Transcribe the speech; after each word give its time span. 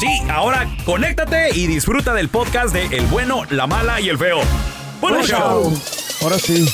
Sí, 0.00 0.22
ahora 0.30 0.66
conéctate 0.86 1.50
y 1.54 1.66
disfruta 1.66 2.14
del 2.14 2.30
podcast 2.30 2.72
de 2.72 2.86
El 2.86 3.04
bueno, 3.08 3.42
la 3.50 3.66
mala 3.66 4.00
y 4.00 4.08
el 4.08 4.16
feo. 4.16 4.40
¡Buen 4.98 5.22
show! 5.24 5.78
Ahora 6.22 6.38
sí, 6.38 6.66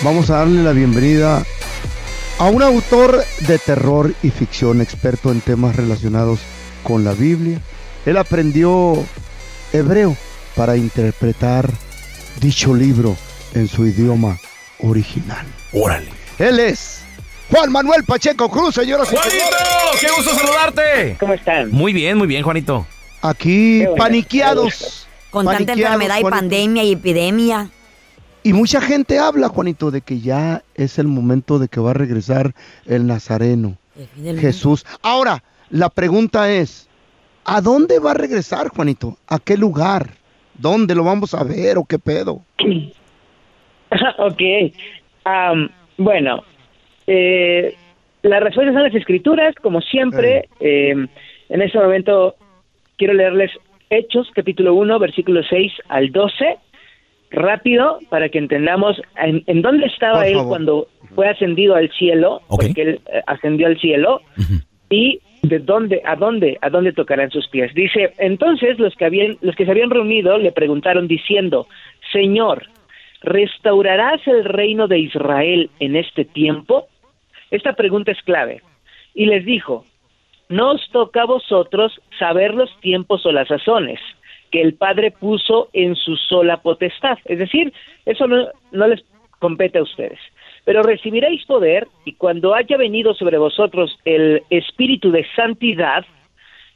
vamos 0.00 0.30
a 0.30 0.38
darle 0.38 0.62
la 0.62 0.72
bienvenida 0.72 1.44
a 2.38 2.44
un 2.46 2.62
autor 2.62 3.22
de 3.40 3.58
terror 3.58 4.14
y 4.22 4.30
ficción 4.30 4.80
experto 4.80 5.30
en 5.30 5.42
temas 5.42 5.76
relacionados 5.76 6.40
con 6.82 7.04
la 7.04 7.12
Biblia. 7.12 7.60
Él 8.06 8.16
aprendió 8.16 9.04
hebreo 9.74 10.16
para 10.56 10.78
interpretar 10.78 11.70
dicho 12.40 12.74
libro 12.74 13.18
en 13.52 13.68
su 13.68 13.86
idioma 13.86 14.38
original. 14.78 15.46
Órale. 15.74 16.08
Él 16.38 16.58
es 16.58 17.02
Juan 17.50 17.72
Manuel 17.72 18.04
Pacheco 18.04 18.50
Cruz, 18.50 18.74
señoras 18.74 19.10
y 19.10 19.16
¡Juanito! 19.16 19.44
¡Qué 20.00 20.06
gusto 20.14 20.30
saludarte! 20.32 21.16
¿Cómo 21.18 21.32
están? 21.32 21.70
Muy 21.70 21.94
bien, 21.94 22.18
muy 22.18 22.26
bien, 22.26 22.42
Juanito. 22.42 22.86
Aquí 23.22 23.78
bueno, 23.78 23.94
paniqueados. 23.96 25.08
Con 25.30 25.46
tanta 25.46 25.72
enfermedad 25.72 26.18
y 26.18 26.20
Juanito. 26.20 26.30
pandemia 26.30 26.84
y 26.84 26.92
epidemia. 26.92 27.70
Y 28.42 28.52
mucha 28.52 28.80
gente 28.80 29.18
habla, 29.18 29.48
Juanito, 29.48 29.90
de 29.90 30.02
que 30.02 30.20
ya 30.20 30.62
es 30.74 30.98
el 30.98 31.06
momento 31.06 31.58
de 31.58 31.68
que 31.68 31.80
va 31.80 31.90
a 31.90 31.94
regresar 31.94 32.54
el 32.86 33.06
Nazareno, 33.06 33.76
El. 34.22 34.38
Jesús. 34.38 34.84
Ahora, 35.02 35.42
la 35.70 35.88
pregunta 35.88 36.50
es, 36.50 36.88
¿a 37.44 37.60
dónde 37.62 37.98
va 37.98 38.10
a 38.10 38.14
regresar, 38.14 38.68
Juanito? 38.68 39.16
¿A 39.26 39.38
qué 39.38 39.56
lugar? 39.56 40.10
¿Dónde 40.54 40.94
lo 40.94 41.02
vamos 41.02 41.34
a 41.34 41.44
ver 41.44 41.78
o 41.78 41.84
qué 41.84 41.98
pedo? 41.98 42.42
ok. 44.18 44.40
Am, 45.24 45.68
bueno, 45.96 46.42
eh, 47.08 47.74
la 48.22 48.40
respuesta 48.40 48.72
son 48.72 48.82
las 48.82 48.94
escrituras, 48.94 49.54
como 49.56 49.80
siempre. 49.80 50.48
eh, 50.60 50.94
en 51.48 51.62
este 51.62 51.78
momento 51.78 52.34
quiero 52.96 53.14
leerles 53.14 53.50
Hechos, 53.90 54.28
capítulo 54.34 54.74
1, 54.74 54.98
versículo 54.98 55.42
6 55.42 55.72
al 55.88 56.12
12. 56.12 56.58
Rápido, 57.30 57.98
para 58.08 58.28
que 58.28 58.38
entendamos 58.38 59.00
en, 59.22 59.42
en 59.46 59.60
dónde 59.62 59.86
estaba 59.86 60.26
él 60.26 60.38
cuando 60.46 60.88
fue 61.14 61.28
ascendido 61.28 61.74
al 61.74 61.90
cielo, 61.92 62.40
Ok. 62.48 62.64
porque 62.66 62.82
él 62.82 63.00
eh, 63.12 63.20
ascendió 63.26 63.66
al 63.66 63.78
cielo, 63.78 64.20
y 64.90 65.20
de 65.42 65.58
dónde 65.58 66.00
a 66.04 66.16
dónde 66.16 66.58
a 66.60 66.68
dónde 66.70 66.92
tocarán 66.92 67.30
sus 67.30 67.46
pies. 67.48 67.72
Dice, 67.74 68.12
entonces 68.18 68.78
los 68.78 68.94
que 68.96 69.04
habían 69.04 69.36
los 69.42 69.54
que 69.56 69.64
se 69.66 69.70
habían 69.70 69.90
reunido 69.90 70.36
le 70.38 70.52
preguntaron 70.52 71.06
diciendo, 71.06 71.66
"Señor, 72.12 72.66
¿restaurarás 73.22 74.26
el 74.26 74.44
reino 74.44 74.88
de 74.88 74.98
Israel 74.98 75.70
en 75.80 75.96
este 75.96 76.24
tiempo?" 76.24 76.88
Esta 77.50 77.72
pregunta 77.74 78.12
es 78.12 78.22
clave. 78.22 78.62
Y 79.14 79.26
les 79.26 79.44
dijo, 79.44 79.84
"No 80.48 80.72
os 80.72 80.88
toca 80.90 81.22
a 81.22 81.26
vosotros 81.26 82.00
saber 82.18 82.54
los 82.54 82.70
tiempos 82.80 83.24
o 83.26 83.32
las 83.32 83.48
sazones 83.48 84.00
que 84.50 84.62
el 84.62 84.74
Padre 84.74 85.10
puso 85.10 85.68
en 85.72 85.96
su 85.96 86.16
sola 86.16 86.58
potestad." 86.58 87.18
Es 87.24 87.38
decir, 87.38 87.72
eso 88.06 88.26
no, 88.26 88.48
no 88.72 88.88
les 88.88 89.04
compete 89.38 89.78
a 89.78 89.82
ustedes. 89.82 90.18
Pero 90.64 90.82
recibiréis 90.82 91.44
poder 91.46 91.88
y 92.04 92.12
cuando 92.14 92.54
haya 92.54 92.76
venido 92.76 93.14
sobre 93.14 93.38
vosotros 93.38 93.98
el 94.04 94.42
espíritu 94.50 95.10
de 95.10 95.26
santidad, 95.34 96.04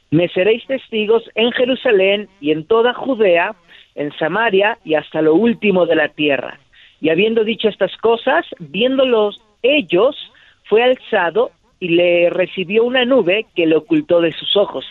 me 0.09 0.29
seréis 0.29 0.65
testigos 0.65 1.23
en 1.35 1.51
Jerusalén 1.51 2.27
y 2.39 2.51
en 2.51 2.65
toda 2.65 2.93
Judea, 2.93 3.55
en 3.95 4.11
Samaria 4.17 4.77
y 4.83 4.95
hasta 4.95 5.21
lo 5.21 5.35
último 5.35 5.85
de 5.85 5.95
la 5.95 6.09
tierra. 6.09 6.59
Y 7.01 7.09
habiendo 7.09 7.43
dicho 7.43 7.67
estas 7.67 7.95
cosas, 7.97 8.45
viéndolos 8.59 9.41
ellos, 9.61 10.15
fue 10.73 10.81
alzado 10.81 11.51
y 11.79 11.89
le 11.89 12.31
recibió 12.31 12.83
una 12.83 13.05
nube 13.05 13.45
que 13.55 13.67
le 13.67 13.75
ocultó 13.75 14.21
de 14.21 14.31
sus 14.31 14.57
ojos. 14.57 14.83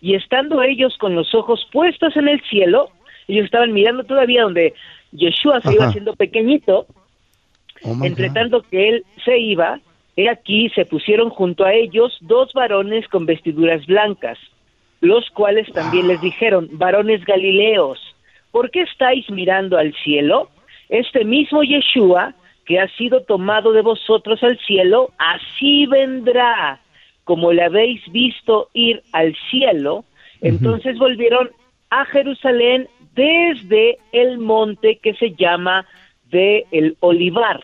Y 0.00 0.14
estando 0.14 0.62
ellos 0.62 0.96
con 0.96 1.14
los 1.14 1.34
ojos 1.34 1.68
puestos 1.70 2.16
en 2.16 2.26
el 2.26 2.40
cielo, 2.48 2.88
ellos 3.28 3.44
estaban 3.44 3.74
mirando 3.74 4.04
todavía 4.04 4.44
donde 4.44 4.72
Yeshua 5.12 5.60
se 5.60 5.74
iba 5.74 5.88
haciendo 5.88 6.16
pequeñito, 6.16 6.86
Oh, 7.82 8.02
entre 8.02 8.30
tanto 8.30 8.62
que 8.62 8.88
él 8.88 9.04
se 9.26 9.38
iba, 9.38 9.78
he 10.16 10.30
aquí 10.30 10.70
se 10.70 10.86
pusieron 10.86 11.28
junto 11.28 11.66
a 11.66 11.74
ellos 11.74 12.16
dos 12.22 12.50
varones 12.54 13.06
con 13.08 13.26
vestiduras 13.26 13.84
blancas, 13.84 14.38
los 15.02 15.28
cuales 15.30 15.70
también 15.72 16.08
les 16.08 16.20
dijeron, 16.22 16.66
varones 16.72 17.22
galileos, 17.26 17.98
¿por 18.52 18.70
qué 18.70 18.82
estáis 18.82 19.28
mirando 19.30 19.76
al 19.76 19.94
cielo? 20.02 20.48
Este 20.88 21.26
mismo 21.26 21.62
Yeshua, 21.62 22.34
que 22.64 22.78
ha 22.78 22.88
sido 22.96 23.22
tomado 23.22 23.72
de 23.72 23.82
vosotros 23.82 24.42
al 24.42 24.58
cielo, 24.60 25.10
así 25.18 25.86
vendrá, 25.86 26.80
como 27.24 27.52
le 27.52 27.62
habéis 27.62 28.00
visto 28.12 28.68
ir 28.72 29.02
al 29.12 29.36
cielo. 29.50 30.04
Entonces 30.40 30.98
volvieron 30.98 31.50
a 31.90 32.04
Jerusalén 32.06 32.88
desde 33.14 33.98
el 34.12 34.38
monte 34.38 34.98
que 35.02 35.14
se 35.14 35.32
llama 35.32 35.86
de 36.30 36.66
el 36.70 36.96
Olivar, 37.00 37.60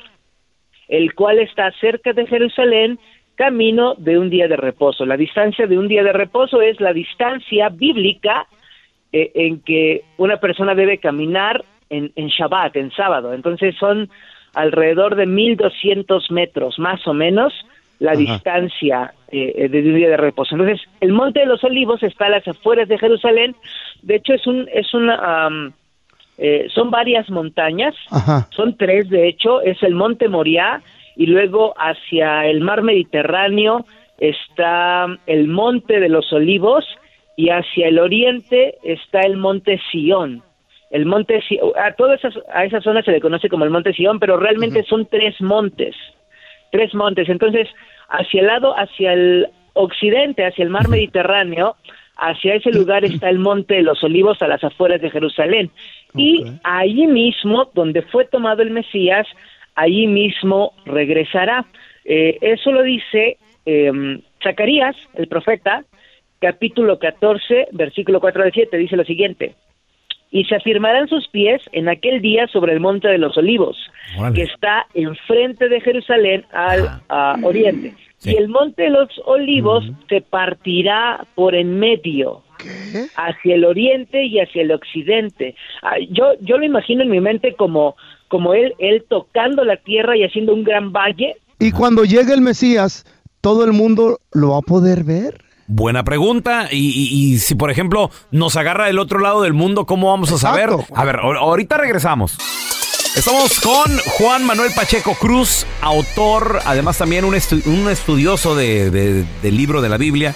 el 0.89 1.15
cual 1.15 1.39
está 1.39 1.71
cerca 1.81 2.13
de 2.13 2.27
Jerusalén, 2.27 2.99
camino 3.37 3.95
de 3.97 4.19
un 4.19 4.31
día 4.31 4.49
de 4.49 4.57
reposo. 4.57 5.07
La 5.07 5.17
distancia 5.17 5.67
de 5.67 5.79
un 5.79 5.89
día 5.89 6.03
de 6.03 6.13
reposo 6.13 6.61
es 6.61 6.81
la 6.81 6.93
distancia 6.93 7.69
bíblica 7.69 8.47
eh, 9.13 9.31
en 9.35 9.61
que 9.61 10.03
una 10.17 10.39
persona 10.39 10.75
debe 10.75 10.99
caminar 10.99 11.65
en, 11.91 12.11
en 12.17 12.29
Shabbat, 12.29 12.77
en 12.77 12.91
sábado. 12.91 13.33
Entonces 13.33 13.77
son 13.77 14.11
alrededor 14.57 15.15
de 15.15 15.27
1200 15.27 16.31
metros, 16.31 16.79
más 16.79 17.07
o 17.07 17.13
menos, 17.13 17.53
la 17.99 18.13
Ajá. 18.13 18.21
distancia 18.21 19.13
eh, 19.31 19.53
eh, 19.57 19.69
de 19.69 19.81
un 19.81 19.95
día 19.95 20.09
de 20.09 20.17
reposo. 20.17 20.55
Entonces, 20.55 20.81
el 21.01 21.13
Monte 21.13 21.41
de 21.41 21.47
los 21.47 21.63
Olivos 21.63 22.03
está 22.03 22.27
a 22.27 22.31
las 22.31 22.49
afueras 22.49 22.89
de 22.89 22.99
Jerusalén. 22.99 23.55
De 24.03 24.17
hecho, 24.17 24.33
es 24.35 24.47
un, 24.47 24.67
es 24.73 24.93
una, 24.95 25.47
am, 25.47 25.73
eh, 26.39 26.67
son 26.75 26.91
varias 26.91 27.29
montañas. 27.31 27.95
Ajá. 28.11 28.49
Son 28.51 28.77
tres, 28.77 29.09
de 29.11 29.29
hecho, 29.29 29.61
es 29.61 29.83
el 29.83 29.95
Monte 29.95 30.29
Moriah 30.29 30.81
y 31.17 31.27
luego 31.27 31.75
hacia 31.79 32.47
el 32.47 32.61
mar 32.61 32.83
Mediterráneo 32.83 33.87
está 34.19 35.07
el 35.27 35.49
Monte 35.49 36.01
de 36.01 36.09
los 36.09 36.33
Olivos 36.33 36.85
y 37.37 37.51
hacia 37.51 37.89
el 37.89 37.99
oriente 37.99 38.77
está 38.83 39.21
el 39.21 39.37
Monte 39.37 39.79
Sión. 39.91 40.43
El 40.91 41.07
Monte 41.07 41.43
a 41.77 41.93
toda 41.93 42.15
esa, 42.15 42.31
a 42.53 42.65
esa 42.65 42.81
zona 42.81 43.03
se 43.03 43.11
le 43.13 43.21
conoce 43.21 43.49
como 43.49 43.65
el 43.65 43.71
Monte 43.71 43.93
Sión, 43.93 44.21
pero 44.21 44.37
realmente 44.37 44.85
son 44.85 45.07
tres 45.07 45.41
montes, 45.41 45.97
tres 46.71 46.95
montes. 46.95 47.29
Entonces, 47.29 47.69
hacia 48.09 48.41
el 48.41 48.47
lado, 48.47 48.75
hacia 48.79 49.13
el 49.13 49.49
occidente, 49.73 50.47
hacia 50.47 50.63
el 50.63 50.71
mar 50.71 50.89
Mediterráneo, 50.89 51.77
hacia 52.17 52.55
ese 52.55 52.71
lugar 52.71 53.05
está 53.05 53.29
el 53.29 53.39
Monte 53.39 53.75
de 53.75 53.83
los 53.83 54.03
Olivos 54.03 54.41
a 54.43 54.49
las 54.49 54.63
afueras 54.65 55.01
de 55.01 55.11
Jerusalén. 55.11 55.71
Y 56.15 56.45
allí 56.63 57.07
mismo, 57.07 57.71
donde 57.75 58.03
fue 58.03 58.25
tomado 58.25 58.63
el 58.63 58.71
Mesías, 58.71 59.27
allí 59.75 60.07
mismo 60.07 60.73
regresará. 60.87 61.67
Eh, 62.05 62.39
eso 62.41 62.73
lo 62.73 62.83
dice 62.83 63.37
eh, 63.67 64.21
Zacarías, 64.43 64.97
el 65.15 65.29
profeta, 65.29 65.85
capítulo 66.41 66.99
14, 66.99 67.69
versículo 67.73 68.21
4 68.21 68.45
al 68.45 68.53
7, 68.53 68.77
dice 68.79 68.97
lo 68.97 69.05
siguiente. 69.05 69.55
Y 70.37 70.45
se 70.45 70.57
afirmarán 70.57 71.09
sus 71.09 71.27
pies 71.29 71.63
en 71.73 71.89
aquel 71.89 72.21
día 72.21 72.47
sobre 72.49 72.75
el 72.75 72.81
monte 72.81 73.09
de 73.09 73.17
los 73.17 73.39
olivos, 73.39 73.75
Órale. 74.19 74.35
que 74.35 74.43
está 74.43 74.87
enfrente 74.93 75.67
de 75.71 75.81
Jerusalén 75.81 76.45
al 76.53 77.01
oriente. 77.43 77.95
Sí. 78.19 78.33
Y 78.33 78.37
el 78.37 78.49
monte 78.49 78.83
de 78.83 78.91
los 78.91 79.09
olivos 79.25 79.83
se 80.11 80.21
partirá 80.21 81.25
por 81.35 81.55
en 81.55 81.79
medio 81.79 82.43
¿Qué? 82.59 83.07
hacia 83.17 83.55
el 83.55 83.65
oriente 83.65 84.25
y 84.25 84.39
hacia 84.39 84.61
el 84.61 84.73
occidente. 84.73 85.55
Ah, 85.81 85.95
yo 86.11 86.35
yo 86.43 86.59
lo 86.59 86.67
imagino 86.67 87.03
en 87.03 87.09
mi 87.09 87.21
mente 87.21 87.55
como 87.55 87.97
como 88.29 88.53
él 88.53 88.75
él 88.79 89.07
tocando 89.09 89.65
la 89.65 89.79
tierra 89.79 90.19
y 90.19 90.25
haciendo 90.25 90.53
un 90.53 90.65
gran 90.65 90.93
valle. 90.93 91.37
Y 91.59 91.73
cuando 91.73 92.05
llegue 92.05 92.35
el 92.35 92.43
Mesías, 92.43 93.07
¿todo 93.41 93.65
el 93.65 93.73
mundo 93.73 94.19
lo 94.35 94.51
va 94.51 94.59
a 94.59 94.63
poder 94.63 95.03
ver? 95.03 95.46
Buena 95.69 96.05
pregunta. 96.05 96.69
Y, 96.71 96.77
y- 96.91 97.35
y 97.35 97.39
si, 97.39 97.55
por 97.55 97.71
ejemplo, 97.71 98.11
nos 98.31 98.57
agarra 98.57 98.87
del 98.87 98.99
otro 98.99 99.19
lado 99.19 99.43
del 99.43 99.53
mundo, 99.53 99.85
¿cómo 99.87 100.11
vamos 100.11 100.31
a 100.33 100.39
saber? 100.39 100.71
Exacto. 100.71 100.95
A 100.97 101.05
ver, 101.05 101.17
ahor- 101.17 101.39
ahorita 101.39 101.77
regresamos. 101.77 102.37
Estamos 103.17 103.59
con 103.61 103.97
Juan 104.19 104.45
Manuel 104.45 104.71
Pacheco 104.77 105.15
Cruz, 105.15 105.65
autor, 105.81 106.61
además 106.67 106.99
también 106.99 107.25
un, 107.25 107.35
estu- 107.35 107.65
un 107.67 107.89
estudioso 107.91 108.55
de- 108.55 108.91
de- 108.91 109.25
del 109.43 109.57
libro 109.57 109.81
de 109.81 109.89
la 109.89 109.97
Biblia. 109.97 110.35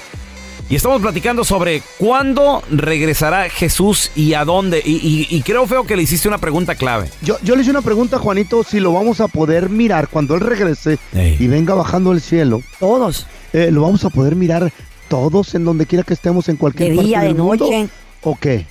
Y 0.71 0.77
estamos 0.77 1.03
platicando 1.03 1.43
sobre 1.44 1.82
cuándo 1.99 2.62
regresará 2.71 3.50
Jesús 3.50 4.12
y 4.15 4.35
a 4.35 4.44
dónde. 4.44 4.81
Y, 4.85 4.93
y- 4.93 5.27
y 5.29 5.43
creo, 5.43 5.67
Feo, 5.67 5.85
que 5.85 5.97
le 5.97 6.03
hiciste 6.05 6.29
una 6.29 6.38
pregunta 6.38 6.75
clave. 6.77 7.11
Yo, 7.23 7.38
yo 7.43 7.55
le 7.56 7.62
hice 7.62 7.73
una 7.73 7.82
pregunta 7.82 8.17
a 8.17 8.19
Juanito 8.21 8.62
si 8.62 8.79
lo 8.81 8.93
vamos 8.93 9.21
a 9.21 9.27
poder 9.29 9.69
mirar 9.69 10.06
cuando 10.09 10.35
él 10.37 10.41
regrese 10.41 10.99
Ey. 11.12 11.37
y 11.41 11.49
venga 11.49 11.75
bajando 11.75 12.12
el 12.12 12.21
cielo. 12.21 12.62
Todos. 12.79 13.27
Eh, 13.53 13.71
¿Lo 13.73 13.82
vamos 13.82 14.05
a 14.05 14.11
poder 14.11 14.37
mirar 14.37 14.73
todos 15.11 15.55
en 15.55 15.67
donde 15.67 15.85
quiera 15.85 16.05
que 16.05 16.15
estemos 16.15 16.49
en 16.49 16.57
cualquier 16.57 16.91
De 16.91 16.97
parte 16.97 17.09
día, 17.09 17.21
del 17.21 17.37
de 17.37 17.43
mundo? 17.43 17.65
noche. 17.67 17.89
¿O 18.23 18.39
qué? 18.41 18.65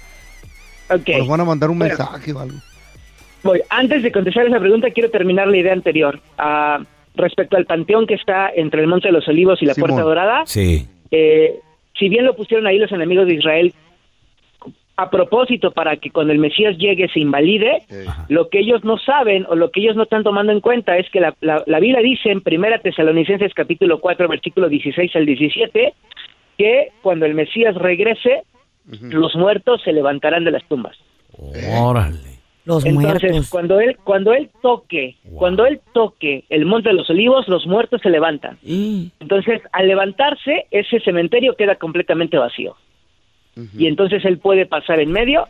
Ok. 0.90 1.10
¿O 1.14 1.18
nos 1.20 1.28
van 1.28 1.42
a 1.42 1.46
mandar 1.46 1.70
un 1.70 1.78
Bueno. 1.78 1.94
mensaje 1.96 2.34
o 2.34 2.40
algo? 2.40 2.58
Voy. 3.44 3.62
Antes 3.70 4.02
de 4.02 4.12
contestar 4.12 4.48
esa 4.48 4.60
pregunta, 4.60 4.90
quiero 4.90 5.12
terminar 5.12 5.48
la 5.48 5.58
idea 5.58 5.74
anterior. 5.74 6.20
Ah, 6.38 6.80
respecto 7.16 7.58
al 7.58 7.66
panteón 7.66 8.08
que 8.08 8.14
está 8.16 8.50
entre 8.56 8.82
el 8.82 8.88
Monte 8.88 9.10
de 9.10 9.12
los 9.12 9.28
Olivos 9.28 9.62
y 9.62 9.66
la 9.66 9.74
Simón. 9.74 9.90
Puerta 9.92 10.04
Dorada, 10.08 10.44
Sí. 10.46 10.88
eh, 11.12 11.60
si 11.98 12.08
bien 12.10 12.26
lo 12.26 12.36
pusieron 12.36 12.66
ahí 12.66 12.78
los 12.80 12.92
enemigos 12.92 13.28
de 13.28 13.34
Israel 13.36 13.74
a 14.96 15.10
propósito 15.10 15.72
para 15.72 15.96
que 15.98 16.12
cuando 16.12 16.34
el 16.34 16.40
Mesías 16.40 16.78
llegue 16.78 17.08
se 17.10 17.20
invalide, 17.22 17.84
lo 18.28 18.50
que 18.50 18.60
ellos 18.60 18.84
no 18.84 18.98
saben 18.98 19.46
o 19.50 19.56
lo 19.56 19.72
que 19.72 19.80
ellos 19.80 19.96
no 19.96 20.04
están 20.04 20.24
tomando 20.24 20.52
en 20.52 20.60
cuenta 20.60 20.98
es 20.98 21.10
que 21.10 21.22
la, 21.22 21.34
la, 21.40 21.64
la 21.66 21.80
Biblia 21.80 22.02
dice 22.02 22.30
en 22.32 22.42
Primera 22.42 22.80
Tesalonicenses 22.80 23.54
capítulo 23.54 24.00
4 24.02 24.28
versículo 24.28 24.68
16 24.68 25.16
al 25.16 25.26
17 25.26 25.94
que 26.60 26.92
cuando 27.02 27.26
el 27.26 27.34
Mesías 27.34 27.74
regrese 27.74 28.44
los 29.02 29.36
muertos 29.36 29.82
se 29.84 29.94
levantarán 29.94 30.44
de 30.44 30.52
las 30.52 30.64
tumbas. 30.66 30.98
Órale. 31.80 32.18
Los 32.66 32.86
Entonces, 32.86 33.22
muertos. 33.32 33.50
cuando 33.50 33.80
él 33.80 33.98
cuando 34.04 34.34
él 34.34 34.50
toque, 34.62 35.16
cuando 35.36 35.66
él 35.66 35.80
toque 35.94 36.44
el 36.50 36.66
Monte 36.66 36.90
de 36.90 36.96
los 36.96 37.10
Olivos, 37.10 37.48
los 37.48 37.66
muertos 37.66 38.02
se 38.02 38.10
levantan. 38.10 38.58
Entonces, 38.64 39.62
al 39.72 39.88
levantarse, 39.88 40.66
ese 40.70 41.00
cementerio 41.00 41.56
queda 41.56 41.76
completamente 41.76 42.38
vacío. 42.38 42.76
Y 43.78 43.88
entonces 43.88 44.24
él 44.26 44.38
puede 44.38 44.66
pasar 44.66 45.00
en 45.00 45.12
medio 45.12 45.48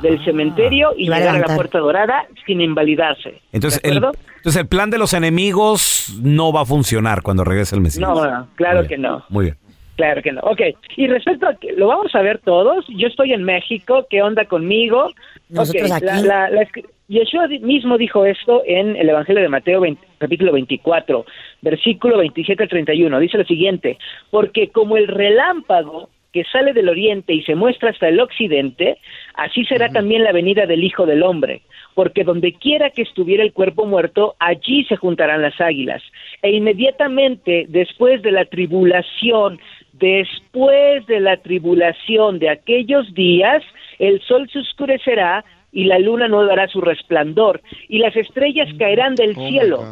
del 0.00 0.22
cementerio 0.24 0.92
y 0.96 1.08
Y 1.08 1.12
a 1.12 1.18
llegar 1.18 1.36
a 1.36 1.48
la 1.48 1.54
puerta 1.54 1.78
dorada 1.78 2.26
sin 2.46 2.60
invalidarse. 2.60 3.42
Entonces 3.52 3.82
¿De 3.82 3.90
el, 3.90 3.96
entonces, 3.96 4.60
el 4.60 4.66
plan 4.66 4.90
de 4.90 4.98
los 4.98 5.14
enemigos 5.14 6.18
no 6.20 6.52
va 6.52 6.62
a 6.62 6.64
funcionar 6.64 7.22
cuando 7.22 7.44
regrese 7.44 7.76
el 7.76 7.80
Mesías. 7.80 8.08
No, 8.08 8.24
no, 8.24 8.48
claro 8.56 8.86
que 8.88 8.98
no. 8.98 9.24
Muy 9.28 9.46
bien. 9.46 9.58
Claro 9.96 10.22
que 10.22 10.32
no. 10.32 10.40
Ok, 10.40 10.60
y 10.96 11.06
respecto 11.06 11.46
a 11.46 11.54
que 11.54 11.72
lo 11.72 11.88
vamos 11.88 12.14
a 12.14 12.22
ver 12.22 12.38
todos, 12.38 12.86
yo 12.88 13.08
estoy 13.08 13.32
en 13.32 13.42
México, 13.44 14.06
¿qué 14.08 14.22
onda 14.22 14.46
conmigo? 14.46 15.10
Nosotros 15.50 15.92
aquí. 15.92 16.06
La, 16.24 16.48
la- 16.48 16.66
Yeshua 17.08 17.46
mismo 17.60 17.98
dijo 17.98 18.24
esto 18.24 18.62
en 18.64 18.96
el 18.96 19.10
Evangelio 19.10 19.42
de 19.42 19.48
Mateo 19.50 19.80
20 19.80 20.00
capítulo 20.16 20.52
24, 20.52 21.26
versículo 21.60 22.16
27 22.18 22.62
al 22.62 22.68
31. 22.70 23.18
Dice 23.20 23.36
lo 23.36 23.44
siguiente, 23.44 23.98
porque 24.30 24.68
como 24.68 24.96
el 24.96 25.08
relámpago 25.08 26.08
que 26.32 26.44
sale 26.44 26.72
del 26.72 26.88
oriente 26.88 27.34
y 27.34 27.42
se 27.42 27.54
muestra 27.54 27.90
hasta 27.90 28.08
el 28.08 28.18
occidente, 28.18 28.96
así 29.34 29.66
será 29.66 29.90
también 29.90 30.24
la 30.24 30.32
venida 30.32 30.64
del 30.64 30.82
Hijo 30.82 31.04
del 31.04 31.22
Hombre. 31.22 31.60
Porque 31.94 32.24
donde 32.24 32.54
quiera 32.54 32.88
que 32.88 33.02
estuviera 33.02 33.42
el 33.42 33.52
cuerpo 33.52 33.84
muerto, 33.84 34.34
allí 34.38 34.84
se 34.84 34.96
juntarán 34.96 35.42
las 35.42 35.60
águilas. 35.60 36.02
E 36.40 36.52
inmediatamente 36.52 37.66
después 37.68 38.22
de 38.22 38.32
la 38.32 38.46
tribulación, 38.46 39.60
después 40.02 41.06
de 41.06 41.20
la 41.20 41.36
tribulación 41.36 42.40
de 42.40 42.50
aquellos 42.50 43.14
días, 43.14 43.62
el 44.00 44.20
sol 44.22 44.50
se 44.52 44.58
oscurecerá 44.58 45.44
y 45.70 45.84
la 45.84 46.00
luna 46.00 46.26
no 46.26 46.44
dará 46.44 46.66
su 46.66 46.80
resplandor, 46.80 47.62
y 47.88 47.98
las 47.98 48.16
estrellas 48.16 48.68
caerán 48.78 49.14
del 49.14 49.34
Oh, 49.36 49.48
cielo 49.48 49.84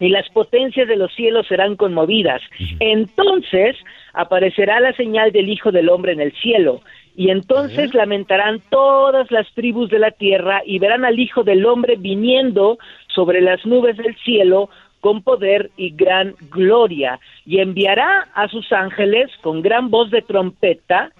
y 0.00 0.08
las 0.08 0.28
potencias 0.30 0.88
de 0.88 0.96
los 0.96 1.14
cielos 1.14 1.46
serán 1.46 1.76
conmovidas. 1.76 2.42
Entonces 2.80 3.76
aparecerá 4.14 4.80
la 4.80 4.92
señal 4.94 5.30
del 5.30 5.48
Hijo 5.48 5.70
del 5.70 5.90
Hombre 5.90 6.12
en 6.12 6.20
el 6.20 6.32
cielo, 6.32 6.80
y 7.14 7.28
entonces 7.30 7.94
lamentarán 7.94 8.60
todas 8.70 9.30
las 9.30 9.46
tribus 9.52 9.90
de 9.90 9.98
la 9.98 10.10
tierra 10.10 10.62
y 10.64 10.78
verán 10.78 11.04
al 11.04 11.20
Hijo 11.20 11.44
del 11.44 11.66
Hombre 11.66 11.96
viniendo 11.96 12.78
sobre 13.14 13.42
las 13.42 13.64
nubes 13.66 13.96
del 13.98 14.16
cielo 14.24 14.70
con 15.02 15.22
poder 15.22 15.70
y 15.76 15.90
gran 15.90 16.34
gloria, 16.50 17.20
y 17.44 17.58
enviará 17.58 18.28
a 18.34 18.48
sus 18.48 18.72
ángeles 18.72 19.30
con 19.42 19.60
gran 19.60 19.90
voz 19.90 20.10
de 20.10 20.22
trompeta, 20.22 21.10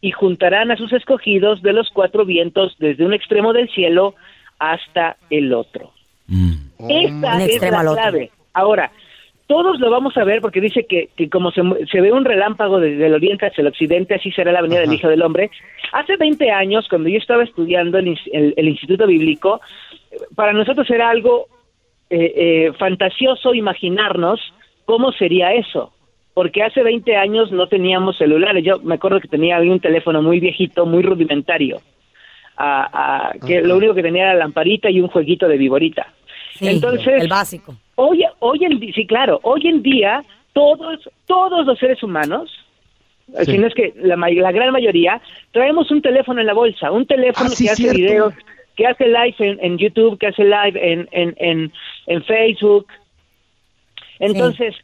y 0.00 0.12
juntarán 0.12 0.70
a 0.70 0.76
sus 0.76 0.92
escogidos 0.94 1.60
de 1.60 1.74
los 1.74 1.90
cuatro 1.90 2.24
vientos 2.24 2.74
desde 2.78 3.04
un 3.04 3.12
extremo 3.12 3.52
del 3.52 3.68
cielo 3.68 4.14
hasta 4.58 5.16
el 5.28 5.52
otro. 5.52 5.90
Mm. 6.28 6.52
Esta 6.88 7.44
es 7.44 7.60
la 7.72 7.82
clave. 8.00 8.30
Ahora, 8.54 8.90
todos 9.48 9.80
lo 9.80 9.90
vamos 9.90 10.16
a 10.16 10.22
ver 10.24 10.40
porque 10.40 10.60
dice 10.60 10.86
que, 10.88 11.08
que 11.16 11.28
como 11.28 11.50
se, 11.50 11.60
se 11.90 12.00
ve 12.00 12.12
un 12.12 12.24
relámpago 12.24 12.78
desde 12.78 13.06
el 13.06 13.14
oriente 13.14 13.46
hacia 13.46 13.62
el 13.62 13.68
occidente, 13.68 14.14
así 14.14 14.30
será 14.30 14.52
la 14.52 14.62
venida 14.62 14.78
del. 14.80 14.88
Hijo 14.94 15.08
del 15.08 15.22
Hombre. 15.22 15.50
Hace 15.92 16.16
20 16.16 16.50
años, 16.52 16.86
cuando 16.88 17.08
yo 17.08 17.18
estaba 17.18 17.42
estudiando 17.42 17.98
el, 17.98 18.16
el- 18.32 18.54
el 18.56 18.68
Instituto 18.68 19.06
Bíblico, 19.08 19.60
para 20.36 20.52
nosotros 20.52 20.88
era 20.88 21.10
algo 21.10 21.46
eh, 22.10 22.32
eh, 22.36 22.72
fantasioso 22.78 23.54
imaginarnos 23.54 24.40
cómo 24.84 25.12
sería 25.12 25.54
eso. 25.54 25.92
Porque 26.34 26.62
hace 26.62 26.82
20 26.82 27.16
años 27.16 27.50
no 27.52 27.66
teníamos 27.68 28.16
celulares. 28.16 28.64
Yo 28.64 28.78
me 28.80 28.94
acuerdo 28.94 29.20
que 29.20 29.28
tenía 29.28 29.58
un 29.60 29.80
teléfono 29.80 30.22
muy 30.22 30.38
viejito, 30.40 30.86
muy 30.86 31.02
rudimentario. 31.02 31.80
Ah, 32.56 33.32
que 33.46 33.62
lo 33.62 33.76
único 33.78 33.94
que 33.94 34.02
tenía 34.02 34.24
era 34.24 34.32
la 34.34 34.40
lamparita 34.40 34.90
y 34.90 35.00
un 35.00 35.08
jueguito 35.08 35.48
de 35.48 35.56
viborita. 35.56 36.12
Sí, 36.54 36.68
Entonces, 36.68 37.22
el 37.22 37.28
básico. 37.28 37.74
hoy, 37.94 38.22
hoy 38.40 38.64
en 38.64 38.78
sí, 38.92 39.06
claro, 39.06 39.40
hoy 39.44 39.66
en 39.66 39.82
día 39.82 40.22
todos, 40.52 41.08
todos 41.26 41.64
los 41.66 41.78
seres 41.78 42.02
humanos, 42.02 42.50
Sí. 43.42 43.52
si 43.52 43.58
no 43.58 43.68
es 43.68 43.74
que 43.74 43.94
la, 43.96 44.16
la 44.16 44.50
gran 44.52 44.72
mayoría, 44.72 45.22
traemos 45.52 45.88
un 45.92 46.02
teléfono 46.02 46.40
en 46.40 46.48
la 46.48 46.52
bolsa, 46.52 46.90
un 46.90 47.06
teléfono 47.06 47.48
Ah, 47.50 47.54
sí, 47.54 47.64
que 47.64 47.70
hace 47.70 47.82
cierto. 47.82 47.96
videos, 47.98 48.34
que 48.76 48.86
hace 48.86 49.06
live 49.06 49.34
en, 49.38 49.58
en 49.60 49.78
YouTube, 49.78 50.18
que 50.18 50.28
hace 50.28 50.44
live 50.44 50.74
en, 50.74 51.08
en, 51.12 51.34
en, 51.38 51.72
en 52.06 52.24
Facebook. 52.24 52.86
Entonces, 54.18 54.74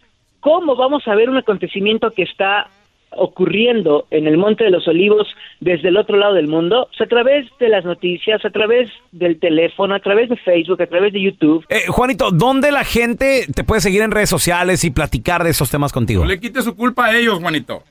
¿cómo 0.40 0.76
vamos 0.76 1.06
a 1.06 1.14
ver 1.14 1.28
un 1.28 1.36
acontecimiento 1.36 2.10
que 2.12 2.22
está 2.22 2.68
ocurriendo 3.10 4.06
en 4.10 4.26
el 4.26 4.36
Monte 4.36 4.64
de 4.64 4.70
los 4.70 4.86
Olivos 4.88 5.26
desde 5.60 5.88
el 5.88 5.96
otro 5.96 6.16
lado 6.16 6.34
del 6.34 6.48
mundo? 6.48 6.88
Pues 6.90 7.00
a 7.00 7.06
través 7.06 7.46
de 7.58 7.68
las 7.68 7.84
noticias, 7.84 8.44
a 8.44 8.50
través 8.50 8.90
del 9.12 9.38
teléfono, 9.38 9.94
a 9.94 10.00
través 10.00 10.28
de 10.28 10.36
Facebook, 10.36 10.82
a 10.82 10.86
través 10.86 11.12
de 11.12 11.22
YouTube. 11.22 11.64
Eh, 11.68 11.86
Juanito, 11.88 12.30
¿dónde 12.30 12.72
la 12.72 12.84
gente 12.84 13.46
te 13.54 13.64
puede 13.64 13.80
seguir 13.80 14.02
en 14.02 14.10
redes 14.10 14.28
sociales 14.28 14.84
y 14.84 14.90
platicar 14.90 15.44
de 15.44 15.50
esos 15.50 15.70
temas 15.70 15.92
contigo? 15.92 16.22
No 16.22 16.28
le 16.28 16.40
quite 16.40 16.62
su 16.62 16.76
culpa 16.76 17.06
a 17.06 17.16
ellos, 17.16 17.38
Juanito. 17.38 17.82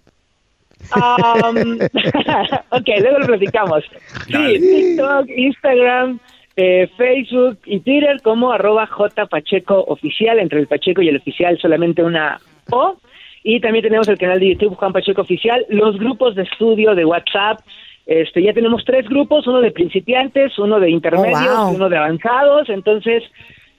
Um, 0.95 1.79
ok, 2.69 2.87
luego 2.99 3.19
lo 3.19 3.25
platicamos. 3.27 3.83
Sí. 4.27 4.59
TikTok, 4.59 5.29
Instagram, 5.29 6.19
eh, 6.57 6.87
Facebook 6.97 7.57
y 7.65 7.79
Twitter 7.79 8.21
como 8.21 8.51
arroba 8.51 8.85
J 8.87 9.25
Pacheco 9.27 9.83
Oficial. 9.87 10.39
Entre 10.39 10.59
el 10.59 10.67
Pacheco 10.67 11.01
y 11.01 11.09
el 11.09 11.17
oficial 11.17 11.57
solamente 11.59 12.03
una 12.03 12.39
O. 12.71 12.97
Y 13.43 13.59
también 13.59 13.83
tenemos 13.83 14.07
el 14.07 14.17
canal 14.17 14.39
de 14.39 14.53
YouTube 14.53 14.75
Juan 14.75 14.93
Pacheco 14.93 15.21
Oficial. 15.21 15.65
Los 15.69 15.97
grupos 15.97 16.35
de 16.35 16.43
estudio 16.43 16.95
de 16.95 17.05
WhatsApp. 17.05 17.59
Este, 18.05 18.43
ya 18.43 18.53
tenemos 18.53 18.85
tres 18.85 19.07
grupos, 19.09 19.47
uno 19.47 19.61
de 19.61 19.71
principiantes, 19.71 20.57
uno 20.59 20.79
de 20.79 20.91
intermedios 20.91 21.49
Oh, 21.51 21.63
wow. 21.65 21.73
y 21.73 21.75
uno 21.75 21.89
de 21.89 21.97
avanzados. 21.97 22.69
Entonces, 22.69 23.23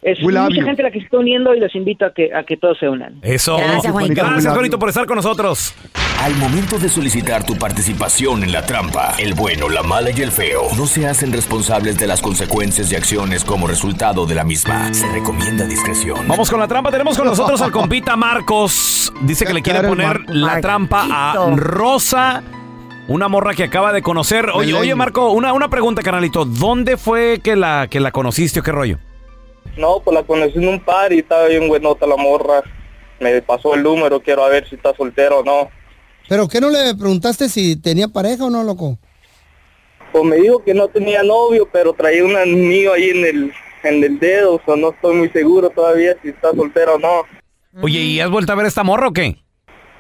es 0.07 0.23
We 0.23 0.33
mucha 0.33 0.55
you. 0.55 0.65
gente 0.65 0.83
la 0.85 0.91
que 0.93 1.01
se 1.01 1.05
está 1.07 1.19
uniendo 1.19 1.53
y 1.53 1.59
los 1.59 1.75
invito 1.75 2.07
a 2.07 2.15
que, 2.15 2.33
a 2.33 2.45
que 2.45 2.57
todos 2.57 2.79
se 2.79 2.89
unan. 2.89 3.19
Eso. 3.23 3.57
Gracias, 3.57 3.93
Juanito. 3.93 4.23
Gracias, 4.25 4.53
Juanito, 4.53 4.79
por 4.79 4.89
estar 4.89 5.05
con 5.05 5.17
nosotros. 5.17 5.75
Al 6.23 6.35
momento 6.37 6.79
de 6.79 6.89
solicitar 6.89 7.45
tu 7.45 7.57
participación 7.57 8.45
en 8.45 8.53
la 8.53 8.65
trampa, 8.65 9.15
el 9.19 9.35
bueno, 9.35 9.69
la 9.69 9.83
mala 9.83 10.11
y 10.17 10.23
el 10.23 10.31
feo 10.31 10.63
no 10.77 10.87
se 10.87 11.09
hacen 11.09 11.33
responsables 11.33 11.99
de 11.99 12.07
las 12.07 12.23
consecuencias 12.23 12.91
y 12.93 12.95
acciones 12.95 13.45
como 13.45 13.67
resultado 13.67 14.27
de 14.27 14.37
la 14.37 14.45
misma. 14.45 14.95
Se 14.95 15.11
recomienda 15.11 15.67
discreción. 15.67 16.27
Vamos 16.29 16.51
con 16.51 16.61
la 16.61 16.69
trampa. 16.69 16.93
Tenemos 16.93 17.19
con 17.19 17.27
nosotros 17.27 17.61
al 17.61 17.73
compita 17.73 18.17
Marcos. 18.17 19.13
Dice 19.23 19.45
que 19.45 19.55
le 19.55 19.63
quiere 19.63 19.83
poner 19.89 20.21
la 20.29 20.61
trampa 20.61 21.07
a. 21.11 21.51
Rosa, 21.57 22.45
una 23.09 23.27
morra 23.27 23.55
que 23.55 23.65
acaba 23.65 23.93
de 23.93 24.03
conocer. 24.03 24.51
Oye, 24.55 24.73
oye, 24.73 24.95
Marco, 24.95 25.31
una, 25.33 25.53
una 25.53 25.69
pregunta, 25.69 26.03
carnalito. 26.03 26.45
¿Dónde 26.45 26.97
fue 26.97 27.41
que 27.43 27.57
la, 27.57 27.89
que 27.91 27.99
la 27.99 28.13
conociste 28.13 28.61
o 28.61 28.63
qué 28.63 28.71
rollo? 28.71 28.99
No, 29.77 30.01
pues 30.01 30.15
la 30.15 30.23
conocí 30.23 30.59
en 30.59 30.69
un 30.69 30.81
par 30.81 31.13
y 31.13 31.19
estaba 31.19 31.47
bien 31.47 31.69
buenota 31.69 32.07
la 32.07 32.17
morra. 32.17 32.63
Me 33.21 33.41
pasó 33.43 33.75
el 33.75 33.83
número, 33.83 34.21
quiero 34.21 34.45
a 34.45 34.49
ver 34.49 34.69
si 34.69 34.77
está 34.77 34.95
soltero 34.95 35.41
o 35.41 35.45
no. 35.45 35.71
¿Pero 36.29 36.49
qué 36.49 36.61
no 36.61 36.71
le 36.71 36.95
preguntaste 36.95 37.49
si 37.49 37.77
tenía 37.77 38.09
pareja 38.09 38.45
o 38.45 38.51
no, 38.51 38.63
loco? 38.63 38.99
Pues 40.13 40.25
me 40.25 40.37
dijo 40.37 40.63
que 40.65 40.75
no 40.75 40.89
tenía 40.89 41.23
novio, 41.23 41.69
pero 41.73 41.93
traía 41.93 42.25
un 42.25 42.37
anillo 42.37 42.93
ahí 42.93 43.11
en 43.11 43.25
el, 43.25 43.53
en 43.85 44.05
el 44.05 44.19
dedo, 44.19 44.55
o 44.55 44.61
sea, 44.65 44.77
no 44.77 44.91
estoy 44.91 45.15
muy 45.17 45.29
seguro 45.31 45.71
todavía 45.71 46.17
si 46.23 46.29
está 46.29 46.53
soltero 46.53 46.95
o 46.95 46.99
no. 46.99 47.23
Oye, 47.83 48.01
¿y 48.01 48.21
has 48.21 48.31
vuelto 48.31 48.53
a 48.53 48.57
ver 48.57 48.67
esta 48.67 48.83
morra 48.83 49.09
o 49.09 49.13
qué? 49.13 49.37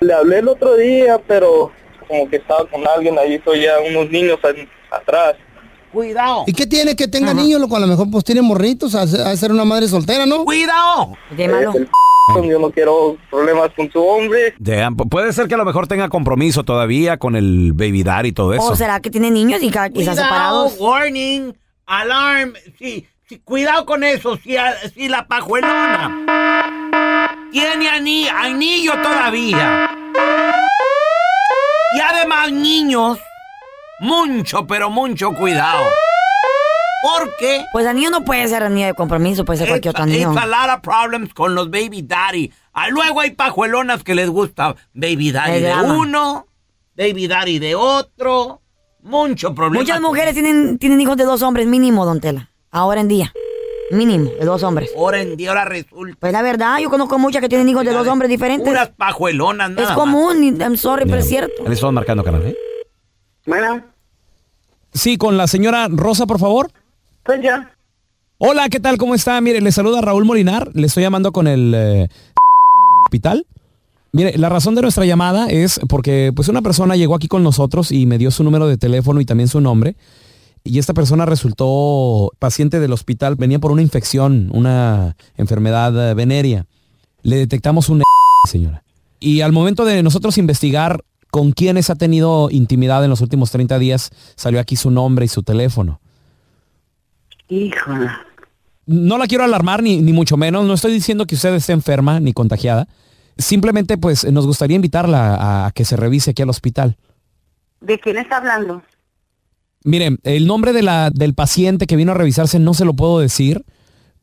Le 0.00 0.12
hablé 0.12 0.38
el 0.38 0.49
otro 0.49 0.76
día, 0.76 1.20
pero 1.26 1.70
como 2.08 2.28
que 2.28 2.37
estaba 2.37 2.66
con 2.68 2.87
alguien 2.88 3.18
ahí, 3.18 3.40
soy 3.44 3.62
ya 3.62 3.78
unos 3.80 4.11
niños 4.11 4.38
a- 4.42 4.96
atrás. 4.96 5.37
Cuidado. 5.96 6.44
¿Y 6.46 6.52
qué 6.52 6.66
tiene 6.66 6.94
que 6.94 7.08
tenga 7.08 7.32
niños, 7.32 7.58
loco? 7.58 7.74
A 7.74 7.80
lo 7.80 7.86
mejor 7.86 8.10
pues 8.10 8.22
tiene 8.22 8.42
morritos, 8.42 8.94
a, 8.94 9.00
a 9.02 9.34
ser 9.34 9.50
una 9.50 9.64
madre 9.64 9.88
soltera, 9.88 10.26
¿no? 10.26 10.44
¡Cuidado! 10.44 11.16
El 11.30 11.50
yo 12.50 12.58
no 12.58 12.70
quiero 12.70 13.16
problemas 13.30 13.70
con 13.74 13.90
su 13.90 13.98
hombre. 14.04 14.54
Pu- 14.60 15.08
puede 15.08 15.32
ser 15.32 15.48
que 15.48 15.54
a 15.54 15.56
lo 15.56 15.64
mejor 15.64 15.86
tenga 15.86 16.10
compromiso 16.10 16.64
todavía 16.64 17.16
con 17.16 17.34
el 17.34 17.72
baby 17.72 18.02
daddy 18.02 18.28
y 18.28 18.32
todo 18.32 18.52
eso. 18.52 18.62
¿O 18.66 18.76
será 18.76 19.00
que 19.00 19.08
tiene 19.10 19.30
niños 19.30 19.62
y, 19.62 19.70
ca- 19.70 19.86
están 19.86 20.16
separados? 20.16 20.74
warning, 20.78 21.54
alarm. 21.86 22.52
Sí, 22.78 23.06
sí, 23.26 23.38
cuidado 23.42 23.86
con 23.86 24.04
eso. 24.04 24.36
Si, 24.36 24.54
a- 24.54 24.74
si 24.94 25.08
la 25.08 25.26
pajuelona 25.26 26.26
tiene 27.52 27.88
ani- 27.88 28.28
anillo 28.28 28.92
todavía. 29.02 29.88
Y 31.96 32.00
además, 32.00 32.52
niños, 32.52 33.18
mucho, 34.00 34.66
pero 34.66 34.90
mucho 34.90 35.32
cuidado. 35.32 35.84
Porque 37.18 37.64
Pues 37.72 37.86
anillo 37.86 38.10
no 38.10 38.24
puede 38.24 38.46
ser 38.48 38.62
anillo 38.62 38.86
de 38.86 38.94
compromiso, 38.94 39.44
puede 39.44 39.58
ser 39.58 39.68
cualquier 39.68 39.90
otro 39.90 40.04
anillo. 40.04 40.32
It's 40.32 40.42
a 40.42 40.46
lot 40.46 40.70
of 40.76 40.80
problems 40.80 41.32
con 41.34 41.54
los 41.54 41.70
baby 41.70 42.02
daddy. 42.02 42.52
Ah, 42.72 42.88
luego 42.88 43.20
hay 43.20 43.30
pajuelonas 43.30 44.02
que 44.02 44.14
les 44.14 44.28
gusta 44.28 44.74
baby 44.92 45.30
daddy 45.30 45.56
El 45.56 45.62
de 45.62 45.68
drama. 45.68 45.94
uno, 45.94 46.46
baby 46.96 47.28
daddy 47.28 47.58
de 47.58 47.74
otro. 47.74 48.60
Mucho 49.02 49.54
problema. 49.54 49.82
Muchas 49.82 50.00
mujeres 50.00 50.34
tienen, 50.34 50.78
tienen 50.78 51.00
hijos 51.00 51.16
de 51.16 51.24
dos 51.24 51.42
hombres 51.42 51.66
mínimo, 51.66 52.04
don 52.04 52.20
Tela. 52.20 52.50
Ahora 52.72 53.00
en 53.00 53.08
día. 53.08 53.32
Mínimo, 53.92 54.30
de 54.30 54.44
dos 54.44 54.64
hombres. 54.64 54.90
Ahora 54.96 55.20
en 55.20 55.36
día 55.36 55.50
ahora 55.50 55.64
resulta. 55.64 56.16
Pues 56.18 56.32
la 56.32 56.42
verdad, 56.42 56.78
yo 56.80 56.90
conozco 56.90 57.20
muchas 57.20 57.40
que 57.40 57.48
tienen 57.48 57.68
hijos 57.68 57.84
de 57.84 57.92
dos 57.92 58.08
hombres 58.08 58.28
diferentes. 58.28 58.66
Puras 58.66 58.88
pajuelonas, 58.96 59.70
nada 59.70 59.90
Es 59.90 59.94
común, 59.94 60.58
I'm 60.60 60.76
sorry, 60.76 61.04
pero 61.04 61.18
es 61.18 61.28
cierto. 61.28 61.62
Le 61.64 61.72
estamos 61.74 61.92
marcando, 61.92 62.24
canal, 62.24 62.44
¿eh? 62.46 62.56
Bueno, 63.46 63.82
Sí, 64.92 65.18
con 65.18 65.36
la 65.36 65.46
señora 65.46 65.88
Rosa, 65.90 66.26
por 66.26 66.38
favor. 66.38 66.70
pues 67.22 67.42
ya. 67.42 67.70
Hola, 68.38 68.68
¿qué 68.68 68.80
tal? 68.80 68.96
¿Cómo 68.98 69.14
está? 69.14 69.40
Mire, 69.40 69.60
le 69.60 69.72
saluda 69.72 70.00
Raúl 70.00 70.24
Molinar. 70.24 70.70
Le 70.74 70.86
estoy 70.86 71.02
llamando 71.02 71.32
con 71.32 71.46
el 71.46 71.72
eh, 71.74 72.08
hospital. 73.04 73.46
Mire, 74.12 74.38
la 74.38 74.48
razón 74.48 74.74
de 74.74 74.82
nuestra 74.82 75.04
llamada 75.04 75.48
es 75.48 75.80
porque 75.88 76.32
pues 76.34 76.48
una 76.48 76.62
persona 76.62 76.96
llegó 76.96 77.14
aquí 77.14 77.28
con 77.28 77.42
nosotros 77.42 77.92
y 77.92 78.06
me 78.06 78.16
dio 78.18 78.30
su 78.30 78.42
número 78.42 78.66
de 78.66 78.78
teléfono 78.78 79.20
y 79.20 79.26
también 79.26 79.48
su 79.48 79.60
nombre. 79.60 79.96
Y 80.64 80.78
esta 80.78 80.94
persona 80.94 81.26
resultó 81.26 82.32
paciente 82.38 82.80
del 82.80 82.92
hospital. 82.92 83.36
Venía 83.36 83.58
por 83.58 83.72
una 83.72 83.82
infección, 83.82 84.50
una 84.52 85.16
enfermedad 85.36 86.10
eh, 86.10 86.14
venérea. 86.14 86.66
Le 87.22 87.36
detectamos 87.36 87.90
un 87.90 88.02
señora. 88.48 88.82
Y 89.20 89.42
al 89.42 89.52
momento 89.52 89.84
de 89.84 90.02
nosotros 90.02 90.38
investigar 90.38 91.04
con 91.36 91.52
quiénes 91.52 91.90
ha 91.90 91.96
tenido 91.96 92.48
intimidad 92.50 93.04
en 93.04 93.10
los 93.10 93.20
últimos 93.20 93.50
30 93.50 93.78
días, 93.78 94.08
salió 94.36 94.58
aquí 94.58 94.74
su 94.74 94.90
nombre 94.90 95.26
y 95.26 95.28
su 95.28 95.42
teléfono. 95.42 96.00
Híjole. 97.50 98.08
No 98.86 99.18
la 99.18 99.26
quiero 99.26 99.44
alarmar 99.44 99.82
ni, 99.82 100.00
ni 100.00 100.14
mucho 100.14 100.38
menos. 100.38 100.64
No 100.64 100.72
estoy 100.72 100.94
diciendo 100.94 101.26
que 101.26 101.34
usted 101.34 101.52
esté 101.52 101.74
enferma 101.74 102.20
ni 102.20 102.32
contagiada. 102.32 102.88
Simplemente 103.36 103.98
pues 103.98 104.24
nos 104.32 104.46
gustaría 104.46 104.76
invitarla 104.76 105.34
a, 105.34 105.66
a 105.66 105.72
que 105.72 105.84
se 105.84 105.96
revise 105.96 106.30
aquí 106.30 106.40
al 106.40 106.48
hospital. 106.48 106.96
¿De 107.82 107.98
quién 107.98 108.16
está 108.16 108.38
hablando? 108.38 108.82
Mire, 109.84 110.16
el 110.22 110.46
nombre 110.46 110.72
de 110.72 110.82
la, 110.82 111.10
del 111.10 111.34
paciente 111.34 111.86
que 111.86 111.96
vino 111.96 112.12
a 112.12 112.14
revisarse 112.14 112.58
no 112.58 112.72
se 112.72 112.86
lo 112.86 112.94
puedo 112.94 113.18
decir 113.18 113.62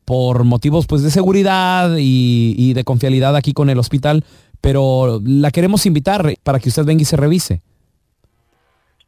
por 0.04 0.42
motivos 0.42 0.88
pues 0.88 1.02
de 1.02 1.12
seguridad 1.12 1.96
y, 1.96 2.56
y 2.58 2.72
de 2.74 2.82
confiabilidad 2.82 3.36
aquí 3.36 3.52
con 3.52 3.70
el 3.70 3.78
hospital, 3.78 4.24
pero 4.60 5.20
la 5.24 5.50
queremos 5.50 5.86
invitar 5.86 6.34
para 6.42 6.58
que 6.58 6.68
usted 6.68 6.84
venga 6.84 7.02
y 7.02 7.06
se 7.06 7.16
revise. 7.16 7.62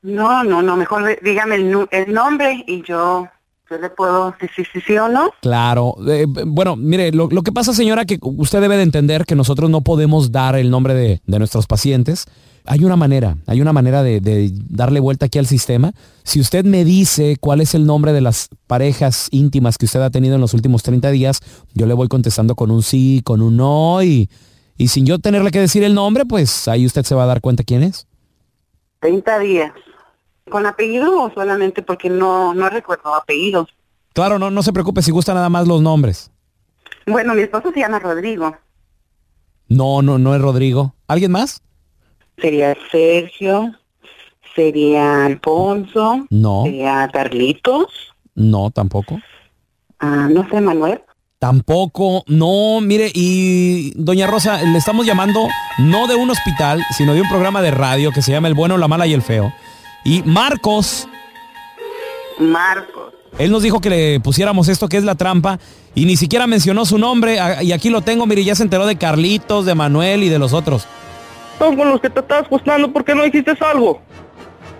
No, 0.06 0.44
no, 0.44 0.62
no, 0.62 0.76
mejor 0.76 1.18
dígame 1.20 1.56
el, 1.56 2.14
nombre 2.14 2.64
y 2.68 2.82
yo, 2.82 3.26
yo 3.68 3.78
le 3.78 3.90
puedo 3.90 4.32
decir 4.40 4.66
sí 4.86 4.96
o 4.96 5.08
no. 5.08 5.30
Claro. 5.42 5.96
Eh, 6.06 6.26
bueno, 6.46 6.76
mire, 6.76 7.10
lo, 7.10 7.28
lo 7.28 7.42
que 7.42 7.50
pasa, 7.50 7.74
señora, 7.74 8.04
que 8.04 8.18
usted 8.22 8.60
debe 8.60 8.76
de 8.76 8.84
entender 8.84 9.24
que 9.24 9.34
nosotros 9.34 9.68
no 9.68 9.80
podemos 9.80 10.30
dar 10.30 10.54
el 10.54 10.70
nombre 10.70 10.94
de, 10.94 11.20
de 11.26 11.38
nuestros 11.40 11.66
pacientes. 11.66 12.26
Hay 12.66 12.84
una 12.84 12.94
manera, 12.94 13.36
hay 13.48 13.60
una 13.60 13.72
manera 13.72 14.04
de, 14.04 14.20
de 14.20 14.52
darle 14.68 15.00
vuelta 15.00 15.26
aquí 15.26 15.40
al 15.40 15.46
sistema. 15.46 15.92
Si 16.22 16.38
usted 16.38 16.64
me 16.64 16.84
dice 16.84 17.36
cuál 17.40 17.60
es 17.60 17.74
el 17.74 17.84
nombre 17.84 18.12
de 18.12 18.20
las 18.20 18.48
parejas 18.68 19.26
íntimas 19.32 19.76
que 19.76 19.86
usted 19.86 20.02
ha 20.02 20.10
tenido 20.10 20.36
en 20.36 20.40
los 20.40 20.54
últimos 20.54 20.84
30 20.84 21.10
días, 21.10 21.40
yo 21.74 21.86
le 21.86 21.94
voy 21.94 22.06
contestando 22.06 22.54
con 22.54 22.70
un 22.70 22.84
sí, 22.84 23.22
con 23.24 23.42
un 23.42 23.56
no 23.56 24.04
y, 24.04 24.28
y 24.76 24.88
sin 24.88 25.06
yo 25.06 25.18
tenerle 25.18 25.50
que 25.50 25.60
decir 25.60 25.82
el 25.84 25.94
nombre, 25.94 26.24
pues 26.26 26.68
ahí 26.68 26.86
usted 26.86 27.04
se 27.04 27.14
va 27.14 27.24
a 27.24 27.26
dar 27.26 27.40
cuenta 27.40 27.64
quién 27.64 27.82
es. 27.82 28.06
30 29.00 29.38
días. 29.40 29.72
¿Con 30.50 30.64
apellido 30.66 31.22
o 31.22 31.30
solamente 31.32 31.82
porque 31.82 32.08
no, 32.08 32.54
no 32.54 32.68
recuerdo 32.70 33.14
apellidos? 33.14 33.68
Claro, 34.12 34.38
no, 34.38 34.50
no 34.50 34.62
se 34.62 34.72
preocupe 34.72 35.02
si 35.02 35.10
gusta 35.10 35.34
nada 35.34 35.48
más 35.48 35.66
los 35.66 35.82
nombres. 35.82 36.30
Bueno, 37.06 37.34
mi 37.34 37.42
esposo 37.42 37.72
se 37.72 37.80
llama 37.80 37.98
Rodrigo. 37.98 38.56
No, 39.68 40.02
no, 40.02 40.18
no 40.18 40.34
es 40.34 40.40
Rodrigo. 40.40 40.94
¿Alguien 41.08 41.32
más? 41.32 41.62
Sería 42.38 42.76
Sergio, 42.90 43.72
sería 44.54 45.24
Alfonso, 45.26 46.26
No, 46.30 46.64
sería 46.64 47.08
Carlitos, 47.12 47.86
no, 48.34 48.70
tampoco. 48.70 49.18
ah, 50.00 50.28
no 50.30 50.48
sé, 50.48 50.60
Manuel. 50.60 51.02
Tampoco, 51.46 52.24
no, 52.26 52.80
mire, 52.80 53.08
y 53.14 53.92
doña 53.94 54.26
Rosa, 54.26 54.60
le 54.64 54.78
estamos 54.78 55.06
llamando 55.06 55.46
no 55.78 56.08
de 56.08 56.16
un 56.16 56.28
hospital, 56.28 56.84
sino 56.98 57.14
de 57.14 57.20
un 57.20 57.28
programa 57.28 57.62
de 57.62 57.70
radio 57.70 58.10
que 58.10 58.20
se 58.20 58.32
llama 58.32 58.48
El 58.48 58.54
Bueno, 58.54 58.76
la 58.78 58.88
Mala 58.88 59.06
y 59.06 59.12
el 59.12 59.22
Feo. 59.22 59.52
Y 60.04 60.24
Marcos, 60.24 61.06
Marcos. 62.40 63.14
él 63.38 63.52
nos 63.52 63.62
dijo 63.62 63.80
que 63.80 63.90
le 63.90 64.18
pusiéramos 64.18 64.66
esto 64.66 64.88
que 64.88 64.96
es 64.96 65.04
la 65.04 65.14
trampa 65.14 65.60
y 65.94 66.06
ni 66.06 66.16
siquiera 66.16 66.48
mencionó 66.48 66.84
su 66.84 66.98
nombre. 66.98 67.38
Y 67.62 67.70
aquí 67.70 67.90
lo 67.90 68.00
tengo, 68.00 68.26
mire, 68.26 68.42
ya 68.42 68.56
se 68.56 68.64
enteró 68.64 68.84
de 68.84 68.98
Carlitos, 68.98 69.66
de 69.66 69.76
Manuel 69.76 70.24
y 70.24 70.28
de 70.28 70.40
los 70.40 70.52
otros. 70.52 70.88
Son 71.60 71.76
con 71.76 71.88
los 71.90 72.00
que 72.00 72.10
te 72.10 72.18
estabas 72.18 72.50
buscando, 72.50 72.92
¿por 72.92 73.04
qué 73.04 73.14
no 73.14 73.22
dijiste 73.22 73.56
algo? 73.60 74.00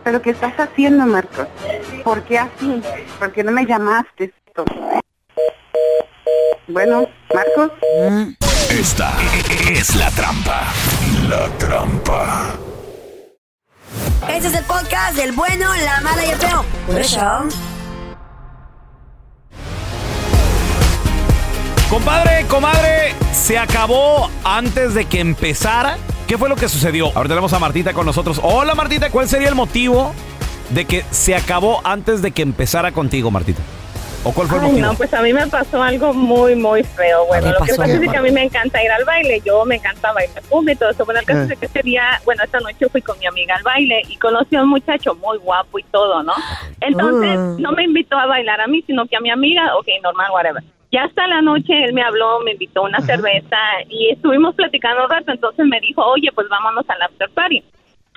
¿Pero 0.03 0.21
qué 0.21 0.31
estás 0.31 0.55
haciendo, 0.59 1.07
Marcos? 1.07 1.47
¿Por 2.03 2.25
qué 2.25 2.41
así? 2.41 2.83
¿Por 3.21 3.31
qué 3.31 3.45
no 3.45 3.53
me 3.53 3.65
llamaste? 3.65 4.35
Bueno, 6.69 7.07
Marcos. 7.33 7.71
Esta 8.71 9.13
es 9.71 9.95
la 9.95 10.11
trampa. 10.11 10.65
La 11.29 11.47
trampa. 11.59 12.55
Este 14.29 14.49
es 14.49 14.55
el 14.55 14.65
podcast 14.65 15.17
del 15.17 15.31
bueno, 15.31 15.73
la 15.85 16.01
mala 16.01 16.27
y 16.27 16.31
el 16.31 16.37
feo. 16.37 16.65
Por 16.89 17.01
eso. 17.01 17.21
Compadre, 21.89 22.45
comadre, 22.49 23.15
se 23.33 23.59
acabó 23.59 24.29
antes 24.43 24.95
de 24.95 25.05
que 25.05 25.21
empezara. 25.21 25.99
¿Qué 26.27 26.37
fue 26.37 26.49
lo 26.49 26.57
que 26.57 26.69
sucedió? 26.69 27.13
Ahora 27.15 27.29
tenemos 27.29 27.53
a 27.53 27.61
Martita 27.61 27.93
con 27.93 28.07
nosotros. 28.07 28.41
Hola 28.43 28.75
Martita, 28.75 29.11
¿cuál 29.11 29.29
sería 29.29 29.49
el 29.49 29.55
motivo 29.55 30.13
de 30.71 30.85
que 30.85 31.05
se 31.13 31.37
acabó 31.37 31.81
antes 31.85 32.23
de 32.23 32.33
que 32.33 32.43
empezara 32.43 32.91
contigo, 32.91 33.31
Martita? 33.31 33.63
¿O 34.28 34.33
cuál 34.33 34.49
fue 34.49 34.59
el 34.59 34.64
Ay, 34.64 34.71
motivo? 34.73 34.87
no, 34.88 34.95
pues 34.95 35.14
a 35.14 35.23
mí 35.23 35.33
me 35.33 35.47
pasó 35.47 35.80
algo 35.80 36.12
muy, 36.12 36.56
muy 36.56 36.83
feo. 36.83 37.26
Bueno, 37.26 37.45
¿Qué 37.45 37.50
lo 37.52 37.59
que 37.64 37.75
pasa 37.76 37.95
es 37.95 38.11
que 38.11 38.16
a 38.16 38.23
mí 38.23 38.30
me 38.33 38.42
encanta 38.42 38.83
ir 38.83 38.90
al 38.90 39.04
baile. 39.04 39.40
Yo 39.45 39.64
me 39.64 39.76
encanta 39.76 40.12
bailar 40.12 40.42
cumbia 40.49 40.73
y 40.75 40.76
todo 40.76 40.90
eso. 40.90 41.04
Bueno, 41.04 41.21
el 41.21 41.26
caso 41.26 41.42
Eh. 41.42 41.49
es 41.52 41.59
que 41.61 41.66
ese 41.66 41.83
día, 41.83 42.21
bueno, 42.25 42.42
esta 42.42 42.59
noche 42.59 42.88
fui 42.90 43.02
con 43.02 43.16
mi 43.21 43.26
amiga 43.26 43.54
al 43.54 43.62
baile 43.62 44.02
y 44.09 44.16
conocí 44.16 44.56
a 44.56 44.62
un 44.62 44.71
muchacho 44.71 45.14
muy 45.14 45.38
guapo 45.38 45.78
y 45.78 45.85
todo, 45.85 46.25
¿no? 46.25 46.33
Entonces, 46.80 47.38
Mm. 47.38 47.62
no 47.62 47.71
me 47.71 47.85
invitó 47.85 48.16
a 48.18 48.26
bailar 48.26 48.61
a 48.61 48.66
mí, 48.66 48.83
sino 48.85 49.06
que 49.06 49.14
a 49.16 49.21
mi 49.21 49.30
amiga, 49.30 49.76
ok, 49.76 49.87
normal, 50.02 50.30
whatever. 50.33 50.62
Ya 50.90 51.04
hasta 51.04 51.26
la 51.28 51.40
noche 51.42 51.85
él 51.85 51.92
me 51.92 52.02
habló, 52.02 52.40
me 52.40 52.52
invitó 52.52 52.80
a 52.80 52.88
una 52.88 53.00
cerveza 53.02 53.56
y 53.88 54.11
estuvimos 54.11 54.54
platicando 54.56 55.04
un 55.04 55.11
rato. 55.11 55.30
Entonces 55.30 55.64
me 55.66 55.78
dijo, 55.80 56.04
oye, 56.04 56.30
pues 56.35 56.49
vámonos 56.49 56.85
al 56.88 57.00
after 57.02 57.30
party. 57.30 57.62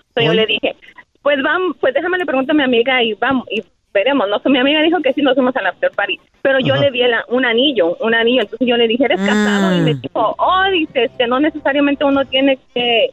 Entonces 0.09 0.23
yo 0.25 0.33
le 0.33 0.45
dije, 0.47 0.75
pues 1.21 1.37
vamos, 1.43 1.75
pues 1.79 1.93
déjame 1.93 2.17
le 2.17 2.25
pregunto 2.25 2.51
a 2.51 2.55
mi 2.55 2.63
amiga 2.63 3.03
y 3.03 3.13
vamos 3.13 3.45
y 3.51 3.61
veremos. 3.93 4.27
No, 4.29 4.39
So, 4.39 4.49
mi 4.49 4.59
amiga 4.59 4.81
dijo 4.81 5.01
que 5.01 5.13
sí 5.13 5.21
nos 5.21 5.35
fuimos 5.35 5.55
al 5.55 5.67
after 5.67 5.91
party, 5.91 6.19
pero 6.41 6.59
yo 6.59 6.75
le 6.75 6.91
di 6.91 7.01
el- 7.01 7.13
un 7.29 7.45
anillo, 7.45 7.95
un 7.99 8.13
anillo. 8.13 8.41
Entonces 8.41 8.67
yo 8.67 8.77
le 8.77 8.87
dije, 8.87 9.05
¿eres 9.05 9.19
casado? 9.21 9.75
Y 9.77 9.81
me 9.81 9.93
dijo, 9.95 10.35
oh, 10.37 10.63
dices 10.71 11.11
que 11.17 11.27
no 11.27 11.39
necesariamente 11.39 12.03
uno 12.03 12.23
tiene 12.25 12.57
que 12.73 13.09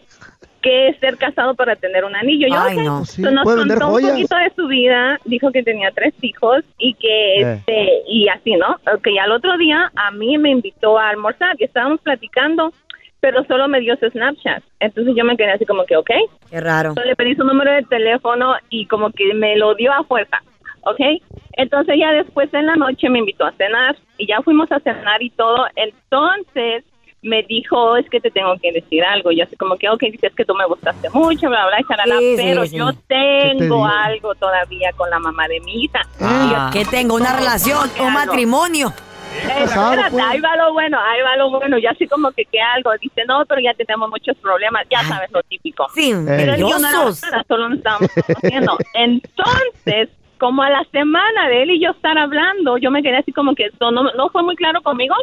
que 0.63 0.97
ser 0.99 1.17
casado 1.17 1.55
para 1.55 1.77
tener 1.77 2.05
un 2.05 2.17
anillo. 2.17 2.49
Yo, 2.49 2.61
Ay, 2.61 2.79
no. 2.79 3.05
Sí, 3.05 3.23
So, 3.23 3.31
nos 3.31 3.45
contó 3.45 3.63
un 3.89 4.03
poquito 4.03 4.35
de 4.37 4.51
su 4.57 4.67
vida, 4.67 5.17
dijo 5.25 5.53
que 5.53 5.63
tenía 5.63 5.93
tres 5.93 6.13
hijos 6.23 6.65
y 6.77 6.95
que 6.95 7.41
Eh. 7.41 7.53
este 7.59 7.89
y 8.09 8.27
así, 8.29 8.55
¿no? 8.57 8.73
Ok, 8.93 9.07
al 9.23 9.31
otro 9.31 9.57
día 9.59 9.93
a 9.95 10.11
mí 10.11 10.37
me 10.39 10.51
invitó 10.51 10.99
a 10.99 11.11
almorzar 11.11 11.55
y 11.61 11.65
estábamos 11.65 12.01
platicando, 12.01 12.73
pero 13.21 13.45
solo 13.45 13.69
me 13.69 13.79
dio 13.79 13.95
su 13.97 14.11
Snapchat. 14.11 14.61
Entonces 14.81 15.15
yo 15.17 15.25
me 15.25 15.37
quedé 15.37 15.53
así 15.53 15.67
como 15.67 15.85
que, 15.85 15.97
ok. 15.97 16.11
Qué 16.51 16.61
raro. 16.61 16.89
Entonces 16.89 17.11
le 17.11 17.17
pedí 17.17 17.37
su 17.37 17.45
número 17.45 17.71
de 17.73 17.83
teléfono 17.83 18.55
y 18.69 18.87
como 18.87 19.11
que 19.13 19.35
me 19.35 19.57
lo 19.57 19.77
dio 19.77 19.93
a 19.93 20.03
fuerza, 20.03 20.43
¿ok? 20.87 21.23
Entonces 21.53 21.97
ya 21.99 22.13
después 22.13 22.53
en 22.55 22.67
la 22.67 22.77
noche 22.77 23.09
me 23.11 23.19
invitó 23.19 23.45
a 23.45 23.53
cenar 23.53 23.97
y 24.19 24.27
ya 24.27 24.41
fuimos 24.43 24.71
a 24.73 24.81
cenar 24.81 25.23
y 25.23 25.31
todo. 25.31 25.67
Entonces 25.75 26.85
me 27.23 27.43
dijo, 27.43 27.97
es 27.97 28.09
que 28.09 28.21
te 28.21 28.31
tengo 28.31 28.57
que 28.63 28.73
decir 28.73 29.03
algo. 29.05 29.33
Yo 29.33 29.45
así 29.45 29.57
como 29.57 29.77
que, 29.77 29.89
ok, 29.89 30.01
dices 30.13 30.33
que 30.35 30.45
tú 30.45 30.55
me 30.55 30.65
gustaste 30.67 31.11
mucho, 31.11 31.49
bla, 31.49 31.67
bla, 31.67 31.79
charalá, 31.89 32.19
Sí, 32.19 32.35
pero 32.37 32.67
sí. 32.67 32.77
yo 32.77 32.91
¿Qué 32.91 32.99
te 33.09 33.59
tengo 33.59 33.85
algo 33.85 34.35
todavía 34.37 34.93
con 34.97 35.11
la 35.11 35.19
mamá 35.19 35.49
de 35.49 35.61
mi 35.61 35.85
hija. 35.85 36.03
Ah, 36.21 36.71
que 36.73 36.85
tengo 36.85 37.17
una 37.17 37.35
relación, 37.35 37.91
un 38.01 38.13
matrimonio. 38.13 38.93
Espérate, 39.37 40.11
pues. 40.13 40.25
ahí 40.25 40.41
va 40.41 40.57
lo 40.57 40.73
bueno, 40.73 40.99
ahí 40.99 41.21
va 41.23 41.37
lo 41.37 41.51
bueno. 41.51 41.79
Ya 41.79 41.91
así 41.91 42.07
como 42.07 42.31
que 42.33 42.45
que 42.45 42.61
algo. 42.61 42.91
Dice, 43.01 43.25
no, 43.27 43.45
pero 43.47 43.61
ya 43.61 43.75
tenemos 43.75 44.09
muchos 44.09 44.37
problemas. 44.39 44.87
Ya 44.91 45.03
sabes 45.03 45.31
lo 45.31 45.43
típico. 45.43 45.87
Sí, 45.95 46.15
Pero 46.27 46.57
yo 46.57 46.79
no 46.79 46.89
era 46.89 47.45
solo 47.47 47.69
nos 47.69 47.79
estábamos 47.79 48.11
conociendo. 48.13 48.79
Entonces, 48.95 50.09
como 50.39 50.63
a 50.63 50.71
la 50.71 50.85
semana 50.93 51.49
de 51.49 51.63
él 51.63 51.71
y 51.71 51.81
yo 51.81 51.91
estar 51.91 52.17
hablando, 52.19 52.79
yo 52.79 52.91
me 52.91 53.03
quedé 53.03 53.19
así 53.19 53.33
como 53.33 53.55
que 53.55 53.71
no, 53.81 54.29
fue 54.31 54.43
muy 54.43 54.57
claro 54.57 54.83
conmigo. 54.83 55.15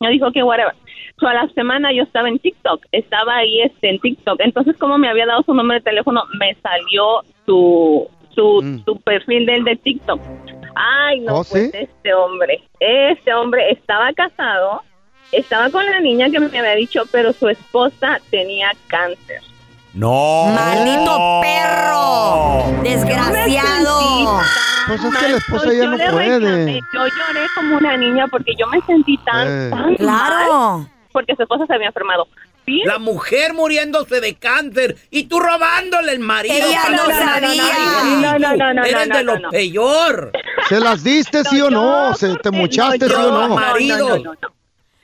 Me 0.00 0.10
dijo 0.10 0.30
que 0.32 0.42
whatever. 0.42 0.74
So, 1.18 1.28
a 1.28 1.34
la 1.34 1.48
semana 1.50 1.92
yo 1.92 2.02
estaba 2.02 2.28
en 2.28 2.38
TikTok, 2.38 2.84
estaba 2.90 3.36
ahí 3.36 3.62
este, 3.62 3.90
en 3.90 4.00
TikTok. 4.00 4.40
Entonces, 4.40 4.76
como 4.76 4.98
me 4.98 5.08
había 5.08 5.26
dado 5.26 5.42
su 5.44 5.54
número 5.54 5.78
de 5.78 5.84
teléfono, 5.84 6.24
me 6.38 6.54
salió 6.56 7.22
su, 7.46 8.08
su, 8.34 8.82
su 8.84 9.00
perfil 9.00 9.46
del 9.46 9.64
de 9.64 9.76
TikTok. 9.76 10.20
Ay, 10.74 11.20
no, 11.20 11.36
¿Oh, 11.36 11.44
pues 11.44 11.70
sí? 11.70 11.78
este 11.78 12.14
hombre, 12.14 12.60
este 12.80 13.32
hombre 13.32 13.70
estaba 13.70 14.12
casado, 14.12 14.82
estaba 15.30 15.70
con 15.70 15.86
la 15.86 16.00
niña 16.00 16.30
que 16.30 16.40
me 16.40 16.46
había 16.46 16.74
dicho, 16.74 17.04
pero 17.12 17.32
su 17.32 17.48
esposa 17.48 18.18
tenía 18.30 18.72
cáncer. 18.88 19.40
No. 19.94 20.46
¡Maldito 20.54 21.40
perro! 21.42 22.82
¡Desgraciado! 22.82 24.40
Pues 24.88 25.02
es 25.04 25.16
que 25.16 25.28
la 25.28 25.36
esposa 25.38 25.66
ya 25.72 25.72
yo 25.84 25.86
no 25.90 25.96
puede. 25.96 26.38
reclamé, 26.38 26.80
Yo 26.92 27.00
lloré 27.06 27.46
como 27.54 27.76
una 27.78 27.96
niña 27.96 28.26
porque 28.30 28.52
yo 28.58 28.66
me 28.66 28.80
sentí 28.82 29.16
tan, 29.18 29.46
Eh. 29.48 29.70
tan 29.70 29.94
Claro. 29.96 30.78
mal 30.78 30.88
porque 31.12 31.34
su 31.36 31.42
esposa 31.42 31.64
se 31.66 31.74
había 31.74 31.86
enfermado. 31.88 32.26
¿Sí? 32.66 32.80
La 32.86 32.98
mujer 32.98 33.52
muriéndose 33.52 34.20
de 34.22 34.34
cáncer 34.36 34.96
y 35.10 35.24
tú 35.24 35.38
robándole 35.38 36.12
el 36.12 36.18
marido. 36.18 36.54
Ella 36.56 36.82
no 36.90 37.04
sabía. 37.04 37.40
nadie. 37.40 38.16
No, 38.22 38.38
no, 38.38 38.56
no, 38.56 38.74
no, 38.74 38.84
Eres 38.84 39.08
no, 39.08 39.16
de 39.18 39.24
no, 39.24 39.32
lo 39.34 39.38
no. 39.38 39.50
peor. 39.50 40.32
¿Se 40.68 40.80
las 40.80 41.04
diste, 41.04 41.44
sí 41.44 41.60
o 41.60 41.68
no? 41.70 42.14
¿Se 42.14 42.34
te 42.36 42.50
no, 42.50 42.56
muchaste, 42.58 43.00
yo- 43.00 43.08
sí 43.08 43.14
o 43.14 43.30
no? 43.30 43.48
no, 43.48 43.54
Marido. 43.54 44.18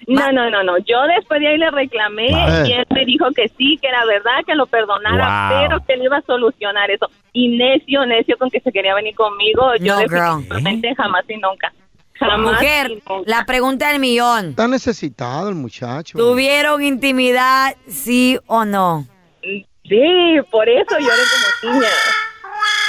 No, 0.06 0.32
no, 0.32 0.50
no, 0.50 0.50
no. 0.50 0.50
No, 0.50 0.50
no, 0.50 0.50
no, 0.50 0.62
no. 0.64 0.78
Yo 0.78 1.02
después 1.16 1.40
de 1.40 1.48
ahí 1.48 1.58
le 1.58 1.70
reclamé 1.70 2.26
y 2.66 2.72
él 2.72 2.84
me 2.94 3.04
dijo 3.04 3.26
que 3.34 3.48
sí, 3.56 3.78
que 3.80 3.88
era 3.88 4.04
verdad, 4.06 4.44
que 4.46 4.54
lo 4.54 4.66
perdonara, 4.66 5.48
Wow. 5.50 5.60
pero 5.68 5.86
que 5.86 5.92
él 5.94 6.02
iba 6.04 6.16
a 6.18 6.22
solucionar 6.22 6.90
eso. 6.90 7.06
Y 7.32 7.48
necio, 7.56 8.04
necio 8.06 8.36
con 8.38 8.50
que 8.50 8.60
se 8.60 8.72
quería 8.72 8.94
venir 8.94 9.14
conmigo. 9.14 9.74
Yo 9.80 9.94
No, 9.94 10.00
girl. 10.00 10.10
definitivamente 10.10 10.94
jamás 10.96 11.24
y 11.28 11.36
nunca. 11.36 11.72
Jamás 12.14 12.52
Mujer, 12.54 12.90
y 12.90 12.94
nunca. 13.08 13.30
la 13.30 13.44
pregunta 13.46 13.88
del 13.92 14.00
millón. 14.00 14.50
Está 14.50 14.68
necesitado 14.68 15.48
el 15.48 15.54
muchacho. 15.54 16.18
¿Tuvieron 16.18 16.82
intimidad, 16.82 17.74
sí 17.88 18.38
o 18.46 18.64
no? 18.64 19.06
Sí, 19.42 20.36
por 20.50 20.68
eso 20.68 20.98
lloré 20.98 21.22
como 21.62 21.74
niña. 21.74 21.88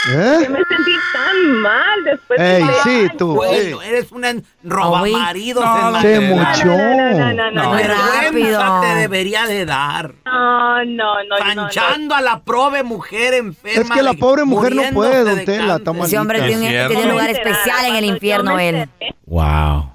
¿Eh? 0.09 0.37
Que 0.41 0.49
me 0.49 0.59
sentí 0.63 0.91
tan 1.13 1.51
mal 1.61 2.03
después 2.03 2.39
de 2.39 2.57
Ey, 2.57 2.63
que- 2.63 2.73
sí, 2.83 3.07
tú. 3.17 3.35
Bueno, 3.35 3.81
eres 3.83 4.11
una 4.11 4.33
robamaridos 4.63 5.63
No, 5.63 5.87
en 5.87 5.93
la 5.93 6.01
Se 6.01 6.19
muchó. 6.21 6.65
No, 6.65 7.33
no, 7.33 7.33
no, 7.33 7.51
no, 7.51 7.77
rápido. 7.77 8.81
te 8.81 8.95
debería 8.95 9.45
de 9.45 9.65
dar. 9.65 10.13
no, 10.25 10.85
no, 10.85 11.23
no, 11.23 11.37
no, 11.39 11.55
no. 11.55 11.61
Manchando 11.63 12.15
a 12.15 12.21
la 12.21 12.39
pobre 12.39 12.81
mujer 12.83 13.35
enferma. 13.35 13.81
Es 13.81 13.89
que 13.91 14.01
la 14.01 14.11
de- 14.13 14.17
pobre 14.17 14.43
mujer 14.43 14.73
no 14.75 14.83
puede, 14.91 15.23
don 15.23 15.35
de 15.35 15.45
Tela. 15.45 15.79
Ese 16.03 16.17
hombre 16.17 16.41
tiene, 16.41 16.87
un 16.87 17.09
lugar 17.09 17.29
especial 17.29 17.85
en 17.85 17.95
el 17.95 18.05
infierno, 18.05 18.57
él. 18.57 18.89
Wow. 19.27 19.89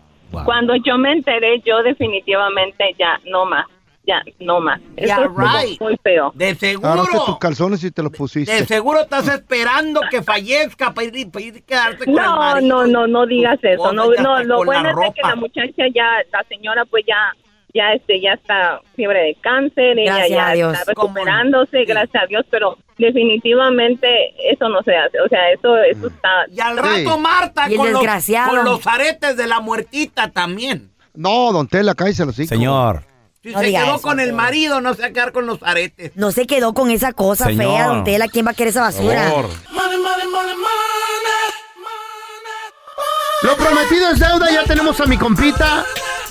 Cuando 0.45 0.75
yo 0.77 0.99
me 0.99 1.13
enteré, 1.13 1.63
yo 1.65 1.83
definitivamente 1.83 2.95
ya 2.99 3.19
no 3.25 3.47
más, 3.47 3.65
ya 4.07 4.23
no 4.41 4.61
más. 4.61 4.81
Yeah, 4.97 5.29
right. 5.37 5.81
muy 5.81 5.97
feo. 6.03 6.31
De 6.35 6.49
Agarraste 6.51 6.79
tus 6.79 7.11
seguro. 7.21 7.39
calzones 7.39 7.83
y 7.85 7.91
te 7.91 8.03
los 8.03 8.13
pusiste. 8.13 8.53
De 8.53 8.65
seguro 8.67 9.01
estás 9.01 9.27
esperando 9.29 10.01
que 10.11 10.23
fallezca 10.23 10.95
para 10.95 11.07
ir, 11.09 11.31
para 11.31 11.45
ir 11.45 11.57
a 11.57 11.61
quedarte 11.67 12.05
con 12.05 12.09
el 12.11 12.15
No, 12.15 12.37
marido. 12.37 12.69
no, 12.69 12.87
no, 12.87 13.07
no 13.07 13.27
digas 13.27 13.59
eso. 13.63 13.93
No, 13.93 14.15
ya 14.15 14.23
no, 14.23 14.43
lo 14.45 14.65
bueno 14.65 14.91
es 15.03 15.15
que 15.15 15.23
la 15.23 15.35
muchacha 15.37 15.85
ya, 15.95 16.19
la 16.33 16.45
señora 16.49 16.85
pues 16.85 17.05
ya, 17.07 17.33
ya 17.75 17.93
este, 17.95 18.21
ya 18.21 18.33
está 18.35 18.81
fiebre 18.95 19.19
de 19.21 19.37
cáncer, 19.41 19.99
ella 19.99 20.15
Gracias 20.17 20.31
ya 20.39 20.49
a 20.49 20.53
Dios. 20.55 20.79
está 20.79 20.95
¿Cómo 20.95 21.09
no? 21.09 21.15
recuperándose, 21.15 21.79
Sí. 21.81 21.85
gracias 21.85 22.23
a 22.23 22.27
Dios, 22.27 22.45
pero 22.51 22.79
definitivamente 22.99 24.09
eso 24.53 24.69
no 24.69 24.83
se 24.83 24.97
hace. 24.97 25.21
O 25.21 25.29
sea, 25.29 25.51
eso, 25.51 25.77
eso 25.79 26.07
está. 26.09 26.47
Y 26.51 26.61
al 26.61 26.77
rato 26.77 27.19
Marta 27.19 27.67
con 27.69 27.77
los, 27.93 28.01
desgraciado. 28.01 28.51
con 28.51 28.65
los 28.65 28.87
aretes 28.87 29.37
de 29.37 29.47
la 29.47 29.61
muertita 29.61 30.31
también. 30.31 30.91
No, 31.15 31.53
don 31.53 31.67
Tela, 31.69 31.95
cállese 31.95 32.25
los 32.27 32.39
hijos. 32.39 32.49
Señor. 32.51 33.03
Si 33.47 33.53
No 33.53 33.61
se 33.61 33.67
quedó 33.71 33.85
eso, 33.95 34.03
con 34.03 34.19
el 34.19 34.27
Tela. 34.27 34.37
marido, 34.37 34.81
no 34.81 34.95
se 34.95 35.03
va 35.03 35.07
a 35.09 35.13
quedar 35.13 35.31
con 35.33 35.47
los 35.47 35.63
aretes. 35.63 36.11
No 36.17 36.33
se 36.33 36.47
quedó 36.49 36.75
con 36.75 36.91
esa 36.91 37.13
cosa 37.13 37.45
Señor. 37.47 37.65
fea, 37.65 37.87
don 37.87 38.03
Tela. 38.05 38.27
¿Quién 38.27 38.45
va 38.47 38.51
a 38.51 38.55
querer 38.55 38.71
esa 38.71 38.81
basura? 38.83 39.31
Por 39.31 39.51
favor. 39.51 39.51
Lo 43.43 43.57
prometido 43.57 44.11
es 44.11 44.19
deuda, 44.19 44.51
ya 44.51 44.65
tenemos 44.65 45.01
a 45.01 45.07
mi 45.07 45.17
compita. 45.17 45.85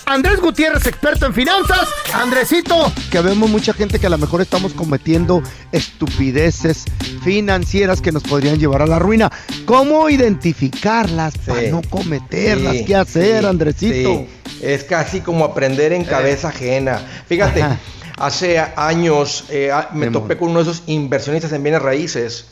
Andrés 0.08 0.40
Gutiérrez, 0.40 0.86
experto 0.86 1.26
en 1.26 1.34
finanzas. 1.34 1.88
Andresito, 2.14 2.92
que 3.10 3.20
vemos 3.22 3.50
mucha 3.50 3.74
gente 3.74 4.00
que 4.00 4.06
a 4.08 4.10
lo 4.10 4.18
mejor 4.18 4.42
estamos 4.42 4.74
cometiendo 4.74 5.42
estupideces 5.72 6.86
financieras 7.24 8.02
que 8.02 8.12
nos 8.12 8.22
podrían 8.24 8.60
llevar 8.60 8.84
a 8.84 8.88
la 8.88 9.00
ruina. 9.00 9.32
¿Cómo 9.66 10.08
identificarlas 10.10 11.38
para 11.40 11.64
no 11.64 11.82
cometerlas? 11.90 12.78
Sí, 12.78 12.86
¿Qué 12.86 12.96
hacer, 12.96 13.42
sí, 13.42 13.46
Andresito? 13.48 14.10
sí. 14.20 14.28
Es 14.62 14.84
casi 14.84 15.22
como 15.22 15.44
aprender 15.44 15.92
en 15.92 16.04
cabeza 16.06 16.50
ajena. 16.50 17.02
Fíjate, 17.28 17.64
Ajá. 17.64 17.80
hace 18.18 18.60
años 18.60 19.46
eh, 19.50 19.72
me 19.94 20.12
topé 20.12 20.38
con 20.38 20.50
uno 20.52 20.64
de 20.64 20.72
esos 20.72 20.84
inversionistas 20.88 21.52
en 21.52 21.64
bienes 21.64 21.82
raíces 21.82 22.46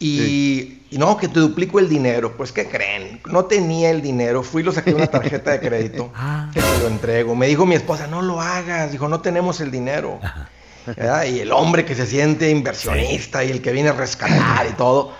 y, 0.00 0.77
y 0.90 0.98
no, 0.98 1.16
que 1.16 1.28
te 1.28 1.40
duplico 1.40 1.78
el 1.78 1.88
dinero. 1.88 2.36
Pues, 2.36 2.52
¿qué 2.52 2.68
creen? 2.68 3.20
No 3.26 3.44
tenía 3.44 3.90
el 3.90 4.00
dinero. 4.00 4.42
Fui 4.42 4.62
y 4.62 4.64
lo 4.64 4.72
saqué 4.72 4.90
de 4.90 4.96
una 4.96 5.06
tarjeta 5.06 5.50
de 5.52 5.60
crédito. 5.60 6.12
que 6.54 6.60
te 6.60 6.78
lo 6.80 6.86
entrego. 6.86 7.34
Me 7.34 7.46
dijo 7.46 7.66
mi 7.66 7.74
esposa, 7.74 8.06
no 8.06 8.22
lo 8.22 8.40
hagas. 8.40 8.92
Dijo, 8.92 9.08
no 9.08 9.20
tenemos 9.20 9.60
el 9.60 9.70
dinero. 9.70 10.18
¿Verdad? 10.86 11.24
Y 11.24 11.40
el 11.40 11.52
hombre 11.52 11.84
que 11.84 11.94
se 11.94 12.06
siente 12.06 12.48
inversionista 12.50 13.44
y 13.44 13.50
el 13.50 13.60
que 13.60 13.72
viene 13.72 13.90
a 13.90 13.92
rescatar 13.92 14.66
y 14.66 14.72
todo. 14.72 15.12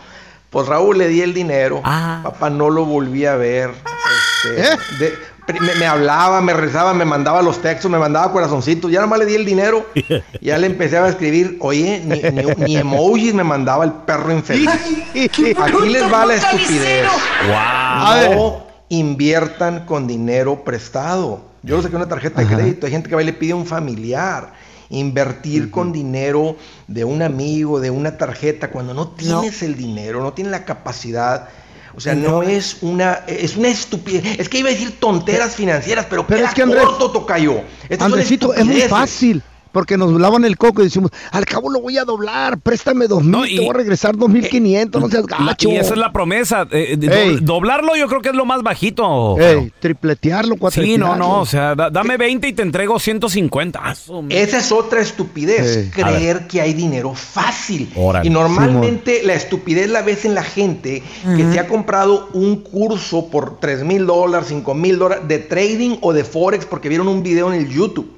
Pues 0.50 0.66
Raúl 0.66 0.96
le 0.96 1.08
di 1.08 1.20
el 1.20 1.34
dinero. 1.34 1.82
Ah. 1.84 2.20
Papá 2.22 2.48
no 2.48 2.70
lo 2.70 2.86
volví 2.86 3.26
a 3.26 3.36
ver. 3.36 3.70
Este, 3.70 4.62
¿Eh? 4.62 4.76
de- 4.98 5.37
me, 5.60 5.74
me 5.76 5.86
hablaba, 5.86 6.40
me 6.40 6.52
rezaba, 6.52 6.94
me 6.94 7.04
mandaba 7.04 7.42
los 7.42 7.60
textos, 7.62 7.90
me 7.90 7.98
mandaba 7.98 8.30
corazoncitos. 8.32 8.90
Ya 8.90 9.00
nomás 9.00 9.18
le 9.20 9.26
di 9.26 9.34
el 9.34 9.44
dinero. 9.44 9.86
Ya 10.40 10.56
le 10.58 10.66
empecé 10.66 10.96
a 10.98 11.08
escribir, 11.08 11.56
oye, 11.60 12.00
ni, 12.04 12.22
ni- 12.22 12.64
ni 12.64 12.76
emojis 12.76 13.34
me 13.34 13.44
mandaba 13.44 13.84
el 13.84 13.92
perro 13.92 14.32
infeliz. 14.32 14.68
Aquí 15.58 15.88
les 15.88 16.12
va 16.12 16.26
la 16.26 16.34
estupidez. 16.34 17.06
No 18.28 18.66
inviertan 18.88 19.84
con 19.86 20.06
dinero 20.06 20.64
prestado. 20.64 21.42
Yo 21.62 21.76
lo 21.76 21.82
saqué 21.82 21.96
una 21.96 22.08
tarjeta 22.08 22.40
de 22.40 22.46
crédito. 22.56 22.86
Hay 22.86 22.92
gente 22.92 23.08
que 23.08 23.14
va 23.14 23.22
y 23.22 23.26
le 23.26 23.32
pide 23.32 23.52
a 23.52 23.56
un 23.56 23.66
familiar. 23.66 24.52
Invertir 24.90 25.70
con 25.70 25.92
dinero 25.92 26.56
de 26.86 27.04
un 27.04 27.20
amigo, 27.20 27.78
de 27.80 27.90
una 27.90 28.16
tarjeta, 28.16 28.70
cuando 28.70 28.94
no 28.94 29.08
tienes 29.08 29.62
el 29.62 29.76
dinero, 29.76 30.22
no 30.22 30.32
tienes 30.32 30.50
la 30.50 30.64
capacidad. 30.64 31.48
O 31.98 32.00
sea, 32.00 32.14
no 32.14 32.44
es 32.44 32.76
una, 32.82 33.24
es 33.26 33.56
una 33.56 33.66
estupidez. 33.70 34.38
Es 34.38 34.48
que 34.48 34.58
iba 34.60 34.68
a 34.68 34.72
decir 34.72 35.00
tonteras 35.00 35.56
financieras, 35.56 36.06
pero, 36.08 36.24
Pero 36.28 36.38
queda 36.38 36.48
es 36.50 36.54
que, 36.54 36.62
Andrés- 36.62 36.84
corto, 36.86 37.10
tocayo. 37.10 37.62
Andresito, 37.98 38.54
es 38.54 38.64
muy 38.64 38.82
fácil. 38.82 39.42
Porque 39.72 39.96
nos 39.96 40.12
lavan 40.20 40.44
el 40.44 40.56
coco 40.56 40.80
y 40.82 40.84
decimos, 40.84 41.10
al 41.30 41.44
cabo 41.44 41.70
lo 41.70 41.80
voy 41.80 41.98
a 41.98 42.04
doblar, 42.04 42.58
préstame 42.60 43.06
dos 43.06 43.22
mil, 43.22 43.30
No, 43.30 43.42
te 43.42 43.52
y- 43.52 43.58
voy 43.58 43.68
a 43.68 43.72
regresar 43.72 44.16
dos 44.16 44.28
mil 44.28 44.48
quinientos, 44.48 45.00
no 45.00 45.08
seas 45.08 45.26
gacho. 45.26 45.68
y 45.68 45.76
esa 45.76 45.94
es 45.94 45.98
la 45.98 46.12
promesa. 46.12 46.66
eh, 46.70 46.96
de- 46.98 47.06
Ey. 47.22 47.34
do- 47.36 47.40
doblarlo 47.58 47.96
yo 47.96 48.06
creo 48.08 48.20
que 48.20 48.28
es 48.30 48.34
lo 48.34 48.44
más 48.44 48.62
bajito. 48.62 49.36
Ey, 49.38 49.72
tripletearlo, 49.80 50.54
Sí, 50.54 50.58
cuatretearlo. 50.60 51.06
no, 51.08 51.16
no. 51.16 51.40
O 51.40 51.46
sea, 51.46 51.74
da- 51.74 51.90
dame 51.90 52.16
20 52.16 52.48
y 52.48 52.52
te 52.52 52.62
entrego 52.62 52.98
1150. 52.98 53.80
Ah, 53.82 53.94
Esa 54.28 54.58
es 54.58 54.72
otra 54.72 55.00
estupidez, 55.00 55.84
Sí. 55.84 55.90
creer 55.90 56.46
que 56.46 56.60
hay 56.60 56.72
dinero 56.74 57.14
fácil. 57.14 57.90
Órale. 57.96 58.26
Y 58.26 58.30
normalmente 58.30 59.22
la 59.24 59.34
estupidez 59.34 59.88
la 59.90 60.02
ves 60.02 60.24
en 60.24 60.34
la 60.34 60.42
gente 60.42 61.02
que 61.36 61.52
se 61.52 61.58
ha 61.60 61.66
comprado 61.68 62.28
un 62.32 62.56
curso 62.62 63.28
por 63.30 63.58
3 63.60 63.84
mil 63.84 64.06
dólares, 64.06 64.48
5 64.48 64.74
mil 64.74 64.98
dólares 64.98 65.26
de 65.28 65.38
trading 65.38 65.96
o 66.00 66.12
de 66.12 66.24
forex 66.24 66.64
porque 66.66 66.88
vieron 66.88 67.08
un 67.08 67.22
video 67.22 67.52
en 67.52 67.60
el 67.60 67.68
YouTube. 67.68 68.10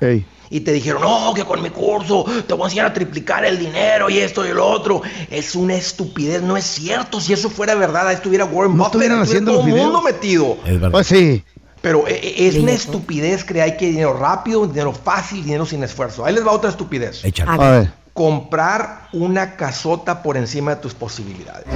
Ey. 0.00 0.24
Y 0.50 0.60
te 0.60 0.72
dijeron, 0.72 1.02
no, 1.02 1.34
que 1.34 1.44
con 1.44 1.62
mi 1.62 1.70
curso 1.70 2.24
te 2.46 2.54
voy 2.54 2.62
a 2.62 2.66
enseñar 2.66 2.86
a 2.86 2.92
triplicar 2.92 3.44
el 3.44 3.58
dinero 3.58 4.08
y 4.08 4.18
esto 4.18 4.46
y 4.46 4.52
lo 4.52 4.66
otro. 4.66 5.02
Es 5.30 5.54
una 5.54 5.74
estupidez, 5.74 6.42
no 6.42 6.56
es 6.56 6.64
cierto. 6.64 7.20
Si 7.20 7.32
eso 7.32 7.50
fuera 7.50 7.74
verdad, 7.74 8.08
ahí 8.08 8.14
estuviera 8.14 8.44
Warren 8.44 8.72
No 8.76 8.84
Buffett, 8.84 8.94
estuvieran 8.94 9.22
estuviera 9.22 9.22
haciendo 9.22 9.52
todo 9.52 9.66
el 9.66 9.82
mundo 9.84 10.02
metido. 10.02 10.56
Es 10.64 10.72
verdad. 10.74 10.90
Pues 10.90 11.06
sí. 11.06 11.44
Pero 11.80 12.08
eh, 12.08 12.18
eh, 12.22 12.48
es 12.48 12.56
una 12.56 12.72
estupidez 12.72 13.44
creer 13.44 13.76
que 13.76 13.86
hay 13.86 13.90
dinero 13.92 14.14
rápido, 14.14 14.66
dinero 14.66 14.92
fácil, 14.92 15.44
dinero 15.44 15.64
sin 15.64 15.82
esfuerzo. 15.84 16.24
Ahí 16.24 16.34
les 16.34 16.46
va 16.46 16.52
otra 16.52 16.70
estupidez. 16.70 17.24
Échale. 17.24 17.50
A 17.50 17.70
ver. 17.70 17.92
Comprar 18.12 19.08
una 19.12 19.54
casota 19.54 20.22
por 20.24 20.36
encima 20.36 20.74
de 20.74 20.80
tus 20.80 20.92
posibilidades. 20.94 21.66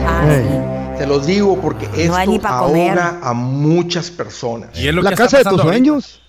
Te 0.98 1.06
los 1.06 1.24
digo 1.26 1.60
porque 1.60 1.86
No 2.06 2.18
esto 2.18 2.48
ahoga 2.48 3.20
a 3.22 3.32
muchas 3.32 4.10
personas. 4.10 4.70
Y 4.76 4.88
es 4.88 4.94
lo 4.94 5.02
La 5.02 5.10
que 5.10 5.16
casa 5.16 5.38
de 5.38 5.44
tus 5.44 5.52
ahorita. 5.52 5.68
sueños. 5.68 6.21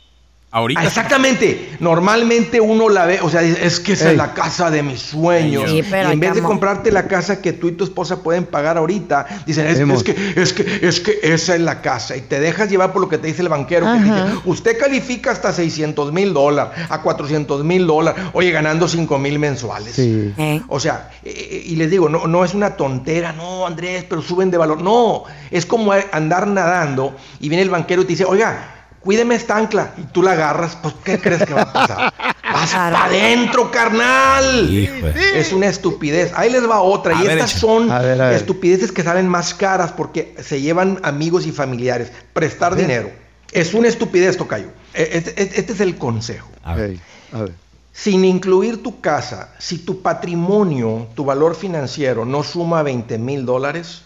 Ahorita. 0.54 0.84
Exactamente. 0.84 1.78
Normalmente 1.80 2.62
uno 2.62 2.88
la 2.88 3.08
ve, 3.08 3.20
o 3.22 3.30
sea, 3.30 3.42
dice, 3.42 3.66
es 3.66 3.80
que 3.80 3.94
esa 3.94 4.06
Ey. 4.06 4.12
es 4.12 4.18
la 4.18 4.36
casa 4.36 4.70
de 4.70 4.84
mis 4.84 5.00
sueños. 5.00 5.68
Sí, 5.68 5.78
y 5.78 5.94
en 5.94 6.20
vez 6.20 6.36
de 6.36 6.44
comprarte 6.44 6.92
la 6.92 7.08
casa 7.08 7.42
que 7.42 7.54
tú 7.54 7.70
y 7.70 7.72
tu 7.72 7.84
esposa 7.84 8.22
pueden 8.22 8.46
pagar 8.46 8.78
ahorita, 8.78 9.26
dicen, 9.48 9.66
es, 9.66 10.04
que, 10.04 10.12
es 10.36 10.54
que, 10.54 10.88
es 10.88 11.00
que 11.00 11.20
esa 11.24 11.56
es 11.56 11.62
la 11.62 11.82
casa. 11.82 12.16
Y 12.16 12.22
te 12.22 12.40
dejas 12.40 12.70
llevar 12.70 12.94
por 12.94 13.02
lo 13.02 13.10
que 13.10 13.18
te 13.18 13.26
dice 13.26 13.42
el 13.42 13.50
banquero. 13.50 13.88
Que 13.88 14.04
dice, 14.04 14.24
usted 14.46 14.78
califica 14.78 15.32
hasta 15.32 15.52
600 15.52 16.14
mil 16.14 16.36
dólares, 16.36 16.86
a 16.88 17.02
400 17.02 17.64
mil 17.64 17.88
dólares, 17.88 18.24
oye, 18.34 18.52
ganando 18.52 18.88
5 18.88 19.18
mil 19.18 19.40
mensuales. 19.40 19.96
Sí. 19.96 20.36
Eh. 20.38 20.62
O 20.68 20.80
sea, 20.80 21.10
eh, 21.24 21.64
y 21.66 21.76
les 21.78 21.90
digo, 21.90 22.10
no, 22.10 22.28
no 22.28 22.46
es 22.46 22.54
una 22.54 22.76
tontera, 22.76 23.34
no, 23.34 23.66
Andrés, 23.66 24.06
pero 24.08 24.22
suben 24.22 24.52
de 24.52 24.60
valor. 24.60 24.84
No, 24.84 25.24
es 25.50 25.66
como 25.66 25.94
andar 26.12 26.46
nadando 26.46 27.16
y 27.40 27.50
viene 27.50 27.64
el 27.64 27.72
banquero 27.72 28.04
y 28.04 28.06
te 28.06 28.10
dice, 28.10 28.26
oiga, 28.26 28.83
cuídeme 29.04 29.36
esta 29.36 29.58
ancla. 29.58 29.94
Y 29.98 30.02
tú 30.04 30.22
la 30.24 30.32
agarras, 30.32 30.76
pues, 30.82 30.96
¿qué 31.04 31.20
crees 31.20 31.44
que 31.44 31.54
va 31.54 31.62
a 31.64 31.74
pasar? 31.74 32.14
Vas 32.54 32.70
Claro. 32.70 32.96
para 32.96 33.06
adentro, 33.06 33.72
carnal. 33.72 34.70
Hijo 34.70 35.08
Es 35.08 35.52
una 35.54 35.68
estupidez. 35.68 36.32
Ahí 36.36 36.52
les 36.52 36.70
va 36.70 36.82
otra. 36.82 37.18
A 37.18 37.24
y 37.24 37.28
ver, 37.28 37.38
estas 37.38 37.52
echa. 37.52 37.60
son 37.60 37.92
A 37.92 38.00
ver, 38.00 38.22
a 38.22 38.28
ver. 38.30 38.36
estupideces 38.36 38.92
que 38.92 39.02
salen 39.04 39.28
más 39.28 39.54
caras 39.54 39.92
porque 39.92 40.36
se 40.42 40.62
llevan 40.62 41.00
amigos 41.04 41.46
y 41.48 41.52
familiares. 41.52 42.12
Prestar 42.34 42.76
dinero. 42.76 43.12
Es 43.52 43.74
una 43.74 43.88
estupidez, 43.88 44.38
Tocayo. 44.38 44.68
E- 44.94 45.10
Este, 45.14 45.42
este- 45.42 45.60
este 45.60 45.74
es 45.74 45.80
el 45.82 45.98
consejo. 45.98 46.50
A 46.64 46.76
ver. 46.76 46.92
Ey, 46.92 47.02
a 47.34 47.40
ver. 47.42 47.54
Sin 47.92 48.24
incluir 48.26 48.82
tu 48.84 49.02
casa, 49.02 49.50
si 49.60 49.80
tu 49.80 50.02
patrimonio, 50.02 51.08
tu 51.16 51.26
valor 51.26 51.56
financiero 51.56 52.26
no 52.26 52.42
suma 52.44 52.82
20 52.84 53.18
mil 53.20 53.46
dólares, 53.46 54.02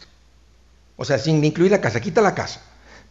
o 0.97 1.05
sea, 1.05 1.17
sin 1.19 1.43
incluir 1.43 1.71
la 1.71 1.79
casa, 1.81 1.99
quita 2.01 2.21
la 2.21 2.35
casa. 2.35 2.61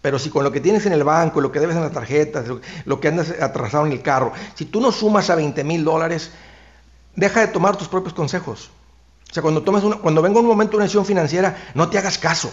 Pero 0.03 0.19
si 0.19 0.31
con 0.31 0.45
lo 0.45 0.53
que 0.53 0.61
tienes 0.61 0.87
en 0.87 0.93
el 0.93 1.03
banco, 1.05 1.41
lo 1.41 1.51
que 1.51 1.59
debes 1.61 1.75
en 1.77 1.83
las 1.83 1.93
tarjetas, 1.93 2.47
lo, 2.47 2.61
lo 2.85 3.01
que 3.01 3.09
andas 3.09 3.31
atrasado 3.41 3.87
en 3.87 3.93
el 3.93 4.03
carro, 4.03 4.33
si 4.55 4.65
tú 4.67 4.81
no 4.81 4.93
sumas 4.93 5.31
a 5.31 5.35
20 5.35 5.65
mil 5.65 5.85
dólares, 5.85 6.31
deja 7.17 7.41
de 7.41 7.49
tomar 7.49 7.77
tus 7.77 7.89
propios 7.89 8.15
consejos. 8.15 8.71
O 9.29 9.35
sea, 9.35 9.43
cuando, 9.43 9.63
tomes 9.63 9.83
una- 9.83 9.97
cuando 9.97 10.23
venga 10.23 10.39
un 10.39 10.47
momento 10.47 10.73
de 10.73 10.77
una 10.77 10.85
decisión 10.85 11.05
financiera, 11.05 11.57
no 11.75 11.89
te 11.89 11.99
hagas 11.99 12.19
caso. 12.19 12.53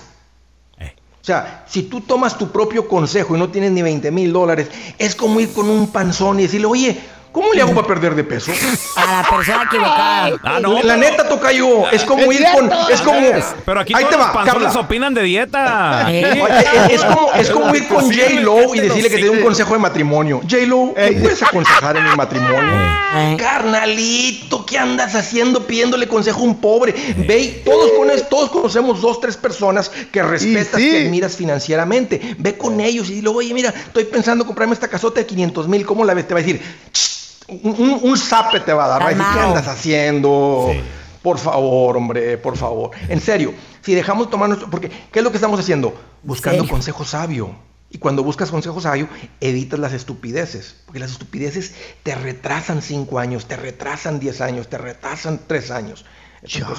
Eh. 0.79 0.95
O 1.21 1.23
sea, 1.25 1.63
si 1.67 1.83
tú 1.83 2.01
tomas 2.01 2.37
tu 2.37 2.51
propio 2.51 2.87
consejo 2.87 3.35
y 3.35 3.39
no 3.39 3.49
tienes 3.49 3.71
ni 3.71 3.81
20 3.83 4.09
mil 4.09 4.33
dólares, 4.33 4.69
es 4.97 5.15
como 5.15 5.39
ir 5.39 5.53
con 5.53 5.69
un 5.69 5.91
panzón 5.91 6.39
y 6.39 6.43
decirle, 6.43 6.65
oye, 6.67 6.99
¿cómo 7.33 7.51
le 7.53 7.61
hago 7.61 7.73
para 7.75 7.85
perder 7.87 8.15
de 8.15 8.23
peso? 8.23 8.51
A 8.95 9.21
la 9.23 9.29
persona 9.29 9.63
equivocada. 9.63 10.31
Ah, 10.43 10.59
no. 10.61 10.81
la 10.81 10.95
neta 10.95 11.27
toca 11.27 11.51
yo, 11.51 11.89
es 11.91 12.03
como 12.05 12.31
ir 12.31 12.45
con, 12.53 12.71
es 12.89 13.01
como, 13.01 13.19
Pero 13.65 13.79
aquí 13.81 13.93
ahí 13.93 14.03
todos 14.05 14.09
te 14.11 14.17
los 14.17 14.27
va, 14.27 14.33
panzones 14.33 14.63
Carla. 14.67 14.79
opinan 14.79 15.13
de 15.13 15.23
dieta. 15.23 16.05
Eh. 16.11 16.43
Es, 16.89 16.93
es 16.93 17.03
como, 17.03 17.33
es 17.33 17.49
como 17.49 17.75
ir 17.75 17.87
con 17.89 18.05
J 18.05 18.29
Lo 18.41 18.73
y 18.75 18.79
decirle 18.79 19.09
que 19.09 19.17
te 19.17 19.23
dé 19.23 19.29
un 19.29 19.41
consejo 19.41 19.73
de 19.73 19.79
matrimonio. 19.79 20.39
J 20.49 20.65
Lo, 20.67 20.93
¿me 20.95 21.11
puedes 21.13 21.41
aconsejar 21.43 21.97
en 21.97 22.03
mi 22.09 22.15
matrimonio? 22.15 22.71
Eh. 23.15 23.37
Carnalito, 23.37 24.65
¿qué 24.65 24.77
andas 24.77 25.15
haciendo 25.15 25.65
pidiéndole 25.65 26.07
consejo 26.07 26.41
a 26.41 26.43
un 26.43 26.61
pobre? 26.61 26.93
Ve, 27.27 27.61
todos, 27.65 27.91
con 27.91 28.09
es- 28.11 28.29
todos 28.29 28.49
conocemos 28.51 29.01
dos, 29.01 29.19
tres 29.19 29.37
personas 29.37 29.89
que 30.11 30.21
respetas, 30.23 30.79
sí. 30.79 30.89
que 30.91 31.05
admiras 31.07 31.35
financieramente. 31.35 32.35
Ve 32.37 32.55
con 32.57 32.79
ellos 32.79 33.09
y 33.09 33.15
dile, 33.15 33.29
oye, 33.29 33.53
mira, 33.53 33.69
estoy 33.69 34.03
pensando 34.05 34.45
comprarme 34.45 34.73
esta 34.73 34.87
casota 34.87 35.19
de 35.19 35.25
500 35.25 35.67
mil, 35.67 35.85
¿cómo 35.85 36.05
la 36.05 36.13
ves? 36.13 36.27
Te 36.27 36.33
va 36.33 36.39
a 36.39 36.43
decir, 36.43 36.61
"Ch, 36.91 37.22
un, 37.47 37.99
un, 38.01 38.17
zape 38.17 38.59
te 38.61 38.73
va 38.73 38.85
a 38.85 38.87
dar. 38.87 39.15
¿qué 39.15 39.21
andas 39.39 39.67
haciendo? 39.67 40.69
Sí. 40.71 40.79
Por 41.21 41.39
favor, 41.39 41.95
hombre, 41.95 42.37
por 42.37 42.57
favor. 42.57 42.91
En 43.07 43.21
serio, 43.21 43.53
si 43.81 43.95
dejamos 43.95 44.29
tomar 44.29 44.49
nuestro... 44.49 44.69
Porque, 44.69 44.89
¿qué 44.89 45.19
es 45.19 45.23
lo 45.23 45.31
que 45.31 45.37
estamos 45.37 45.57
haciendo? 45.59 45.93
Buscando 46.21 46.67
consejo 46.67 47.05
sabio. 47.05 47.55
Y 47.89 47.97
cuando 47.97 48.23
buscas 48.23 48.51
consejo 48.51 48.81
sabio, 48.81 49.07
evitas 49.39 49.79
las 49.79 49.93
estupideces. 49.93 50.75
Porque 50.85 50.99
las 50.99 51.11
estupideces 51.11 51.75
te 52.03 52.15
retrasan 52.15 52.81
cinco 52.81 53.19
años, 53.19 53.45
te 53.45 53.55
retrasan 53.55 54.19
10 54.19 54.41
años, 54.41 54.67
te 54.67 54.77
retrasan 54.77 55.39
tres 55.47 55.71
años. 55.71 56.03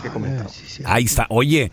Que 0.02 0.10
comentamos. 0.10 0.52
Sí, 0.52 0.66
sí. 0.66 0.82
Ahí 0.84 1.04
está. 1.04 1.26
Oye, 1.30 1.72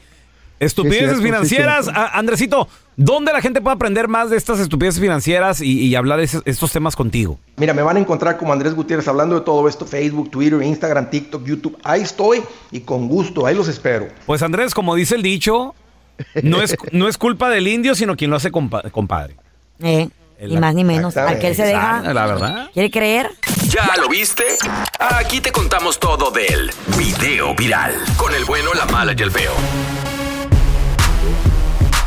estupideces 0.62 1.18
sí, 1.18 1.24
financieras. 1.24 1.90
Andresito, 1.94 2.68
¿dónde 2.96 3.34
la 3.34 3.42
gente 3.42 3.62
puede 3.62 3.76
aprender 3.76 4.08
más 4.08 4.30
de 4.30 4.38
estas 4.38 4.60
estupideces 4.60 5.02
financieras 5.02 5.60
y, 5.62 5.80
y 5.86 5.96
hablar 5.96 6.20
de 6.20 6.30
estos 6.46 6.72
temas 6.72 6.96
contigo? 6.96 7.40
Mira, 7.58 7.74
me 7.74 7.82
van 7.82 7.98
a 7.98 8.00
encontrar 8.00 8.38
como 8.38 8.54
Andrés 8.54 8.74
Gutiérrez 8.74 9.08
hablando 9.08 9.36
de 9.36 9.42
todo 9.42 9.68
esto, 9.68 9.86
Facebook, 9.86 10.30
Twitter, 10.32 10.62
Instagram, 10.62 11.10
TikTok, 11.10 11.44
YouTube. 11.46 11.78
Ahí 11.84 12.02
estoy 12.02 12.42
y 12.72 12.82
con 12.82 13.08
gusto, 13.08 13.46
ahí 13.46 13.56
los 13.56 13.68
espero. 13.68 14.08
Pues 14.26 14.42
Andrés, 14.42 14.74
como 14.74 14.96
dice 14.96 15.16
el 15.16 15.24
dicho, 15.24 15.74
no 16.44 16.62
es, 16.62 16.76
no 16.92 17.08
es 17.08 17.18
culpa 17.18 17.50
del 17.50 17.68
indio, 17.68 17.96
sino 17.96 18.16
quien 18.16 18.30
lo 18.30 18.38
hace 18.38 18.52
compa- 18.52 18.90
compadre. 18.92 19.36
Eh, 19.82 20.10
ni 20.44 20.58
más 20.58 20.74
ni 20.76 20.84
menos. 20.84 21.10
Exactamente. 21.16 21.46
Aquel 21.48 21.56
se 21.56 21.64
deja. 21.66 22.14
La 22.14 22.26
verdad. 22.28 22.70
¿Quiere 22.74 22.90
creer? 22.92 23.30
¿Ya 23.68 23.90
lo 24.00 24.10
viste? 24.10 24.44
Aquí 25.00 25.40
te 25.40 25.52
contamos 25.52 26.00
todo 26.00 26.32
del 26.32 26.72
video 26.98 27.56
viral. 27.56 27.96
Con 28.18 28.34
el 28.36 28.46
bueno, 28.46 28.74
la 28.74 28.86
mala 28.86 29.14
y 29.18 29.22
el 29.22 29.32
feo. 29.32 29.52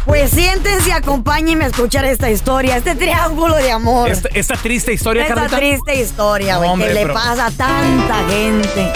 Pues 0.06 0.30
siéntense 0.30 0.90
y 0.90 0.92
acompáñenme 0.92 1.64
a 1.64 1.68
escuchar 1.68 2.04
esta 2.04 2.30
historia, 2.30 2.76
este 2.76 2.94
triángulo 2.94 3.56
de 3.56 3.70
amor. 3.72 4.10
Esta, 4.10 4.28
esta 4.34 4.54
triste 4.56 4.92
historia, 4.92 5.22
Esta 5.22 5.34
Carlita. 5.34 5.56
triste 5.56 5.94
historia, 6.00 6.58
güey, 6.58 6.74
que 6.78 6.92
le 6.94 7.06
pasa 7.06 7.46
a 7.46 7.50
tanta 7.50 8.16
gente. 8.28 8.92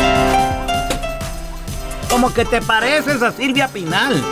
Como 2.11 2.33
que 2.33 2.44
te 2.44 2.61
pareces 2.61 3.23
a 3.23 3.33
Silvia 3.33 3.68
Pinal. 3.68 4.23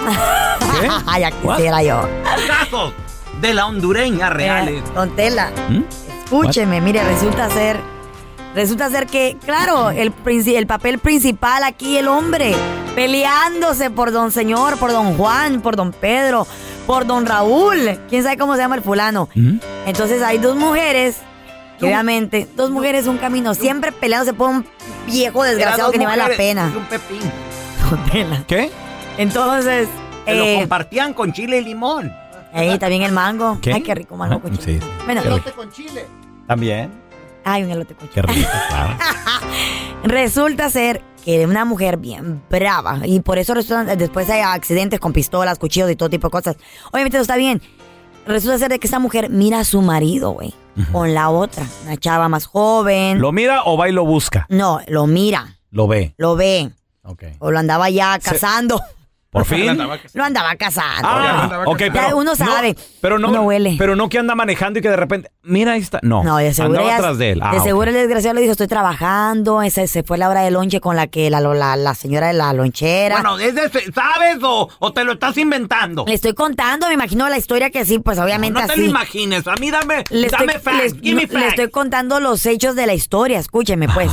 ¿Qué? 0.80 0.88
Ay, 1.06 1.22
ya 1.22 1.30
quisiera 1.30 1.82
yo. 1.82 2.06
Casos 2.46 2.92
de 3.40 3.54
la 3.54 3.66
hondureña 3.66 4.28
reales. 4.30 4.82
Eh, 4.82 4.92
don 4.94 5.16
Tela, 5.16 5.52
¿Mm? 5.70 5.82
escúcheme, 6.24 6.80
mire, 6.82 7.02
resulta 7.04 7.48
ser, 7.50 7.80
resulta 8.54 8.90
ser 8.90 9.06
que, 9.06 9.38
claro, 9.44 9.90
el, 9.90 10.14
princi- 10.14 10.56
el 10.56 10.66
papel 10.66 10.98
principal 10.98 11.64
aquí, 11.64 11.96
el 11.98 12.08
hombre, 12.08 12.54
peleándose 12.94 13.90
por 13.90 14.10
don 14.12 14.30
señor, 14.32 14.78
por 14.78 14.90
don 14.92 15.16
Juan, 15.18 15.60
por 15.60 15.76
don 15.76 15.92
Pedro, 15.92 16.46
por 16.86 17.06
don 17.06 17.26
Raúl, 17.26 17.98
quién 18.08 18.22
sabe 18.22 18.36
cómo 18.36 18.54
se 18.54 18.60
llama 18.62 18.76
el 18.76 18.82
fulano. 18.82 19.28
¿Mm? 19.34 19.58
Entonces 19.86 20.22
hay 20.22 20.38
dos 20.38 20.56
mujeres, 20.56 21.16
que 21.78 21.86
obviamente, 21.86 22.46
dos 22.56 22.70
mujeres, 22.70 23.06
un 23.06 23.18
camino, 23.18 23.54
siempre 23.54 23.92
peleándose 23.92 24.32
por 24.34 24.48
un 24.50 24.66
viejo 25.06 25.42
desgraciado 25.42 25.90
que 25.90 25.98
ni 25.98 26.04
vale 26.06 26.22
la 26.28 26.36
pena. 26.36 26.70
Y 26.72 26.76
un 26.76 26.84
pepín. 26.84 27.20
¿Qué? 28.46 28.70
Entonces, 29.18 29.88
Que 30.24 30.34
lo 30.34 30.44
eh, 30.44 30.56
compartían 30.60 31.12
con 31.14 31.32
chile 31.32 31.58
y 31.58 31.64
limón. 31.64 32.12
ahí 32.52 32.78
también 32.78 33.02
el 33.02 33.12
mango. 33.12 33.58
¿Qué? 33.60 33.72
Ay, 33.72 33.82
qué 33.82 33.94
rico 33.94 34.16
mango 34.16 34.36
Ah, 34.36 34.40
con 34.40 34.56
chile. 34.58 34.80
sí. 34.80 34.86
Bueno, 35.04 35.22
rico. 35.22 35.50
con 35.54 35.70
chile. 35.70 36.06
También. 36.46 36.90
ay, 37.44 37.64
un 37.64 37.70
elote 37.70 37.94
con 37.94 38.08
Qué 38.08 38.22
rico, 38.22 38.48
claro. 38.68 38.96
Resulta 40.04 40.70
ser 40.70 41.02
que 41.26 41.44
una 41.44 41.64
mujer 41.64 41.96
bien 41.96 42.40
brava 42.48 43.00
y 43.04 43.18
por 43.18 43.36
eso 43.38 43.52
resulta, 43.52 43.96
después 43.96 44.30
hay 44.30 44.42
accidentes 44.42 45.00
con 45.00 45.12
pistolas, 45.12 45.58
cuchillos 45.58 45.90
y 45.90 45.96
todo 45.96 46.08
tipo 46.08 46.28
de 46.28 46.30
cosas. 46.30 46.56
Obviamente 46.92 47.18
no 47.18 47.22
está 47.22 47.36
bien. 47.36 47.60
Resulta 48.26 48.58
ser 48.58 48.70
de 48.70 48.78
que 48.78 48.86
esta 48.86 49.00
mujer 49.00 49.28
mira 49.28 49.58
a 49.60 49.64
su 49.64 49.82
marido, 49.82 50.30
güey, 50.30 50.54
con 50.92 51.14
la 51.14 51.30
otra, 51.30 51.64
una 51.84 51.96
chava 51.96 52.28
más 52.28 52.46
joven. 52.46 53.20
¿Lo 53.20 53.32
mira 53.32 53.62
o 53.64 53.76
va 53.76 53.88
y 53.88 53.92
lo 53.92 54.04
busca? 54.04 54.46
No, 54.48 54.80
lo 54.86 55.06
mira, 55.08 55.56
Lo 55.70 55.88
ve. 55.88 56.14
lo 56.16 56.36
ve. 56.36 56.70
Ok. 57.02 57.24
O 57.40 57.50
lo 57.50 57.58
andaba 57.58 57.90
ya 57.90 58.18
casando. 58.20 58.80
¿Por 59.36 59.44
fin? 59.56 59.66
Lo 60.14 60.24
andaba 60.24 60.56
casando. 60.56 61.08
Ah, 61.08 61.62
ok, 61.66 61.78
Ya 61.80 61.92
pero 61.92 62.16
uno 62.16 62.34
sabe, 62.36 62.74
pero 63.00 63.18
no, 63.18 63.28
uno 63.28 63.42
huele. 63.42 63.76
Pero 63.78 63.96
no 63.96 64.08
que 64.08 64.18
anda 64.18 64.34
manejando 64.34 64.78
y 64.78 64.82
que 64.82 64.88
de 64.88 64.96
repente, 64.96 65.30
mira 65.42 65.72
ahí 65.72 65.80
está. 65.80 66.00
No, 66.02 66.22
No, 66.24 66.38
de 66.38 66.54
seguro, 66.54 66.78
andaba 66.80 66.96
atrás 66.96 67.18
de 67.18 67.32
él. 67.32 67.40
Ah, 67.42 67.52
de 67.52 67.58
ok. 67.58 67.64
seguro 67.64 67.90
el 67.90 67.96
desgraciado 67.96 68.34
le 68.34 68.40
dijo, 68.40 68.52
estoy 68.52 68.66
trabajando, 68.66 69.62
ese, 69.62 69.86
se 69.88 70.02
fue 70.02 70.18
la 70.18 70.28
hora 70.28 70.40
de 70.42 70.50
lonche 70.50 70.80
con 70.80 70.96
la 70.96 71.06
que 71.06 71.28
la, 71.30 71.40
la, 71.40 71.76
la 71.76 71.94
señora 71.94 72.28
de 72.28 72.32
la 72.34 72.52
lonchera. 72.52 73.16
Bueno, 73.20 73.38
¿es 73.38 73.54
de- 73.54 73.92
¿sabes 73.92 74.38
o, 74.42 74.68
o 74.78 74.92
te 74.92 75.04
lo 75.04 75.12
estás 75.12 75.36
inventando? 75.38 76.04
Le 76.06 76.14
estoy 76.14 76.34
contando, 76.34 76.88
me 76.88 76.94
imagino 76.94 77.28
la 77.28 77.38
historia 77.38 77.70
que 77.70 77.84
sí, 77.84 77.98
pues 77.98 78.18
obviamente 78.18 78.60
no 78.60 78.66
te 78.66 78.72
así. 78.72 78.80
lo 78.82 78.86
imagines. 78.88 79.46
A 79.46 79.54
mí 79.56 79.70
dame, 79.70 80.04
le 80.10 80.26
estoy, 80.26 80.46
dame 80.46 80.58
facts. 80.58 80.94
le- 80.94 81.00
give 81.00 81.26
me 81.32 81.40
le 81.40 81.48
estoy 81.48 81.70
contando 81.70 82.20
los 82.20 82.44
hechos 82.46 82.74
de 82.76 82.86
la 82.86 82.94
historia, 82.94 83.38
escúcheme 83.38 83.88
pues. 83.88 84.10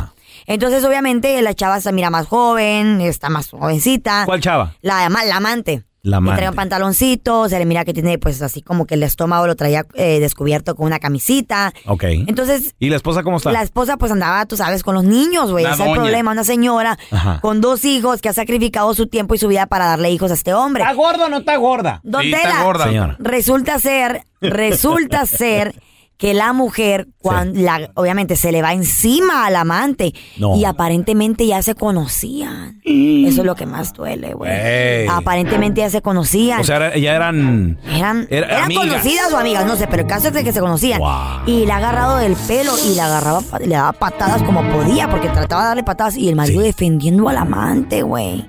Entonces, 0.47 0.83
obviamente, 0.83 1.41
la 1.41 1.53
chava 1.53 1.79
se 1.81 1.91
mira 1.91 2.09
más 2.09 2.27
joven, 2.27 3.01
está 3.01 3.29
más 3.29 3.49
jovencita. 3.49 4.23
¿Cuál 4.25 4.41
chava? 4.41 4.75
La, 4.81 5.07
la 5.09 5.35
amante. 5.37 5.83
La 6.05 6.19
Le 6.19 6.25
trae 6.25 6.31
amante. 6.33 6.49
un 6.49 6.55
pantaloncito, 6.55 7.47
se 7.47 7.57
le 7.57 7.65
mira 7.65 7.85
que 7.85 7.93
tiene 7.93 8.17
pues 8.17 8.41
así 8.41 8.61
como 8.61 8.85
que 8.85 8.95
el 8.95 9.03
estómago 9.03 9.47
lo 9.47 9.55
traía 9.55 9.85
eh, 9.93 10.19
descubierto 10.19 10.75
con 10.75 10.85
una 10.87 10.99
camisita. 10.99 11.71
Ok. 11.85 12.03
Entonces, 12.27 12.75
¿Y 12.77 12.89
la 12.89 12.97
esposa 12.97 13.23
cómo 13.23 13.37
está? 13.37 13.53
la 13.53 13.61
esposa 13.61 13.95
pues 13.95 14.11
andaba, 14.11 14.45
tú 14.45 14.57
sabes, 14.57 14.83
con 14.83 14.95
los 14.95 15.05
niños, 15.05 15.49
güey. 15.49 15.63
Ese 15.63 15.75
es 15.75 15.79
el 15.87 15.93
problema. 15.93 16.31
Una 16.31 16.43
señora 16.43 16.97
Ajá. 17.09 17.39
con 17.39 17.61
dos 17.61 17.85
hijos 17.85 18.19
que 18.19 18.27
ha 18.27 18.33
sacrificado 18.33 18.93
su 18.93 19.07
tiempo 19.07 19.33
y 19.33 19.37
su 19.37 19.47
vida 19.47 19.65
para 19.67 19.85
darle 19.85 20.11
hijos 20.11 20.29
a 20.31 20.33
este 20.33 20.53
hombre. 20.53 20.83
¿Está 20.83 20.93
gorda 20.93 21.27
o 21.27 21.29
no 21.29 21.37
está 21.37 21.55
gorda? 21.55 22.01
Don 22.03 22.21
Sí, 22.21 22.33
está 22.33 22.63
gorda. 22.65 22.83
Señora. 22.83 23.15
resulta 23.19 23.79
ser, 23.79 24.25
resulta 24.41 25.25
ser 25.25 25.73
que 26.17 26.33
la 26.33 26.53
mujer, 26.53 27.07
cuando 27.17 27.59
la, 27.59 27.89
obviamente 27.95 28.35
se 28.37 28.51
le 28.51 28.61
va 28.61 28.71
encima 28.73 29.45
al 29.45 29.55
amante 29.57 30.13
No. 30.37 30.55
y 30.55 30.63
aparentemente 30.63 31.45
ya 31.45 31.61
se 31.61 31.75
conocían. 31.75 32.81
Eso 32.85 33.41
es 33.41 33.45
lo 33.45 33.55
que 33.55 33.65
más 33.65 33.91
duele, 33.93 34.33
güey. 34.33 34.51
Ey. 34.51 35.07
Aparentemente 35.09 35.81
ya 35.81 35.89
se 35.89 36.01
conocían. 36.01 36.61
O 36.61 36.63
sea, 36.63 36.77
era- 36.77 36.97
ya 36.97 37.15
eran... 37.15 37.77
Eran, 37.93 38.27
Era- 38.29 38.47
eran 38.47 38.63
amigas. 38.65 38.85
conocidas 38.87 39.33
o 39.33 39.37
amigas, 39.37 39.65
no 39.65 39.75
sé, 39.75 39.87
pero 39.87 40.03
el 40.03 40.07
caso 40.07 40.27
es 40.27 40.33
de 40.33 40.43
que 40.43 40.53
se 40.53 40.59
conocían. 40.61 41.01
Y 41.45 41.65
le 41.65 41.71
ha 41.71 41.77
agarrado 41.77 42.17
del 42.17 42.35
pelo 42.35 42.71
y 42.85 42.95
le 42.95 43.01
agarraba, 43.01 43.41
le 43.59 43.67
daba 43.75 43.91
patadas 43.93 44.43
como 44.43 44.61
podía, 44.71 45.09
porque 45.09 45.27
trataba 45.29 45.63
de 45.63 45.67
darle 45.69 45.83
patadas 45.83 46.15
y 46.15 46.29
el 46.29 46.35
marido 46.35 46.61
defendiendo 46.61 47.27
al 47.27 47.37
amante, 47.37 48.01
güey. 48.03 48.45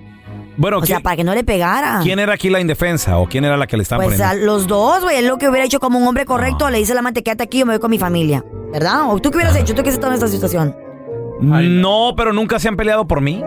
Bueno, 0.56 0.78
O 0.78 0.86
sea, 0.86 0.96
¿quién, 0.96 1.02
para 1.02 1.16
que 1.16 1.24
no 1.24 1.34
le 1.34 1.42
pegara. 1.44 2.00
quién 2.02 2.18
era 2.18 2.34
aquí 2.34 2.48
la 2.50 2.60
indefensa 2.60 3.18
o 3.18 3.26
quién 3.28 3.44
era 3.44 3.56
la 3.56 3.66
que 3.66 3.76
le 3.76 3.82
estaban 3.82 4.06
Pues 4.06 4.20
a 4.20 4.28
poniendo? 4.28 4.46
los 4.52 4.66
dos, 4.66 5.02
güey, 5.02 5.16
es 5.16 5.24
lo 5.24 5.36
que 5.38 5.48
hubiera 5.48 5.64
hecho 5.66 5.80
como 5.80 5.98
un 5.98 6.06
hombre 6.06 6.24
correcto, 6.24 6.70
le 6.70 6.78
dice 6.78 6.92
al 6.92 6.98
amante, 6.98 7.22
quédate 7.22 7.42
aquí, 7.44 7.58
yo 7.58 7.66
me 7.66 7.72
voy 7.74 7.80
con 7.80 7.90
mi 7.90 7.98
familia. 7.98 8.44
¿Verdad? 8.72 9.02
¿O 9.12 9.18
tú 9.20 9.30
qué 9.30 9.38
hubieras 9.38 9.56
hecho? 9.56 9.74
¿Tú 9.74 9.82
qué 9.82 9.88
has 9.90 9.94
estado 9.94 10.12
en 10.12 10.14
esta 10.14 10.28
situación? 10.28 10.76
No, 11.40 12.14
pero 12.16 12.32
nunca 12.32 12.58
se 12.58 12.68
han 12.68 12.76
peleado 12.76 13.06
por 13.06 13.20
mí. 13.20 13.42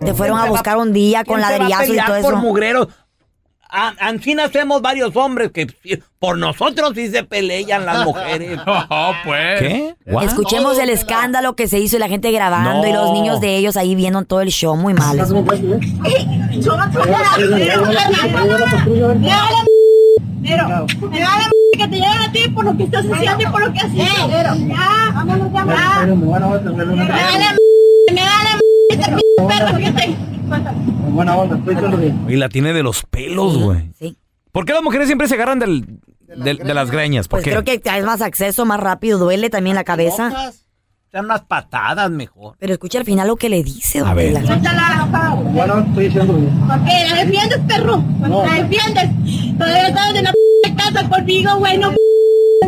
Te 0.00 0.12
fueron 0.14 0.38
a 0.38 0.44
buscar 0.46 0.76
un 0.76 0.92
día 0.92 1.24
con 1.24 1.36
¿Quién 1.36 1.48
se 1.48 1.58
va 1.58 1.66
a 1.66 1.68
ladrillazos 1.68 1.94
y 1.94 1.98
todo 2.06 2.20
por 2.22 2.32
eso. 2.34 2.42
mugreros? 2.42 2.88
A- 3.68 3.94
Así 4.00 4.34
nacemos 4.34 4.80
varios 4.82 5.14
hombres 5.16 5.50
que 5.52 5.66
por 6.18 6.38
nosotros 6.38 6.92
sí 6.94 7.08
se 7.08 7.24
pelean 7.24 7.84
las 7.84 8.04
mujeres. 8.04 8.58
Oh, 8.66 9.12
pues. 9.24 9.58
¿Qué? 9.60 9.94
What? 10.06 10.24
Escuchemos 10.24 10.78
el 10.78 10.90
escándalo 10.90 11.56
que 11.56 11.66
se 11.68 11.78
hizo 11.78 11.96
y 11.96 11.98
la 11.98 12.08
gente 12.08 12.30
grabando 12.30 12.82
No. 12.82 12.86
y 12.88 12.92
los 12.92 13.12
niños 13.12 13.40
de 13.40 13.56
ellos 13.56 13.76
ahí 13.76 13.94
viendo 13.94 14.22
todo 14.24 14.40
el 14.40 14.48
show 14.50 14.76
muy 14.76 14.94
mal. 14.94 15.18
eso. 15.18 15.34
Yo 16.52 16.76
no 16.76 16.90
que 21.78 21.88
te 21.88 21.96
llevan 21.96 22.22
a 22.22 22.32
ti 22.32 22.48
por 22.54 22.64
lo 22.64 22.76
que 22.76 22.84
estás 22.84 23.04
haciendo 23.12 23.42
y 23.42 23.46
por 23.46 23.60
lo 23.60 23.72
que 23.72 23.80
vámonos 25.14 25.52
ya. 25.52 25.64
ya. 25.66 26.06
Me 26.06 26.14
da 26.16 27.38
la 27.38 27.56
me 28.12 28.20
da 28.20 28.44
la 28.44 28.60
este 28.90 29.10
perro 29.48 29.78
que 29.78 29.90
te... 29.92 30.35
Buena 31.10 31.36
onda, 31.36 31.56
estoy 31.56 31.74
solo 31.76 31.96
bien. 31.96 32.24
Y 32.28 32.36
la 32.36 32.48
tiene 32.48 32.72
de 32.72 32.82
los 32.82 33.02
pelos, 33.04 33.58
güey. 33.58 33.90
Sí. 33.98 34.16
¿Por 34.52 34.64
qué 34.64 34.72
las 34.72 34.82
mujeres 34.82 35.06
siempre 35.06 35.28
se 35.28 35.34
agarran 35.34 35.58
del, 35.58 36.00
del- 36.36 36.58
de 36.58 36.74
las 36.74 36.90
greñas? 36.90 37.28
¿Por 37.28 37.38
Pues 37.38 37.44
qué? 37.44 37.50
creo 37.50 37.64
que 37.64 37.78
traes 37.78 38.04
más 38.04 38.20
acceso, 38.22 38.64
más 38.64 38.80
rápido, 38.80 39.18
duele 39.18 39.50
también 39.50 39.76
la 39.76 39.84
cabeza. 39.84 40.52
Sean 41.10 41.24
unas 41.26 41.42
patadas 41.42 42.10
mejor. 42.10 42.56
Pero 42.58 42.72
escucha 42.72 42.98
al 42.98 43.04
final 43.04 43.28
lo 43.28 43.36
que 43.36 43.48
le 43.48 43.62
dice, 43.62 44.00
don 44.00 44.08
A 44.08 44.14
ver. 44.14 44.34
Tela. 44.34 44.46
Suéltala, 44.46 45.40
Bueno, 45.52 45.78
estoy 45.80 46.06
haciendo 46.08 46.34
bien. 46.34 46.60
¿Por 46.66 46.84
qué? 46.84 47.06
¿La 47.10 47.24
defiendes, 47.24 47.58
perro? 47.68 48.02
¿La 48.20 48.62
defiendes? 48.62 49.56
Todavía 49.58 49.88
estás 49.88 50.14
en 50.14 50.24
la 50.24 50.32
p 50.62 50.74
casa 50.76 51.08
conmigo, 51.08 51.56
güey, 51.58 51.78
no 51.78 51.90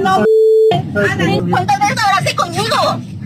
no 0.02 0.24
¿Cuántas 0.92 1.80
veces 1.80 2.04
hablaste 2.04 2.36
conmigo? 2.36 2.76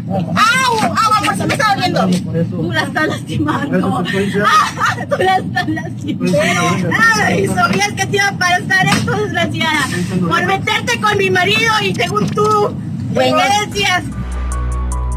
¡Au! 0.08 0.80
¡Au! 0.82 1.24
¿Por 1.24 1.36
qué 1.36 1.46
me 1.46 1.54
estás 1.54 1.76
viendo? 1.76 2.08
Tú 2.50 2.72
la 2.72 2.82
estás 2.82 3.06
lastimando. 3.08 4.04
¡Ah! 4.46 4.96
Tú 5.08 5.16
la 5.22 5.36
estás 5.38 5.68
lastimando. 5.68 6.90
¡Ay! 7.24 7.46
Sabías 7.46 7.92
que 7.92 8.06
te 8.06 8.16
iba 8.16 8.28
a 8.28 8.32
pasar 8.38 8.86
esto, 8.86 9.12
desgraciada. 9.12 9.86
Por 10.28 10.46
meterte 10.46 11.00
con 11.00 11.18
mi 11.18 11.30
marido 11.30 11.72
y 11.82 11.94
según 11.94 12.26
tú, 12.28 12.74
¿qué 13.14 13.32
decías? 13.66 14.02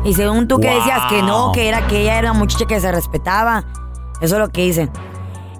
Y 0.03 0.13
según 0.13 0.47
tú 0.47 0.59
que 0.59 0.67
Wow. 0.69 0.77
decías 0.77 1.01
que 1.09 1.21
no, 1.23 1.51
que 1.51 1.67
era 1.67 1.87
que 1.87 2.01
ella 2.01 2.19
era 2.19 2.31
una 2.31 2.39
muchacha 2.39 2.65
que 2.65 2.79
se 2.79 2.91
respetaba. 2.91 3.63
Eso 4.21 4.35
es 4.35 4.39
lo 4.39 4.49
que 4.49 4.61
dice. 4.65 4.89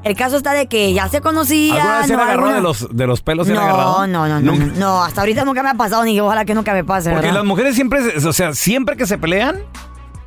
El 0.06 0.16
caso 0.16 0.38
está 0.38 0.54
de 0.54 0.68
que 0.68 0.94
ya 0.94 1.10
se 1.10 1.20
conocía. 1.20 1.74
¿Alguna 1.76 1.98
vez 1.98 2.08
se 2.08 2.16
no, 2.16 2.24
alguna- 2.24 2.54
de 2.56 2.62
los, 2.62 2.88
de 2.96 3.08
los 3.08 3.22
pelos? 3.22 3.48
se 3.48 3.54
No, 3.54 3.60
agarrado? 3.62 4.08
no, 4.08 4.28
no, 4.28 4.40
no, 4.40 4.52
Nunca. 4.52 4.66
no, 4.68 4.74
no, 4.80 5.04
hasta 5.04 5.22
ahorita 5.22 5.44
nunca 5.46 5.64
me 5.64 5.70
ha 5.70 5.74
pasado 5.74 6.04
ni 6.04 6.20
ojalá 6.20 6.46
que 6.46 6.54
nunca 6.54 6.74
me 6.74 6.84
pase, 6.84 7.10
Porque 7.10 7.26
¿verdad? 7.28 7.40
las 7.40 7.46
mujeres 7.46 7.76
siempre, 7.76 8.20
se- 8.20 8.28
o 8.28 8.32
sea, 8.34 8.54
siempre 8.54 8.96
que 8.98 9.08
se 9.08 9.18
pelean, 9.18 9.58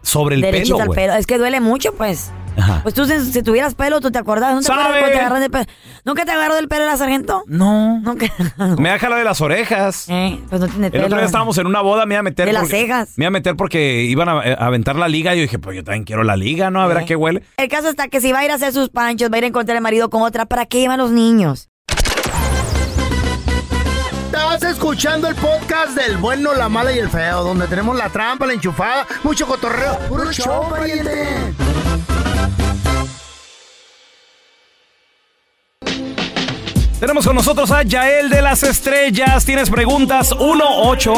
sobre 0.03 0.35
el 0.35 0.41
Derechito 0.41 0.75
pelo, 0.77 0.83
al 0.83 0.87
güey. 0.88 0.97
pelo. 0.99 1.12
Es 1.14 1.27
que 1.27 1.38
duele 1.38 1.61
mucho, 1.61 1.93
pues. 1.95 2.33
Ajá. 2.59 2.81
Pues 2.83 2.94
tú, 2.94 3.07
si, 3.07 3.18
si 3.33 3.42
tuvieras 3.42 3.75
pelo, 3.75 4.01
¿tú 4.01 4.11
te 4.11 4.18
acordás? 4.18 4.55
¿No 4.55 4.61
te 4.61 4.66
acuerdas 4.66 4.87
¿Sabe? 4.88 4.99
cuando 5.01 5.12
te 5.14 5.21
agarran 5.21 5.40
del 5.40 5.51
pelo? 5.51 5.64
¿Nunca 6.05 6.25
te 6.25 6.33
agarró 6.33 6.55
del 6.57 6.68
pelo 6.68 6.87
la 6.87 6.97
sargento? 6.97 7.44
No. 7.47 8.01
Nunca. 8.01 8.27
Me 8.79 8.90
deja 8.90 9.09
la 9.09 9.16
de 9.16 9.25
las 9.25 9.40
orejas. 9.40 10.07
Eh, 10.09 10.40
pues 10.49 10.61
no 10.61 10.66
tiene 10.68 10.87
El 10.87 10.92
pelo. 10.92 11.05
otro 11.07 11.18
día 11.18 11.27
estábamos 11.27 11.57
en 11.59 11.66
una 11.66 11.81
boda, 11.81 12.05
me 12.07 12.14
iba 12.14 12.21
a 12.21 12.23
meter. 12.25 12.47
De 12.47 12.53
las 12.53 12.68
cejas. 12.68 13.11
Me 13.16 13.25
iba 13.25 13.29
a 13.29 13.33
meter 13.33 13.57
porque 13.57 14.03
iban 14.03 14.29
a, 14.29 14.33
a 14.40 14.66
aventar 14.66 14.97
la 14.97 15.09
liga. 15.09 15.35
Y 15.35 15.38
yo 15.38 15.42
dije, 15.42 15.59
pues 15.59 15.77
yo 15.77 15.85
también 15.85 16.05
quiero 16.05 16.25
la 16.25 16.37
liga, 16.37 16.71
¿no? 16.71 16.83
A 16.83 16.87
ver 16.87 16.99
a 16.99 17.03
Eh. 17.03 17.07
qué 17.07 17.16
huele. 17.16 17.42
El 17.57 17.68
caso 17.68 17.88
está 17.88 18.09
que 18.09 18.21
si 18.21 18.33
va 18.33 18.40
a 18.40 18.44
ir 18.44 18.51
a 18.51 18.55
hacer 18.55 18.73
sus 18.73 18.88
panchos, 18.88 19.31
va 19.31 19.37
a 19.37 19.38
ir 19.38 19.44
a 19.44 19.49
encontrar 19.49 19.77
el 19.77 19.83
marido 19.83 20.11
con 20.11 20.23
otra, 20.23 20.47
¿para 20.47 20.66
qué 20.66 20.81
llevan 20.81 20.99
los 20.99 21.11
niños? 21.11 21.68
Estás 24.27 24.62
escuchando 24.73 25.29
el 25.29 25.35
podcast 25.37 25.97
del 25.97 26.16
bueno, 26.16 26.55
la 26.55 26.68
mala 26.68 26.92
y 26.92 26.99
el 26.99 27.09
feo, 27.09 27.42
donde 27.44 27.66
tenemos 27.68 27.97
la 27.97 28.09
trampa, 28.09 28.47
la 28.47 28.53
enchufada, 28.55 29.07
mucho 29.23 29.47
cotorreo. 29.47 29.99
¡Puro 30.09 30.33
show, 30.33 30.68
pariente! 30.68 31.55
Tenemos 37.01 37.27
con 37.27 37.37
nosotros 37.37 37.71
a 37.71 37.83
Yael 37.85 38.29
de 38.29 38.43
las 38.43 38.63
Estrellas. 38.65 39.45
¿Tienes 39.45 39.71
preguntas? 39.71 40.31
18 40.31 41.13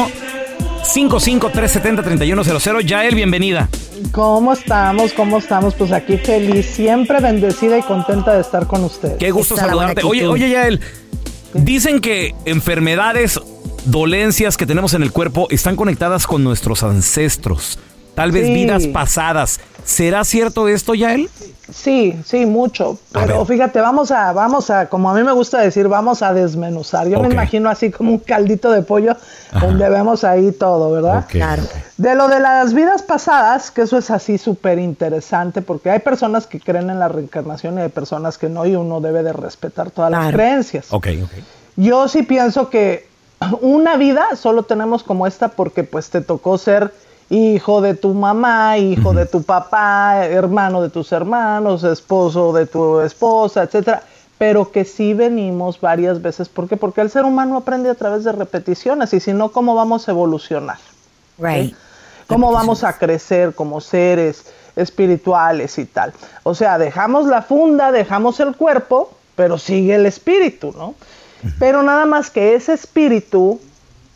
55 0.84 1.50
370 1.50 2.02
3100 2.02 2.80
Yael, 2.86 3.14
bienvenida. 3.14 3.68
¿Cómo 4.12 4.52
estamos? 4.52 5.12
¿Cómo 5.12 5.38
estamos? 5.38 5.74
Pues 5.74 5.92
aquí 5.92 6.18
feliz, 6.18 6.66
siempre 6.66 7.20
bendecida 7.20 7.78
y 7.78 7.82
contenta 7.82 8.34
de 8.34 8.40
estar 8.42 8.66
con 8.66 8.84
ustedes. 8.84 9.16
Qué 9.18 9.30
gusto 9.30 9.56
saludarte. 9.56 10.02
Oye, 10.04 10.26
oye, 10.26 10.50
Yael, 10.50 10.80
dicen 11.54 12.00
que 12.00 12.34
enfermedades, 12.44 13.40
dolencias 13.84 14.56
que 14.58 14.66
tenemos 14.66 14.92
en 14.94 15.02
el 15.02 15.12
cuerpo 15.12 15.46
están 15.50 15.76
conectadas 15.76 16.26
con 16.26 16.44
nuestros 16.44 16.82
ancestros. 16.82 17.78
Tal 18.14 18.32
vez 18.32 18.46
Sí. 18.46 18.52
vidas 18.54 18.86
pasadas. 18.88 19.60
¿Será 19.84 20.24
cierto 20.24 20.68
esto, 20.68 20.94
Yael? 20.94 21.28
Sí, 21.72 22.20
sí, 22.24 22.46
mucho. 22.46 22.98
Pero 23.12 23.44
fíjate, 23.44 23.80
vamos 23.80 24.10
a, 24.10 24.32
vamos 24.32 24.70
a, 24.70 24.88
como 24.88 25.10
a 25.10 25.14
mí 25.14 25.22
me 25.22 25.32
gusta 25.32 25.60
decir, 25.60 25.88
vamos 25.88 26.22
a 26.22 26.32
desmenuzar. 26.32 27.08
Yo 27.08 27.20
me 27.20 27.28
imagino 27.28 27.70
así 27.70 27.90
como 27.90 28.12
un 28.12 28.18
caldito 28.18 28.70
de 28.70 28.82
pollo 28.82 29.16
donde 29.60 29.88
vemos 29.88 30.24
ahí 30.24 30.52
todo, 30.52 30.90
¿verdad? 30.90 31.26
Claro. 31.28 31.62
De 31.96 32.14
lo 32.14 32.28
de 32.28 32.40
las 32.40 32.74
vidas 32.74 33.02
pasadas, 33.02 33.70
que 33.70 33.82
eso 33.82 33.98
es 33.98 34.10
así 34.10 34.38
súper 34.38 34.78
interesante, 34.78 35.62
porque 35.62 35.90
hay 35.90 36.00
personas 36.00 36.46
que 36.46 36.60
creen 36.60 36.90
en 36.90 36.98
la 36.98 37.08
reencarnación 37.08 37.78
y 37.78 37.82
hay 37.82 37.88
personas 37.88 38.38
que 38.38 38.48
no, 38.48 38.66
y 38.66 38.74
uno 38.74 39.00
debe 39.00 39.22
de 39.22 39.32
respetar 39.32 39.90
todas 39.90 40.10
las 40.10 40.32
creencias. 40.32 40.86
Ok, 40.90 41.08
ok. 41.22 41.30
Yo 41.76 42.08
sí 42.08 42.22
pienso 42.22 42.68
que 42.68 43.08
una 43.60 43.96
vida 43.96 44.36
solo 44.36 44.64
tenemos 44.64 45.02
como 45.02 45.26
esta 45.26 45.48
porque 45.48 45.84
pues 45.84 46.10
te 46.10 46.20
tocó 46.20 46.58
ser 46.58 46.92
hijo 47.30 47.80
de 47.80 47.94
tu 47.94 48.12
mamá, 48.12 48.76
hijo 48.76 49.14
de 49.14 49.24
tu 49.24 49.42
papá, 49.42 50.26
hermano 50.26 50.82
de 50.82 50.90
tus 50.90 51.12
hermanos, 51.12 51.84
esposo 51.84 52.52
de 52.52 52.66
tu 52.66 53.00
esposa, 53.00 53.62
etcétera, 53.62 54.02
pero 54.36 54.72
que 54.72 54.84
sí 54.84 55.14
venimos 55.14 55.80
varias 55.80 56.20
veces, 56.20 56.48
¿por 56.48 56.68
qué? 56.68 56.76
Porque 56.76 57.00
el 57.00 57.10
ser 57.10 57.24
humano 57.24 57.56
aprende 57.56 57.88
a 57.88 57.94
través 57.94 58.24
de 58.24 58.32
repeticiones 58.32 59.14
y 59.14 59.20
si 59.20 59.32
no, 59.32 59.52
¿cómo 59.52 59.74
vamos 59.76 60.08
a 60.08 60.10
evolucionar? 60.10 60.78
Right. 61.38 61.74
¿Cómo 62.26 62.52
vamos 62.52 62.84
a 62.84 62.98
crecer 62.98 63.54
como 63.54 63.80
seres 63.80 64.44
espirituales 64.76 65.78
y 65.78 65.84
tal? 65.84 66.12
O 66.42 66.54
sea, 66.54 66.78
dejamos 66.78 67.26
la 67.26 67.42
funda, 67.42 67.92
dejamos 67.92 68.40
el 68.40 68.56
cuerpo, 68.56 69.12
pero 69.36 69.56
sigue 69.56 69.94
el 69.94 70.06
espíritu, 70.06 70.72
¿no? 70.76 70.94
Pero 71.58 71.82
nada 71.82 72.06
más 72.06 72.30
que 72.30 72.54
ese 72.54 72.72
espíritu 72.72 73.60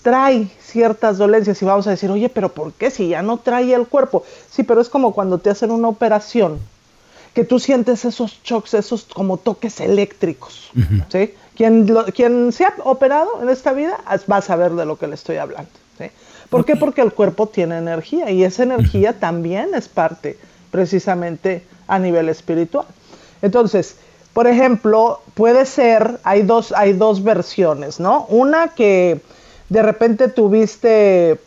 trae 0.05 0.47
ciertas 0.61 1.19
dolencias 1.19 1.61
y 1.61 1.65
vamos 1.65 1.89
a 1.89 1.91
decir, 1.91 2.09
oye, 2.11 2.29
pero 2.29 2.51
¿por 2.51 2.73
qué 2.75 2.91
si 2.93 3.09
ya 3.09 3.23
no 3.23 3.39
trae 3.39 3.75
el 3.75 3.89
cuerpo? 3.89 4.23
Sí, 4.51 4.63
pero 4.63 4.81
es 4.81 4.89
como 4.89 5.13
cuando 5.15 5.39
te 5.39 5.51
hacen 5.51 5.73
una 5.73 5.89
operación, 5.89 6.61
que 7.35 7.43
tú 7.43 7.59
sientes 7.59 8.05
esos 8.05 8.39
shocks, 8.45 8.75
esos 8.75 9.05
como 9.13 9.39
toques 9.39 9.81
eléctricos, 9.81 10.71
¿sí? 11.11 11.35
Quien, 11.57 11.93
lo- 11.93 12.05
quien 12.07 12.53
se 12.53 12.65
ha 12.65 12.75
operado 12.85 13.43
en 13.43 13.49
esta 13.49 13.73
vida 13.73 13.99
va 14.31 14.37
a 14.37 14.43
saber 14.43 14.73
de 14.73 14.85
lo 14.85 14.97
que 14.99 15.07
le 15.09 15.15
estoy 15.17 15.39
hablando, 15.39 15.71
¿sí? 15.99 16.05
¿Por 16.51 16.65
qué? 16.65 16.77
Porque 16.77 17.01
el 17.01 17.13
cuerpo 17.13 17.49
tiene 17.49 17.79
energía 17.79 18.31
y 18.31 18.45
esa 18.45 18.63
energía 18.63 19.19
también 19.19 19.71
es 19.75 19.89
parte 19.89 20.39
precisamente 20.71 21.65
a 21.89 21.99
nivel 21.99 22.29
espiritual. 22.29 22.87
Entonces, 23.43 23.97
por 24.33 24.47
ejemplo, 24.47 25.21
puede 25.35 25.65
ser, 25.67 26.19
hay 26.25 26.43
dos, 26.43 26.73
hay 26.73 26.93
dos 26.93 27.23
versiones, 27.25 27.99
¿no? 28.01 28.27
Una 28.29 28.69
que 28.69 29.21
de 29.69 29.83
repente 29.83 30.29
tuviste 30.29 31.39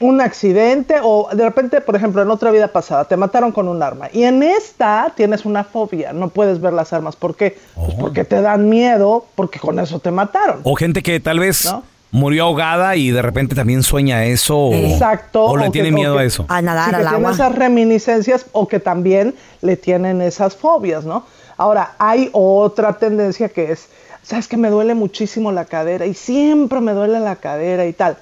un 0.00 0.20
accidente 0.20 0.96
o 1.02 1.28
de 1.32 1.44
repente, 1.44 1.80
por 1.80 1.94
ejemplo, 1.94 2.22
en 2.22 2.30
otra 2.30 2.50
vida 2.50 2.68
pasada 2.68 3.04
te 3.04 3.16
mataron 3.16 3.52
con 3.52 3.68
un 3.68 3.82
arma 3.82 4.08
y 4.12 4.24
en 4.24 4.42
esta 4.42 5.12
tienes 5.16 5.44
una 5.44 5.62
fobia, 5.64 6.12
no 6.12 6.28
puedes 6.28 6.60
ver 6.60 6.72
las 6.72 6.92
armas. 6.92 7.14
¿Por 7.14 7.36
qué? 7.36 7.56
Pues 7.74 7.94
porque 7.94 8.24
te 8.24 8.40
dan 8.42 8.68
miedo, 8.68 9.26
porque 9.36 9.60
con 9.60 9.78
eso 9.78 10.00
te 10.00 10.10
mataron. 10.10 10.60
O 10.64 10.74
gente 10.74 11.02
que 11.02 11.20
tal 11.20 11.38
vez 11.38 11.72
murió 12.10 12.44
ahogada 12.44 12.96
y 12.96 13.10
de 13.10 13.22
repente 13.22 13.54
también 13.54 13.82
sueña 13.82 14.24
eso. 14.24 14.56
O, 14.58 14.74
Exacto. 14.74 15.44
O 15.44 15.56
le 15.56 15.70
tiene 15.70 15.92
miedo 15.92 16.14
que- 16.16 16.22
a 16.22 16.24
eso. 16.24 16.46
A 16.48 16.60
nadar 16.62 16.88
sí, 16.90 16.94
al 16.96 17.02
que 17.02 17.08
tiene 17.08 17.30
esas 17.30 17.54
reminiscencias 17.54 18.46
o 18.52 18.66
que 18.66 18.80
también 18.80 19.34
le 19.60 19.76
tienen 19.76 20.20
esas 20.20 20.56
fobias, 20.56 21.04
¿no? 21.04 21.24
Ahora, 21.56 21.92
hay 21.98 22.28
otra 22.32 22.94
tendencia 22.94 23.48
que 23.50 23.70
es, 23.72 23.88
¿sabes 24.22 24.48
que 24.48 24.56
me 24.56 24.70
duele 24.70 24.94
muchísimo 24.94 25.52
la 25.52 25.64
cadera 25.64 26.06
y 26.06 26.14
siempre 26.14 26.80
me 26.80 26.92
duele 26.92 27.20
la 27.20 27.36
cadera 27.36 27.86
y 27.86 27.92
tal? 27.92 28.16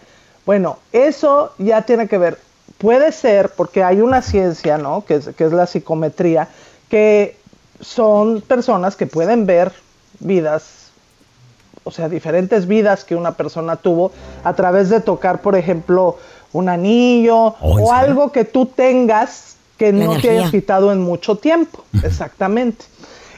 Bueno, 0.46 0.78
eso 0.92 1.52
ya 1.58 1.82
tiene 1.82 2.08
que 2.08 2.18
ver, 2.18 2.38
puede 2.78 3.12
ser, 3.12 3.50
porque 3.50 3.84
hay 3.84 4.00
una 4.00 4.22
ciencia, 4.22 4.78
¿no? 4.78 5.04
Que 5.04 5.14
es, 5.16 5.28
que 5.28 5.44
es 5.44 5.52
la 5.52 5.66
psicometría, 5.66 6.48
que 6.88 7.36
son 7.80 8.40
personas 8.40 8.96
que 8.96 9.06
pueden 9.06 9.46
ver 9.46 9.72
vidas, 10.18 10.90
o 11.84 11.90
sea, 11.90 12.08
diferentes 12.08 12.66
vidas 12.66 13.04
que 13.04 13.16
una 13.16 13.32
persona 13.32 13.76
tuvo 13.76 14.12
a 14.44 14.54
través 14.54 14.90
de 14.90 15.00
tocar, 15.00 15.40
por 15.40 15.56
ejemplo, 15.56 16.18
un 16.52 16.68
anillo 16.68 17.54
Oh, 17.60 17.78
¿en 17.78 17.84
o 17.84 17.92
algo 17.92 18.32
que 18.32 18.44
tú 18.44 18.66
tengas 18.66 19.56
que 19.78 19.92
La 19.92 20.04
no 20.04 20.20
te 20.20 20.30
hayas 20.30 20.50
quitado 20.50 20.92
en 20.92 21.00
mucho 21.00 21.36
tiempo. 21.36 21.84
Exactamente. 22.02 22.84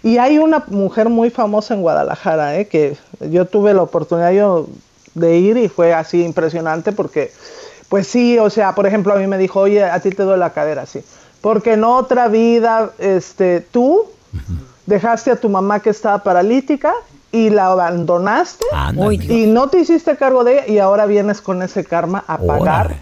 Y 0.02 0.18
hay 0.18 0.38
una 0.38 0.64
mujer 0.66 1.08
muy 1.08 1.30
famosa 1.30 1.74
en 1.74 1.82
Guadalajara, 1.82 2.58
¿eh? 2.58 2.66
que 2.66 2.96
yo 3.20 3.46
tuve 3.46 3.72
la 3.72 3.82
oportunidad 3.82 4.32
yo 4.32 4.66
de 5.14 5.36
ir 5.36 5.56
y 5.56 5.68
fue 5.68 5.94
así 5.94 6.24
impresionante 6.24 6.92
porque, 6.92 7.32
pues 7.88 8.06
sí, 8.08 8.38
o 8.38 8.50
sea, 8.50 8.74
por 8.74 8.86
ejemplo, 8.86 9.12
a 9.12 9.16
mí 9.16 9.26
me 9.26 9.38
dijo, 9.38 9.60
oye, 9.60 9.84
a 9.84 10.00
ti 10.00 10.10
te 10.10 10.22
duele 10.22 10.38
la 10.38 10.50
cadera, 10.50 10.86
sí. 10.86 11.02
Porque 11.40 11.74
en 11.74 11.84
otra 11.84 12.28
vida, 12.28 12.90
este, 12.98 13.60
tú 13.60 14.06
dejaste 14.86 15.30
a 15.30 15.36
tu 15.36 15.48
mamá 15.48 15.80
que 15.80 15.90
estaba 15.90 16.18
paralítica 16.18 16.94
y 17.30 17.50
la 17.50 17.66
abandonaste 17.66 18.64
y 19.28 19.46
no 19.46 19.68
te 19.68 19.80
hiciste 19.80 20.16
cargo 20.16 20.44
de 20.44 20.54
ella 20.54 20.66
y 20.66 20.78
ahora 20.78 21.06
vienes 21.06 21.40
con 21.40 21.62
ese 21.62 21.84
karma 21.84 22.24
a 22.26 22.38
pagar, 22.38 22.96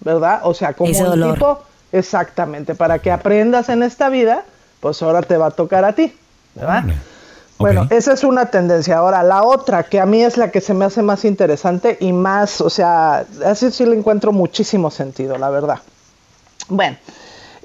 ¿verdad? 0.00 0.40
O 0.44 0.54
sea, 0.54 0.72
como 0.74 0.90
Ese 0.90 1.02
un 1.02 1.10
dolor. 1.10 1.34
tipo, 1.34 1.62
exactamente, 1.90 2.74
para 2.74 2.98
que 3.00 3.10
aprendas 3.10 3.68
en 3.68 3.82
esta 3.82 4.08
vida, 4.08 4.44
pues 4.80 5.02
ahora 5.02 5.22
te 5.22 5.36
va 5.36 5.46
a 5.46 5.50
tocar 5.50 5.84
a 5.84 5.94
ti, 5.94 6.14
¿verdad? 6.54 6.84
Bueno, 7.58 7.86
esa 7.90 8.12
es 8.12 8.24
una 8.24 8.46
tendencia. 8.46 8.98
Ahora, 8.98 9.22
la 9.22 9.44
otra, 9.44 9.84
que 9.84 10.00
a 10.00 10.06
mí 10.06 10.22
es 10.22 10.36
la 10.36 10.50
que 10.50 10.60
se 10.60 10.74
me 10.74 10.84
hace 10.84 11.02
más 11.02 11.24
interesante 11.24 11.96
y 12.00 12.12
más, 12.12 12.60
o 12.60 12.68
sea, 12.70 13.24
así 13.44 13.70
sí 13.70 13.86
le 13.86 13.96
encuentro 13.96 14.32
muchísimo 14.32 14.90
sentido, 14.90 15.38
la 15.38 15.48
verdad. 15.48 15.78
Bueno, 16.68 16.96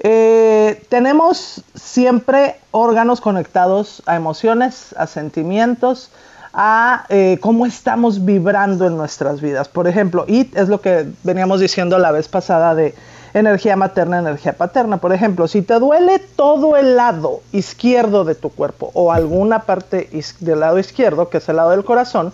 eh, 0.00 0.84
tenemos 0.88 1.62
siempre 1.74 2.56
órganos 2.70 3.20
conectados 3.20 4.02
a 4.06 4.14
emociones, 4.14 4.94
a 4.96 5.08
sentimientos, 5.08 6.10
a 6.52 7.04
eh, 7.08 7.38
cómo 7.40 7.66
estamos 7.66 8.24
vibrando 8.24 8.86
en 8.86 8.96
nuestras 8.96 9.40
vidas. 9.40 9.68
Por 9.68 9.88
ejemplo, 9.88 10.24
IT 10.28 10.56
es 10.56 10.68
lo 10.68 10.80
que 10.80 11.06
veníamos 11.24 11.60
diciendo 11.60 11.98
la 11.98 12.12
vez 12.12 12.28
pasada 12.28 12.74
de 12.74 12.94
energía 13.34 13.76
materna, 13.76 14.18
energía 14.18 14.54
paterna. 14.54 14.98
Por 14.98 15.12
ejemplo, 15.12 15.48
si 15.48 15.62
te 15.62 15.74
duele 15.74 16.18
todo 16.18 16.76
el 16.76 16.96
lado 16.96 17.40
izquierdo 17.52 18.24
de 18.24 18.34
tu 18.34 18.50
cuerpo 18.50 18.90
o 18.94 19.12
alguna 19.12 19.60
parte 19.60 20.08
del 20.40 20.60
lado 20.60 20.78
izquierdo, 20.78 21.28
que 21.28 21.38
es 21.38 21.48
el 21.48 21.56
lado 21.56 21.70
del 21.70 21.84
corazón, 21.84 22.32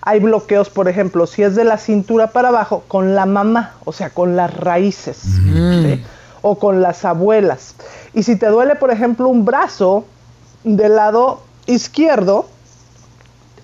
hay 0.00 0.20
bloqueos, 0.20 0.70
por 0.70 0.88
ejemplo, 0.88 1.26
si 1.26 1.42
es 1.42 1.54
de 1.54 1.64
la 1.64 1.76
cintura 1.76 2.28
para 2.28 2.48
abajo, 2.48 2.84
con 2.88 3.14
la 3.14 3.26
mamá, 3.26 3.74
o 3.84 3.92
sea, 3.92 4.10
con 4.10 4.36
las 4.36 4.54
raíces, 4.54 5.18
¿sí? 5.18 6.04
o 6.40 6.58
con 6.58 6.80
las 6.80 7.04
abuelas. 7.04 7.74
Y 8.14 8.22
si 8.22 8.36
te 8.36 8.46
duele, 8.46 8.76
por 8.76 8.90
ejemplo, 8.90 9.28
un 9.28 9.44
brazo 9.44 10.04
del 10.64 10.96
lado 10.96 11.42
izquierdo, 11.66 12.46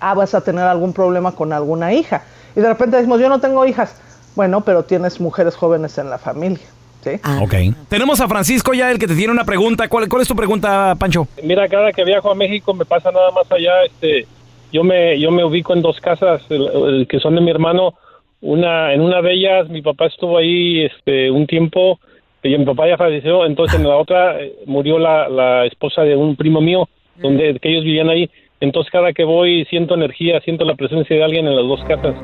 ah, 0.01 0.15
vas 0.15 0.35
a 0.35 0.43
tener 0.43 0.65
algún 0.65 0.93
problema 0.93 1.33
con 1.33 1.53
alguna 1.53 1.93
hija. 1.93 2.23
Y 2.55 2.61
de 2.61 2.69
repente 2.69 2.97
decimos, 2.97 3.21
yo 3.21 3.29
no 3.29 3.41
tengo 3.41 3.65
hijas. 3.65 3.95
Bueno, 4.37 4.63
pero 4.63 4.83
tienes 4.85 5.21
mujeres 5.21 5.57
jóvenes 5.57 5.97
en 5.99 6.11
la 6.11 6.19
familia. 6.19 6.67
¿sí? 7.03 7.11
Ok. 7.43 7.55
Tenemos 7.89 8.21
a 8.21 8.29
Francisco 8.29 8.73
ya, 8.75 8.91
el 8.91 8.99
que 8.99 9.07
te 9.07 9.15
tiene 9.15 9.33
una 9.33 9.45
pregunta. 9.45 9.89
¿Cuál, 9.89 10.09
cuál 10.09 10.23
es 10.23 10.29
tu 10.29 10.35
pregunta, 10.35 10.95
Pancho? 10.99 11.29
Mira, 11.43 11.69
cada 11.69 11.93
que 11.93 12.05
viajo 12.05 12.31
a 12.31 12.35
México 12.35 12.73
me 12.75 12.85
pasa 12.85 13.11
nada 13.13 13.31
más 13.31 13.51
allá. 13.53 13.85
Este, 13.85 14.27
yo 14.73 14.83
me, 14.83 15.19
yo 15.21 15.31
me 15.31 15.45
ubico 15.45 15.73
en 15.75 15.83
dos 15.83 16.01
casas 16.01 16.43
el- 16.51 16.69
el 16.69 17.07
que 17.09 17.21
son 17.21 17.35
de 17.35 17.41
mi 17.43 17.51
hermano. 17.51 17.95
Una, 18.41 18.93
en 18.93 19.01
una 19.01 19.23
de 19.23 19.33
ellas 19.33 19.69
mi 19.69 19.81
papá 19.83 20.07
estuvo 20.07 20.37
ahí, 20.39 20.85
este, 20.85 21.31
un 21.31 21.47
tiempo. 21.47 21.99
Y 22.43 22.59
mi 22.59 22.65
papá 22.67 22.87
ya 22.89 22.97
falleció. 22.99 23.47
Entonces 23.47 23.79
en 23.81 23.89
la 23.89 23.97
otra 23.97 24.39
eh, 24.41 24.55
murió 24.67 24.99
la, 24.99 25.29
la 25.29 25.65
esposa 25.67 26.03
de 26.03 26.15
un 26.17 26.37
primo 26.37 26.61
mío, 26.61 26.89
donde 27.17 27.59
que 27.61 27.71
ellos 27.71 27.85
vivían 27.85 28.11
ahí. 28.11 28.29
Entonces 28.61 28.91
cada 28.91 29.13
que 29.13 29.25
voy 29.25 29.65
siento 29.67 29.95
energía, 29.95 30.41
siento 30.41 30.65
la 30.65 30.75
presencia 30.75 31.17
de 31.17 31.25
alguien 31.25 31.47
en 31.47 31.57
las 31.57 31.67
dos 31.67 31.81
casas. 31.87 32.15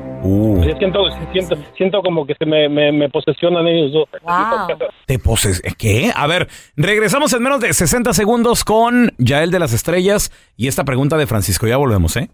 Sea, 0.63 0.77
siento, 0.77 0.99
siento, 1.31 1.55
siento 1.77 2.01
como 2.01 2.25
que 2.25 2.33
se 2.35 2.45
me, 2.45 2.67
me, 2.69 2.91
me 2.91 3.09
posesionan 3.09 3.67
ellos 3.67 3.91
dos. 3.91 4.09
casas. 4.21 4.89
¿Te 5.05 5.19
poses? 5.19 5.61
¿Qué? 5.77 6.11
A 6.15 6.27
ver, 6.27 6.47
regresamos 6.75 7.33
en 7.33 7.43
menos 7.43 7.59
de 7.59 7.73
60 7.73 8.13
segundos 8.13 8.63
con 8.63 9.11
Yael 9.17 9.51
de 9.51 9.59
las 9.59 9.73
Estrellas 9.73 10.31
y 10.57 10.67
esta 10.67 10.83
pregunta 10.83 11.17
de 11.17 11.27
Francisco. 11.27 11.67
Ya 11.67 11.77
volvemos, 11.77 12.15
¿eh? 12.17 12.29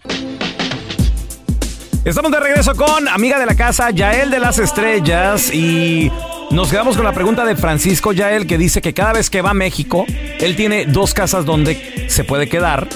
Estamos 2.08 2.32
de 2.32 2.40
regreso 2.40 2.74
con 2.74 3.06
amiga 3.10 3.38
de 3.38 3.46
la 3.46 3.56
casa, 3.56 3.92
Yael 3.92 4.32
de 4.32 4.40
las 4.40 4.60
Estrellas, 4.60 5.54
y 5.54 6.10
nos 6.52 6.72
quedamos 6.72 6.96
con 6.96 7.04
la 7.04 7.12
pregunta 7.12 7.44
de 7.44 7.58
Francisco 7.58 8.14
Yael, 8.14 8.48
que 8.48 8.58
dice 8.58 8.82
que 8.82 8.94
cada 8.94 9.12
vez 9.12 9.30
que 9.30 9.42
va 9.42 9.50
a 9.50 9.54
México, 9.54 10.06
él 10.40 10.56
tiene 10.56 10.86
dos 10.86 11.14
casas 11.14 11.46
donde 11.46 12.06
se 12.08 12.24
puede 12.24 12.48
quedar, 12.48 12.88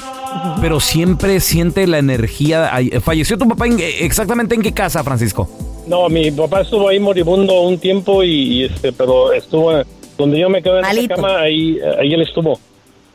pero 0.62 0.80
siempre 0.80 1.39
siente 1.39 1.86
la 1.88 1.98
energía. 2.00 2.72
¿Falleció 3.02 3.38
tu 3.38 3.48
papá 3.48 3.67
en- 3.67 3.80
exactamente 3.80 4.56
en 4.56 4.62
qué 4.62 4.72
casa, 4.74 5.04
Francisco? 5.04 5.50
No, 5.88 6.08
mi 6.10 6.30
papá 6.32 6.62
estuvo 6.62 6.88
ahí 6.89 7.00
moribundo 7.00 7.62
un 7.62 7.78
tiempo 7.80 8.24
y, 8.24 8.30
y, 8.30 8.63
este, 8.65 8.91
pero 8.94 9.34
estuvo 9.34 9.72
donde 10.17 10.39
yo 10.39 10.50
me 10.50 10.62
quedé 10.62 10.76
en 10.78 10.82
Malito. 10.82 11.13
esa 11.13 11.15
cama, 11.15 11.39
ahí, 11.41 11.78
ahí 12.00 12.13
él 12.13 12.22
estuvo. 12.22 12.60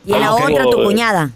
Y 0.05 0.13
en 0.13 0.19
la 0.19 0.27
Ah, 0.27 0.35
otra, 0.35 0.63
tu 0.65 0.83
cuñada. 0.83 1.31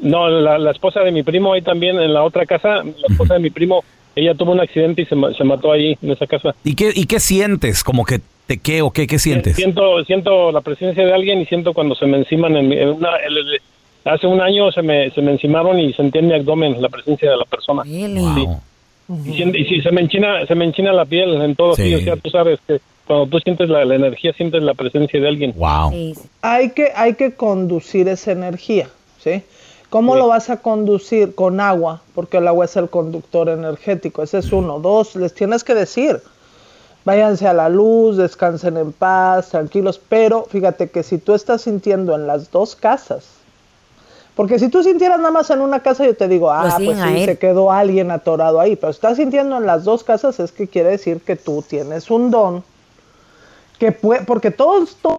No, 0.00 0.28
la, 0.28 0.58
la 0.58 0.70
esposa 0.70 1.00
de 1.00 1.12
mi 1.12 1.22
primo 1.22 1.52
ahí 1.52 1.62
también 1.62 2.00
en 2.00 2.12
la 2.14 2.22
otra 2.24 2.46
casa, 2.46 2.82
la 2.82 3.06
esposa 3.08 3.34
de 3.34 3.40
mi 3.40 3.50
primo, 3.50 3.84
ella 4.16 4.34
tuvo 4.34 4.52
un 4.52 4.60
accidente 4.60 5.02
y 5.02 5.06
se, 5.06 5.14
se 5.36 5.44
mató 5.44 5.70
ahí 5.72 5.96
en 6.02 6.10
esa 6.10 6.26
casa. 6.26 6.54
¿Y 6.64 6.74
qué, 6.74 6.90
y 6.94 7.04
qué 7.06 7.20
sientes? 7.20 7.84
¿Como 7.84 8.04
que 8.04 8.20
te 8.46 8.58
qué 8.58 8.82
o 8.82 8.90
qué, 8.90 9.06
qué 9.06 9.18
sientes? 9.18 9.54
Siento, 9.56 10.02
siento 10.04 10.50
la 10.50 10.60
presencia 10.62 11.04
de 11.04 11.12
alguien 11.12 11.40
y 11.40 11.46
siento 11.46 11.72
cuando 11.74 11.94
se 11.94 12.06
me 12.06 12.18
enciman 12.18 12.56
en, 12.56 12.68
mi- 12.68 12.78
en 12.78 12.88
una, 12.88 13.10
el- 13.26 13.60
hace 14.04 14.26
un 14.26 14.40
año 14.40 14.70
se 14.72 14.82
me, 14.82 15.10
se 15.10 15.22
me 15.22 15.32
encimaron 15.32 15.78
y 15.78 15.92
sentí 15.92 16.18
en 16.18 16.28
mi 16.28 16.34
abdomen 16.34 16.80
la 16.80 16.88
presencia 16.88 17.30
de 17.30 17.36
la 17.36 17.44
persona. 17.44 17.82
Sí. 17.84 18.46
Y, 19.26 19.64
si 19.64 19.80
se 19.80 19.90
me 19.90 20.00
enchina, 20.00 20.46
se 20.46 20.54
me 20.54 20.64
enchina 20.64 20.92
la 20.92 21.04
piel 21.04 21.40
en 21.42 21.54
todo, 21.54 21.74
Sí. 21.74 21.82
sí, 21.82 21.94
o 21.94 22.00
sea, 22.00 22.16
tú 22.16 22.30
sabes 22.30 22.60
que 22.66 22.80
cuando 23.06 23.26
tú 23.26 23.38
sientes 23.40 23.68
la, 23.68 23.84
la 23.84 23.96
energía, 23.96 24.32
sientes 24.32 24.62
la 24.62 24.74
presencia 24.74 25.20
de 25.20 25.28
alguien. 25.28 25.54
Wow. 25.56 25.92
Hay 26.40 26.70
que, 26.70 26.92
hay 26.94 27.14
que 27.14 27.34
conducir 27.34 28.08
esa 28.08 28.32
energía, 28.32 28.88
¿sí? 29.18 29.42
¿Cómo 29.90 30.16
lo 30.16 30.28
vas 30.28 30.48
a 30.48 30.62
conducir? 30.62 31.34
Con 31.34 31.60
agua, 31.60 32.00
porque 32.14 32.38
el 32.38 32.48
agua 32.48 32.64
es 32.64 32.76
el 32.76 32.88
conductor 32.88 33.50
energético. 33.50 34.22
Ese 34.22 34.38
es 34.38 34.50
uno. 34.50 34.78
Dos, 34.78 35.16
les 35.16 35.34
tienes 35.34 35.64
que 35.64 35.74
decir, 35.74 36.22
váyanse 37.04 37.46
a 37.46 37.52
la 37.52 37.68
luz, 37.68 38.16
descansen 38.16 38.78
en 38.78 38.92
paz, 38.92 39.50
tranquilos. 39.50 40.00
Pero 40.08 40.46
fíjate 40.48 40.88
que 40.88 41.02
si 41.02 41.18
tú 41.18 41.34
estás 41.34 41.62
sintiendo 41.62 42.14
en 42.14 42.26
las 42.26 42.50
dos 42.50 42.74
casas, 42.74 43.41
porque 44.34 44.58
si 44.58 44.68
tú 44.68 44.82
sintieras 44.82 45.18
nada 45.18 45.30
más 45.30 45.50
en 45.50 45.60
una 45.60 45.80
casa, 45.80 46.04
yo 46.06 46.14
te 46.16 46.26
digo, 46.28 46.50
ah, 46.50 46.62
siguen 46.76 46.94
pues 46.96 46.98
sí, 46.98 47.24
se 47.26 47.38
quedó 47.38 47.70
alguien 47.70 48.10
atorado 48.10 48.60
ahí. 48.60 48.76
Pero 48.76 48.90
estás 48.90 49.16
sintiendo 49.18 49.56
en 49.58 49.66
las 49.66 49.84
dos 49.84 50.04
casas, 50.04 50.40
es 50.40 50.52
que 50.52 50.66
quiere 50.68 50.90
decir 50.90 51.20
que 51.20 51.36
tú 51.36 51.62
tienes 51.66 52.10
un 52.10 52.30
don 52.30 52.64
que 53.78 53.92
puede, 53.92 54.22
porque 54.22 54.50
todos, 54.50 54.96
todos 55.02 55.18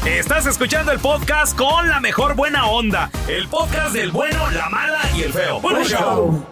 Estás 0.05 0.45
escuchando 0.45 0.91
el 0.91 0.99
podcast 0.99 1.57
con 1.57 1.89
la 1.89 2.01
mejor 2.01 2.35
buena 2.35 2.67
onda. 2.67 3.09
El 3.27 3.47
podcast 3.47 3.93
del 3.93 4.11
bueno, 4.11 4.51
la 4.51 4.69
mala 4.69 4.99
y 5.15 5.23
el 5.23 5.31
feo. 5.31 5.61
Bueno, 5.61 5.81
show. 5.83 6.45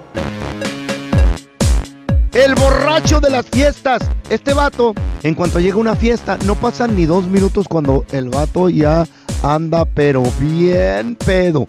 El 2.34 2.56
borracho 2.56 3.20
de 3.20 3.30
las 3.30 3.46
fiestas. 3.46 4.02
Este 4.30 4.54
vato, 4.54 4.94
en 5.22 5.36
cuanto 5.36 5.60
llega 5.60 5.76
una 5.76 5.98
fiesta, 5.98 6.38
no 6.46 6.56
pasan 6.56 6.96
ni 6.96 7.06
dos 7.06 7.28
minutos 7.28 7.68
cuando 7.68 8.06
el 8.14 8.30
vato 8.30 8.70
ya 8.70 9.06
anda, 9.44 9.84
pero 9.84 10.24
bien 10.40 11.18
pedo. 11.18 11.66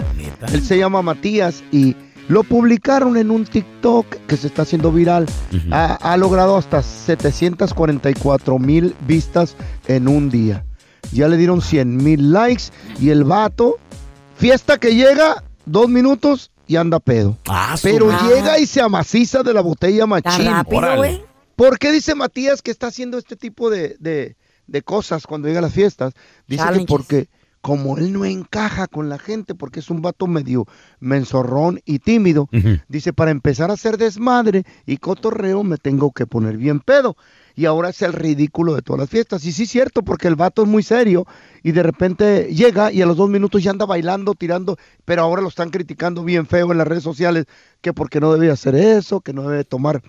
Él 0.52 0.62
se 0.62 0.78
llama 0.78 1.02
Matías 1.02 1.64
y 1.72 1.96
lo 2.28 2.44
publicaron 2.44 3.16
en 3.16 3.32
un 3.32 3.44
TikTok 3.44 4.06
que 4.28 4.36
se 4.36 4.46
está 4.46 4.62
haciendo 4.62 4.92
viral. 4.92 5.26
ha, 5.72 5.94
ha 5.94 6.16
logrado 6.16 6.56
hasta 6.56 6.80
744 6.80 8.58
mil 8.60 8.94
vistas 9.04 9.56
en 9.88 10.06
un 10.06 10.30
día. 10.30 10.64
Ya 11.10 11.26
le 11.26 11.38
dieron 11.38 11.60
100 11.60 11.96
mil 11.96 12.32
likes 12.32 12.64
y 13.00 13.10
el 13.10 13.24
vato, 13.24 13.78
fiesta 14.36 14.78
que 14.78 14.94
llega, 14.94 15.42
dos 15.66 15.88
minutos 15.88 16.51
y 16.72 16.76
anda 16.76 16.98
pedo. 17.00 17.36
Pero 17.82 18.06
madre. 18.06 18.34
llega 18.36 18.58
y 18.58 18.66
se 18.66 18.80
amaciza 18.80 19.42
de 19.42 19.52
la 19.54 19.60
botella 19.60 20.06
machín. 20.06 20.46
rápido? 20.46 20.80
¿Por 21.56 21.78
qué 21.78 21.92
dice 21.92 22.14
Matías 22.14 22.62
que 22.62 22.70
está 22.70 22.86
haciendo 22.88 23.18
este 23.18 23.36
tipo 23.36 23.68
de, 23.70 23.96
de- 24.00 24.36
de 24.66 24.82
cosas 24.82 25.26
cuando 25.26 25.48
llega 25.48 25.58
a 25.58 25.62
las 25.62 25.72
fiestas? 25.74 26.14
Dice 26.48 26.62
que 26.62 26.86
porque 26.86 27.28
como 27.60 27.96
él 27.98 28.12
no 28.12 28.24
encaja 28.24 28.86
con 28.88 29.08
la 29.08 29.18
gente, 29.18 29.54
porque 29.54 29.80
es 29.80 29.90
un 29.90 30.02
vato 30.02 30.26
medio 30.26 30.66
menzorrón 30.98 31.80
y 31.84 31.98
tímido, 31.98 32.48
dice, 32.88 33.12
para 33.12 33.30
empezar 33.30 33.70
a 33.70 33.74
hacer 33.74 33.98
desmadre 33.98 34.64
y 34.86 34.96
cotorreo 34.96 35.62
me 35.62 35.76
tengo 35.76 36.10
que 36.12 36.26
poner 36.26 36.56
bien 36.56 36.80
pedo. 36.80 37.16
Y 37.54 37.66
ahora 37.66 37.90
es 37.90 38.00
el 38.02 38.12
ridículo 38.12 38.74
de 38.74 38.82
todas 38.82 39.00
las 39.00 39.10
fiestas. 39.10 39.44
Y 39.44 39.52
sí 39.52 39.64
es 39.64 39.70
cierto, 39.70 40.02
porque 40.02 40.28
el 40.28 40.36
vato 40.36 40.62
es 40.62 40.68
muy 40.68 40.82
serio 40.82 41.26
y 41.62 41.72
de 41.72 41.82
repente 41.82 42.44
llega 42.54 42.92
y 42.92 43.02
a 43.02 43.06
los 43.06 43.16
dos 43.16 43.28
minutos 43.28 43.62
ya 43.62 43.70
anda 43.70 43.86
bailando, 43.86 44.34
tirando, 44.34 44.76
pero 45.04 45.22
ahora 45.22 45.42
lo 45.42 45.48
están 45.48 45.70
criticando 45.70 46.24
bien 46.24 46.46
feo 46.46 46.72
en 46.72 46.78
las 46.78 46.86
redes 46.88 47.02
sociales, 47.02 47.46
que 47.80 47.92
porque 47.92 48.20
no 48.20 48.32
debe 48.32 48.50
hacer 48.50 48.74
eso, 48.74 49.20
que 49.20 49.32
no 49.32 49.48
debe 49.48 49.64
tomar 49.64 50.02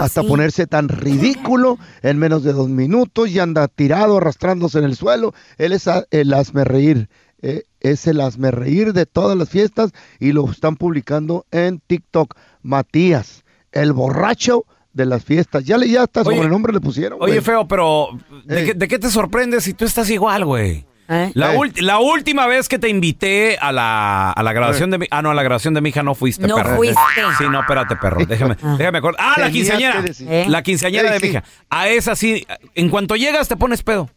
hasta 0.00 0.20
así. 0.20 0.28
ponerse 0.28 0.66
tan 0.66 0.88
ridículo 0.88 1.78
en 2.02 2.18
menos 2.18 2.42
de 2.42 2.52
dos 2.52 2.68
minutos 2.68 3.28
y 3.30 3.38
anda 3.38 3.68
tirado, 3.68 4.16
arrastrándose 4.16 4.78
en 4.78 4.84
el 4.84 4.96
suelo. 4.96 5.34
Él 5.58 5.72
es 5.72 5.86
a- 5.88 6.04
el 6.10 6.32
hazme 6.34 6.64
reír, 6.64 7.08
eh, 7.42 7.64
es 7.80 8.06
el 8.06 8.20
hazme 8.20 8.50
reír 8.50 8.92
de 8.92 9.06
todas 9.06 9.36
las 9.36 9.48
fiestas 9.48 9.92
y 10.18 10.32
lo 10.32 10.50
están 10.50 10.76
publicando 10.76 11.46
en 11.52 11.80
TikTok. 11.86 12.34
Matías, 12.62 13.44
el 13.72 13.92
borracho 13.92 14.64
de 14.92 15.06
las 15.06 15.24
fiestas. 15.24 15.64
Ya 15.64 15.76
le 15.78 15.88
ya 15.88 16.02
hasta 16.02 16.22
Oye, 16.22 16.36
sobrenombre 16.36 16.72
le 16.72 16.80
pusieron. 16.80 17.18
Oye, 17.20 17.34
güey. 17.34 17.44
feo, 17.44 17.66
pero 17.68 18.08
¿de, 18.44 18.64
qué, 18.66 18.74
de 18.74 18.88
qué 18.88 18.98
te 18.98 19.10
sorprendes 19.10 19.64
si 19.64 19.74
tú 19.74 19.84
estás 19.84 20.08
igual, 20.10 20.44
güey? 20.44 20.86
La, 21.34 21.52
Eh. 21.52 21.58
ul- 21.58 21.80
la 21.82 21.98
última 21.98 22.46
vez 22.46 22.68
que 22.70 22.78
te 22.78 22.88
invité 22.88 23.58
a 23.60 23.70
la, 23.70 24.30
a 24.30 24.42
la 24.42 24.52
graduación 24.54 24.90
de 24.90 24.96
mi... 24.98 25.06
Ah, 25.10 25.20
no, 25.20 25.30
a 25.30 25.34
la 25.34 25.42
graduación 25.42 25.74
de 25.74 25.82
mi 25.82 25.90
hija 25.90 26.02
no 26.02 26.14
fuiste, 26.14 26.46
No 26.46 26.56
perro. 26.56 26.76
fuiste. 26.76 26.96
Sí, 27.36 27.44
no, 27.50 27.60
espérate, 27.60 27.96
perro. 27.96 28.24
Déjame, 28.24 28.56
déjame 28.78 28.98
acordar. 28.98 29.20
Ah, 29.22 29.34
la 29.38 29.50
quinceañera. 29.50 30.02
¿Eh? 30.20 30.46
La 30.48 30.62
quinceañera 30.62 31.10
de 31.12 31.20
mi 31.20 31.28
hija. 31.28 31.44
A 31.68 31.88
esa 31.88 32.16
sí, 32.16 32.46
en 32.74 32.88
cuanto 32.88 33.14
llegas 33.16 33.46
te 33.48 33.56
pones 33.56 33.82
pedo. 33.82 34.08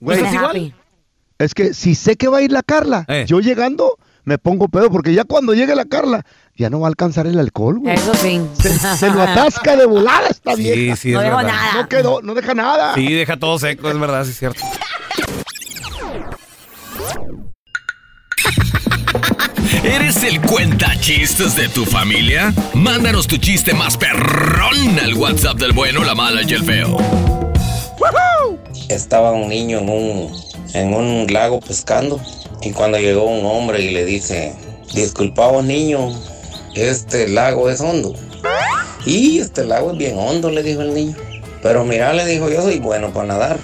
Güey, 0.00 0.18
¿Estás 0.18 0.34
igual? 0.34 0.74
Es 1.38 1.54
que 1.54 1.72
si 1.72 1.94
sé 1.94 2.16
que 2.16 2.26
va 2.26 2.38
a 2.38 2.42
ir 2.42 2.50
la 2.50 2.62
Carla, 2.64 3.04
Eh. 3.06 3.24
yo 3.28 3.38
llegando 3.38 3.96
me 4.28 4.38
pongo 4.38 4.68
pedo 4.68 4.90
porque 4.90 5.12
ya 5.14 5.24
cuando 5.24 5.54
llegue 5.54 5.74
la 5.74 5.86
Carla 5.86 6.24
ya 6.54 6.68
no 6.70 6.80
va 6.80 6.86
a 6.86 6.90
alcanzar 6.90 7.26
el 7.26 7.38
alcohol, 7.38 7.78
güey. 7.80 7.94
Eso 7.94 8.12
sí. 8.14 8.40
Se, 8.60 8.78
se 8.78 9.10
lo 9.10 9.22
atasca 9.22 9.74
de 9.76 9.86
volada 9.86 10.28
esta 10.28 10.54
Sí, 10.54 10.62
vieja. 10.62 10.96
sí, 10.96 11.08
es 11.08 11.14
No 11.14 11.20
verdad. 11.20 11.42
nada. 11.44 11.72
No 11.82 11.88
quedó, 11.88 12.22
no 12.22 12.34
deja 12.34 12.54
nada. 12.54 12.94
Sí, 12.94 13.12
deja 13.12 13.36
todo 13.38 13.58
seco, 13.58 13.90
es 13.90 13.98
verdad, 13.98 14.24
sí 14.24 14.30
es 14.30 14.38
cierto. 14.38 14.60
¿Eres 19.84 20.22
el 20.24 20.40
cuenta 20.42 20.92
chistes 21.00 21.56
de 21.56 21.68
tu 21.68 21.84
familia? 21.84 22.52
Mándanos 22.74 23.26
tu 23.26 23.36
chiste 23.36 23.74
más 23.74 23.96
perrón 23.96 24.98
al 25.02 25.14
WhatsApp 25.14 25.58
del 25.58 25.72
bueno, 25.72 26.04
la 26.04 26.14
mala 26.14 26.42
y 26.42 26.52
el 26.52 26.64
feo. 26.64 26.96
Estaba 28.88 29.32
un 29.32 29.48
niño 29.48 29.78
en 29.78 29.88
un, 29.88 30.32
en 30.74 30.94
un 30.94 31.26
lago 31.32 31.60
pescando 31.60 32.20
y 32.62 32.72
cuando 32.72 32.98
llegó 32.98 33.24
un 33.24 33.44
hombre 33.46 33.82
y 33.82 33.90
le 33.90 34.04
dice, 34.04 34.52
disculpamos 34.94 35.64
niño, 35.64 36.12
este 36.74 37.28
lago 37.28 37.70
es 37.70 37.80
hondo. 37.80 38.14
Y 39.06 39.38
este 39.38 39.64
lago 39.64 39.92
es 39.92 39.98
bien 39.98 40.18
hondo, 40.18 40.50
le 40.50 40.62
dijo 40.62 40.82
el 40.82 40.94
niño. 40.94 41.16
Pero 41.62 41.84
mira, 41.84 42.12
le 42.12 42.26
dijo, 42.26 42.48
yo 42.48 42.62
soy 42.62 42.78
bueno 42.78 43.12
para 43.12 43.26
nadar. 43.26 43.58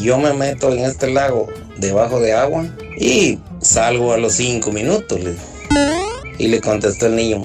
Yo 0.00 0.18
me 0.18 0.32
meto 0.32 0.72
en 0.72 0.80
este 0.80 1.10
lago 1.10 1.48
debajo 1.76 2.20
de 2.20 2.32
agua 2.32 2.66
y 2.98 3.38
salgo 3.60 4.12
a 4.12 4.18
los 4.18 4.34
cinco 4.34 4.72
minutos. 4.72 5.20
le 5.20 5.32
dijo. 5.32 5.44
Y 6.38 6.48
le 6.48 6.60
contestó 6.60 7.06
el 7.06 7.16
niño, 7.16 7.44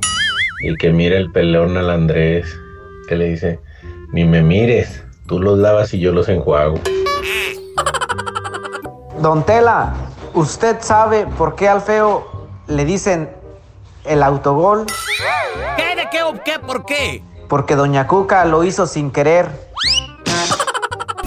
Y 0.62 0.76
que 0.76 0.92
mire 0.92 1.16
el 1.16 1.32
pelón 1.32 1.76
al 1.76 1.90
Andrés. 1.90 2.59
Que 3.11 3.16
le 3.16 3.24
dice, 3.24 3.58
ni 4.12 4.24
me 4.24 4.40
mires. 4.40 5.02
Tú 5.26 5.40
los 5.40 5.58
lavas 5.58 5.92
y 5.94 5.98
yo 5.98 6.12
los 6.12 6.28
enjuago. 6.28 6.78
Don 9.20 9.44
Tela, 9.44 9.94
¿usted 10.32 10.76
sabe 10.78 11.26
por 11.26 11.56
qué 11.56 11.68
al 11.68 11.80
feo 11.80 12.48
le 12.68 12.84
dicen 12.84 13.28
el 14.04 14.22
autogol? 14.22 14.86
¿Qué? 15.76 15.96
¿De 15.96 16.08
qué? 16.08 16.22
o 16.22 16.40
¿Qué? 16.44 16.61
¿Por 16.64 16.86
qué? 16.86 17.24
Porque 17.48 17.74
Doña 17.74 18.06
Cuca 18.06 18.44
lo 18.44 18.62
hizo 18.62 18.86
sin 18.86 19.11
querer. 19.11 19.48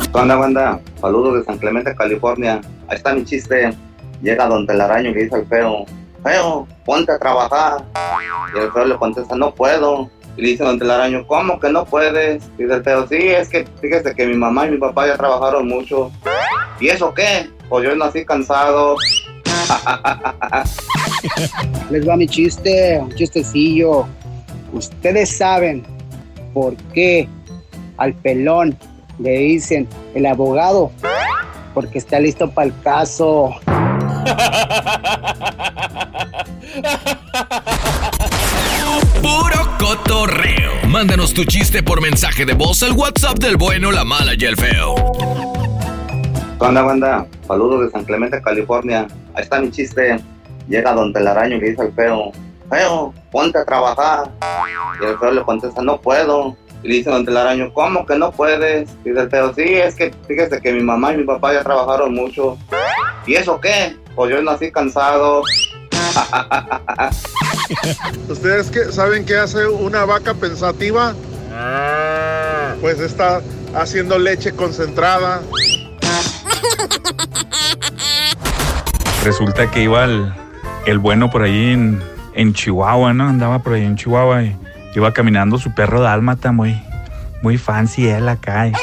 ¿Qué 0.10 0.18
onda, 0.18 0.38
banda? 0.38 0.80
Saludos 1.02 1.34
de 1.40 1.44
San 1.44 1.58
Clemente, 1.58 1.94
California. 1.98 2.62
Ahí 2.88 2.96
está 2.96 3.14
mi 3.14 3.26
chiste. 3.26 3.76
Llega 4.22 4.48
Don 4.48 4.66
Telaraño 4.66 5.12
que 5.12 5.24
dice 5.24 5.36
al 5.36 5.46
feo, 5.48 5.86
feo, 6.24 6.66
ponte 6.86 7.12
a 7.12 7.20
trabajar. 7.20 7.84
Y 8.56 8.60
el 8.60 8.72
feo 8.72 8.86
le 8.86 8.96
contesta, 8.96 9.36
no 9.36 9.54
puedo. 9.54 10.10
Y 10.36 10.42
le 10.42 10.48
dice 10.50 10.64
Don 10.64 10.80
Telaraño, 10.80 11.28
¿cómo 11.28 11.60
que 11.60 11.70
no 11.70 11.86
puedes? 11.86 12.44
Y 12.58 12.64
dice 12.64 12.76
el 12.76 12.84
feo, 12.84 13.08
sí, 13.08 13.18
es 13.18 13.50
que 13.50 13.66
fíjese 13.82 14.16
que 14.16 14.26
mi 14.26 14.36
mamá 14.36 14.68
y 14.68 14.72
mi 14.72 14.78
papá 14.78 15.08
ya 15.08 15.16
trabajaron 15.16 15.68
mucho. 15.68 16.12
¿Y 16.80 16.88
eso 16.88 17.14
qué? 17.14 17.50
Pues 17.70 17.86
yo 17.86 17.96
nací 17.96 18.26
cansado. 18.26 18.96
Les 21.92 22.08
va 22.08 22.18
mi 22.18 22.28
chiste, 22.28 23.00
un 23.00 23.14
chistecillo. 23.14 24.08
Ustedes 24.74 25.38
saben 25.38 25.86
por 26.54 26.76
qué 26.94 27.30
al 27.98 28.14
pelón 28.16 28.76
le 29.20 29.38
dicen 29.38 29.88
el 30.16 30.26
abogado, 30.26 30.92
porque 31.76 32.00
está 32.00 32.20
listo 32.20 32.50
para 32.50 32.68
el 32.68 32.74
caso. 32.82 33.54
Puro 39.24 39.78
cotorreo. 39.80 40.74
Mándanos 40.90 41.34
tu 41.34 41.46
chiste 41.46 41.82
por 41.82 42.02
mensaje 42.02 42.46
de 42.46 42.54
voz 42.54 42.84
al 42.84 42.92
WhatsApp 42.92 43.38
del 43.40 43.56
bueno, 43.56 43.90
la 43.90 44.04
mala 44.04 44.34
y 44.38 44.44
el 44.44 44.58
feo. 44.58 44.96
¿Qué 46.60 46.66
onda, 46.66 46.82
banda? 46.82 47.26
Saludos 47.48 47.86
de 47.86 47.92
San 47.92 48.04
Clemente, 48.04 48.42
California. 48.42 49.08
Ahí 49.34 49.44
está 49.44 49.62
mi 49.62 49.72
chiste. 49.72 50.20
Llega 50.68 50.92
don 50.92 51.14
Telaraño 51.14 51.56
y 51.56 51.62
le 51.62 51.70
dice 51.70 51.84
al 51.84 51.94
feo, 51.94 52.34
feo, 52.70 53.14
ponte 53.32 53.60
a 53.60 53.64
trabajar. 53.64 54.30
Y 55.02 55.06
el 55.06 55.18
feo 55.18 55.32
le 55.32 55.42
contesta, 55.44 55.82
no 55.82 56.02
puedo. 56.02 56.58
Y 56.84 56.90
le 56.90 56.96
dice 56.96 57.10
don 57.10 57.24
Telaraño, 57.24 57.74
¿cómo 57.74 58.06
que 58.06 58.18
no 58.18 58.30
puedes? 58.30 58.90
Y 59.06 59.10
dice 59.10 59.22
el 59.22 59.30
feo, 59.30 59.54
sí, 59.54 59.64
es 59.64 59.96
que 59.96 60.14
fíjese 60.28 60.60
que 60.60 60.74
mi 60.74 60.84
mamá 60.84 61.14
y 61.14 61.20
mi 61.20 61.24
papá 61.24 61.54
ya 61.54 61.64
trabajaron 61.64 62.14
mucho. 62.14 62.58
¿Y 63.26 63.36
eso 63.36 63.60
qué? 63.62 63.96
Pues 64.16 64.32
yo 64.32 64.42
nací 64.42 64.70
cansado. 64.70 65.44
¿Ustedes 68.30 68.70
qué, 68.70 68.92
saben 68.92 69.26
qué 69.26 69.38
hace 69.38 69.68
una 69.68 70.06
vaca 70.06 70.34
pensativa? 70.34 71.14
Pues 72.82 73.00
está 73.00 73.42
haciendo 73.76 74.18
leche 74.18 74.52
concentrada. 74.54 75.42
Resulta 79.24 79.72
que 79.72 79.84
iba 79.84 80.04
el, 80.04 80.34
el 80.86 80.98
bueno 80.98 81.30
por 81.30 81.44
ahí 81.44 81.72
en, 81.72 82.02
en 82.34 82.54
Chihuahua, 82.54 83.14
¿no? 83.14 83.30
Andaba 83.30 83.60
por 83.60 83.74
ahí 83.74 83.84
en 83.86 83.96
Chihuahua 83.96 84.44
y 84.44 84.58
iba 84.96 85.14
caminando 85.14 85.58
su 85.58 85.74
perro 85.74 86.02
dálmata 86.02 86.52
muy, 86.52 86.82
muy 87.42 87.58
fancy 87.58 88.08
él 88.08 88.28
acá. 88.28 88.68
Y, 88.68 88.74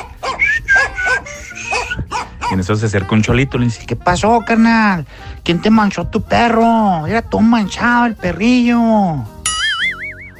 y 2.51 2.55
en 2.55 2.61
eso 2.61 2.75
se 2.75 2.87
acerca 2.87 3.15
un 3.15 3.23
cholito 3.23 3.57
y 3.57 3.61
le 3.61 3.67
dice, 3.67 3.87
¿qué 3.87 3.95
pasó, 3.97 4.41
carnal? 4.45 5.07
¿Quién 5.45 5.61
te 5.61 5.71
manchó 5.71 6.07
tu 6.07 6.23
perro? 6.23 7.07
Era 7.07 7.23
todo 7.23 7.41
manchado 7.41 8.07
el 8.07 8.17
perrillo. 8.17 9.25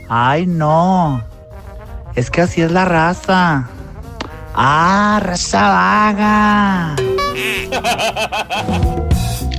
Ay, 0.09 0.47
no. 0.47 1.23
Es 2.17 2.31
que 2.31 2.41
así 2.41 2.63
es 2.63 2.73
la 2.73 2.85
raza. 2.85 3.69
Ah, 4.55 5.21
raza 5.23 5.63
vaga. 5.63 6.97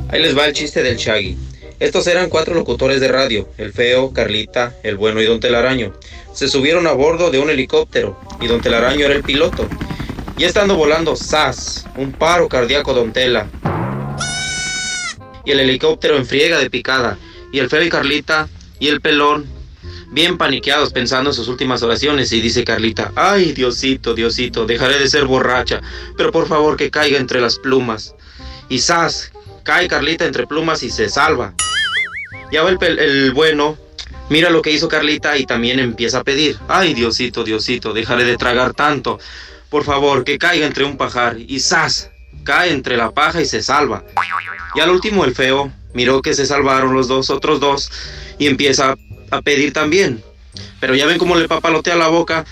Ahí 0.09 0.21
les 0.21 0.37
va 0.37 0.45
el 0.45 0.53
chiste 0.53 0.83
del 0.83 0.97
Shaggy. 0.97 1.37
Estos 1.79 2.05
eran 2.07 2.29
cuatro 2.29 2.53
locutores 2.53 2.99
de 2.99 3.07
radio, 3.07 3.49
el 3.57 3.71
feo, 3.71 4.11
Carlita, 4.13 4.73
el 4.83 4.97
bueno 4.97 5.21
y 5.21 5.25
don 5.25 5.39
Telaraño. 5.39 5.93
Se 6.33 6.47
subieron 6.47 6.85
a 6.85 6.91
bordo 6.91 7.31
de 7.31 7.39
un 7.39 7.49
helicóptero 7.49 8.19
y 8.39 8.47
don 8.47 8.61
Telaraño 8.61 9.05
era 9.05 9.15
el 9.15 9.23
piloto. 9.23 9.67
Y 10.41 10.43
estando 10.43 10.75
volando, 10.75 11.15
¡zas! 11.15 11.85
Un 11.97 12.13
paro 12.13 12.49
cardíaco 12.49 12.95
don 12.95 13.13
Tela. 13.13 13.47
Y 15.45 15.51
el 15.51 15.59
helicóptero 15.59 16.17
en 16.17 16.25
friega 16.25 16.57
de 16.57 16.67
picada. 16.67 17.19
Y 17.53 17.59
el 17.59 17.69
feo 17.69 17.83
y 17.83 17.89
Carlita 17.89 18.49
y 18.79 18.87
el 18.87 19.01
pelón, 19.01 19.45
bien 20.09 20.39
paniqueados 20.39 20.93
pensando 20.93 21.29
en 21.29 21.35
sus 21.35 21.47
últimas 21.47 21.83
oraciones. 21.83 22.31
Y 22.31 22.41
dice 22.41 22.63
Carlita, 22.63 23.11
¡ay, 23.15 23.51
Diosito, 23.51 24.15
Diosito, 24.15 24.65
dejaré 24.65 24.97
de 24.97 25.09
ser 25.09 25.25
borracha! 25.25 25.79
Pero 26.17 26.31
por 26.31 26.47
favor 26.47 26.75
que 26.75 26.89
caiga 26.89 27.19
entre 27.19 27.39
las 27.39 27.59
plumas. 27.59 28.15
Y 28.67 28.79
¡zas! 28.79 29.31
Cae 29.61 29.87
Carlita 29.87 30.25
entre 30.25 30.47
plumas 30.47 30.81
y 30.81 30.89
se 30.89 31.07
salva. 31.07 31.53
Ya 32.51 32.63
va 32.63 32.71
el, 32.71 32.97
el 32.97 33.31
bueno, 33.33 33.77
mira 34.31 34.49
lo 34.49 34.63
que 34.63 34.71
hizo 34.71 34.87
Carlita 34.87 35.37
y 35.37 35.45
también 35.45 35.79
empieza 35.79 36.21
a 36.21 36.23
pedir. 36.23 36.57
Ay, 36.67 36.95
Diosito, 36.95 37.43
Diosito, 37.43 37.93
dejaré 37.93 38.23
de 38.23 38.37
tragar 38.37 38.73
tanto. 38.73 39.19
Por 39.71 39.85
favor, 39.85 40.25
que 40.25 40.37
caiga 40.37 40.67
entre 40.67 40.83
un 40.83 40.97
pajar. 40.97 41.37
Y 41.39 41.61
¡zas! 41.61 42.11
Cae 42.43 42.73
entre 42.73 42.97
la 42.97 43.11
paja 43.11 43.41
y 43.41 43.45
se 43.45 43.63
salva. 43.63 44.03
Y 44.75 44.81
al 44.81 44.89
último 44.89 45.23
el 45.23 45.33
feo 45.33 45.71
miró 45.93 46.21
que 46.21 46.33
se 46.33 46.45
salvaron 46.45 46.93
los 46.93 47.07
dos 47.07 47.29
otros 47.29 47.61
dos 47.61 47.89
y 48.37 48.47
empieza 48.47 48.95
a 49.31 49.41
pedir 49.41 49.71
también. 49.71 50.21
Pero 50.81 50.93
ya 50.93 51.05
ven 51.05 51.17
cómo 51.17 51.35
le 51.35 51.47
papalotea 51.47 51.95
la 51.95 52.09
boca. 52.09 52.43